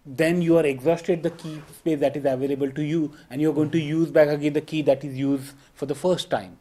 then 0.05 0.43
you 0.43 0.57
are 0.59 0.67
exhausted 0.67 1.23
the 1.23 1.31
key 1.31 1.63
space 1.79 2.01
that 2.01 2.17
is 2.17 2.25
available 2.25 2.71
to 2.79 2.83
you 2.83 3.13
and 3.31 3.41
you're 3.41 3.57
going 3.63 3.71
to 3.71 3.79
mm-hmm. 3.79 4.03
use 4.03 4.11
back 4.11 4.29
again 4.29 4.53
the 4.61 4.67
key 4.73 4.83
that 4.83 5.05
is 5.05 5.17
used 5.17 5.55
for 5.75 5.87
the 5.87 5.99
first 6.05 6.31
time 6.31 6.57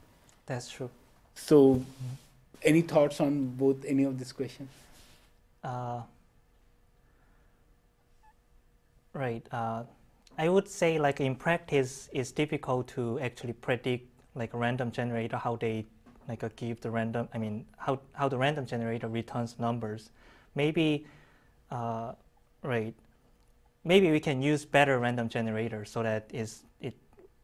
that's 0.45 0.69
true 0.69 0.89
so 1.35 1.61
mm-hmm 1.75 2.17
any 2.63 2.81
thoughts 2.81 3.19
on 3.19 3.55
both 3.55 3.85
any 3.85 4.03
of 4.03 4.17
these 4.17 4.31
questions? 4.31 4.69
Uh, 5.63 6.01
right. 9.13 9.45
Uh, 9.51 9.83
I 10.37 10.47
would 10.47 10.67
say 10.67 10.99
like 10.99 11.19
in 11.19 11.35
practice, 11.35 12.09
it's 12.13 12.31
difficult 12.31 12.87
to 12.89 13.19
actually 13.19 13.53
predict 13.53 14.07
like 14.35 14.53
a 14.53 14.57
random 14.57 14.91
generator 14.91 15.37
how 15.37 15.57
they 15.57 15.85
like 16.27 16.43
uh, 16.43 16.49
give 16.55 16.79
the 16.81 16.89
random. 16.89 17.27
I 17.33 17.37
mean 17.37 17.65
how 17.77 17.99
how 18.13 18.29
the 18.29 18.37
random 18.37 18.65
generator 18.65 19.07
returns 19.07 19.59
numbers. 19.59 20.11
Maybe, 20.55 21.05
uh, 21.71 22.13
right. 22.63 22.93
Maybe 23.83 24.11
we 24.11 24.19
can 24.19 24.41
use 24.41 24.65
better 24.65 24.99
random 24.99 25.29
generators 25.29 25.89
so 25.89 26.03
that 26.03 26.29
is 26.33 26.63
it 26.81 26.95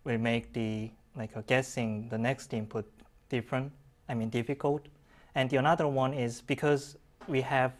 will 0.03 0.17
make 0.17 0.53
the 0.53 0.91
like 1.15 1.35
uh, 1.35 1.41
guessing 1.47 2.07
the 2.09 2.17
next 2.17 2.53
input 2.53 2.85
different. 3.29 3.71
I 4.07 4.13
mean 4.13 4.29
difficult. 4.29 4.87
And 5.35 5.49
the 5.49 5.57
another 5.57 5.87
one 5.87 6.13
is 6.13 6.41
because 6.41 6.97
we 7.27 7.41
have, 7.41 7.73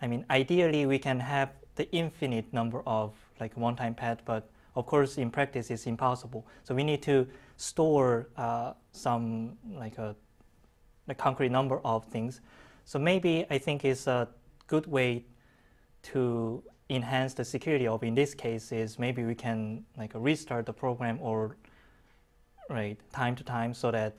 I 0.00 0.06
mean, 0.06 0.24
ideally 0.30 0.86
we 0.86 0.98
can 0.98 1.20
have 1.20 1.50
the 1.76 1.90
infinite 1.92 2.52
number 2.52 2.82
of 2.86 3.12
like 3.38 3.56
one-time 3.56 3.94
pad, 3.94 4.22
but 4.24 4.50
of 4.74 4.86
course 4.86 5.18
in 5.18 5.30
practice 5.30 5.70
it's 5.70 5.86
impossible. 5.86 6.46
So 6.64 6.74
we 6.74 6.82
need 6.82 7.02
to 7.02 7.26
store 7.56 8.28
uh, 8.36 8.72
some 8.92 9.58
like 9.74 9.98
a, 9.98 10.16
a 11.08 11.14
concrete 11.14 11.50
number 11.50 11.80
of 11.84 12.04
things. 12.06 12.40
So 12.84 12.98
maybe 12.98 13.44
I 13.50 13.58
think 13.58 13.84
it's 13.84 14.06
a 14.06 14.28
good 14.66 14.86
way 14.86 15.24
to 16.02 16.62
enhance 16.90 17.34
the 17.34 17.44
security 17.44 17.86
of 17.86 18.02
in 18.02 18.14
this 18.14 18.34
case 18.34 18.72
is 18.72 18.98
maybe 18.98 19.24
we 19.24 19.34
can 19.34 19.84
like 19.98 20.12
restart 20.14 20.64
the 20.64 20.72
program 20.72 21.18
or 21.20 21.56
right 22.70 22.98
time 23.12 23.36
to 23.36 23.44
time 23.44 23.74
so 23.74 23.90
that 23.90 24.16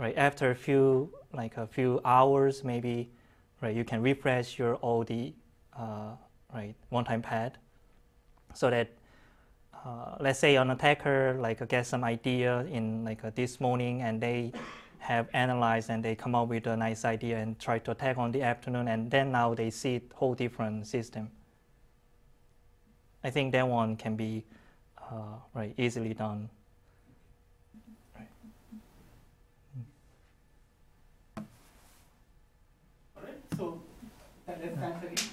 right? 0.00 0.16
After 0.16 0.50
a 0.50 0.54
few 0.54 1.12
like 1.32 1.56
a 1.58 1.66
few 1.66 2.00
hours 2.04 2.64
maybe 2.64 3.10
right 3.60 3.76
you 3.76 3.84
can 3.84 4.02
refresh 4.02 4.58
your 4.58 4.78
the 5.04 5.32
uh, 5.78 6.12
right 6.52 6.74
one-time 6.88 7.22
pad 7.22 7.58
so 8.54 8.70
that 8.70 8.88
uh, 9.84 10.16
let's 10.18 10.38
say 10.38 10.56
an 10.56 10.70
attacker 10.70 11.36
like 11.38 11.66
get 11.68 11.86
some 11.86 12.02
idea 12.02 12.60
in 12.70 13.04
like 13.04 13.24
uh, 13.24 13.30
this 13.34 13.60
morning 13.60 14.02
and 14.02 14.20
they 14.20 14.52
have 14.98 15.28
analyzed 15.32 15.88
and 15.90 16.04
they 16.04 16.14
come 16.14 16.34
up 16.34 16.48
with 16.48 16.66
a 16.66 16.76
nice 16.76 17.04
idea 17.04 17.38
and 17.38 17.58
try 17.58 17.78
to 17.78 17.90
attack 17.90 18.18
on 18.18 18.32
the 18.32 18.42
afternoon 18.42 18.88
and 18.88 19.10
then 19.10 19.30
now 19.30 19.54
they 19.54 19.70
see 19.70 19.96
a 19.96 20.02
whole 20.14 20.34
different 20.34 20.86
system. 20.86 21.30
I 23.24 23.30
think 23.30 23.52
that 23.52 23.66
one 23.66 23.96
can 23.96 24.16
be 24.16 24.44
uh, 24.98 25.36
right 25.54 25.74
easily 25.78 26.12
done 26.12 26.50
So, 34.60 34.66
let's 34.66 35.04
again. 35.04 35.29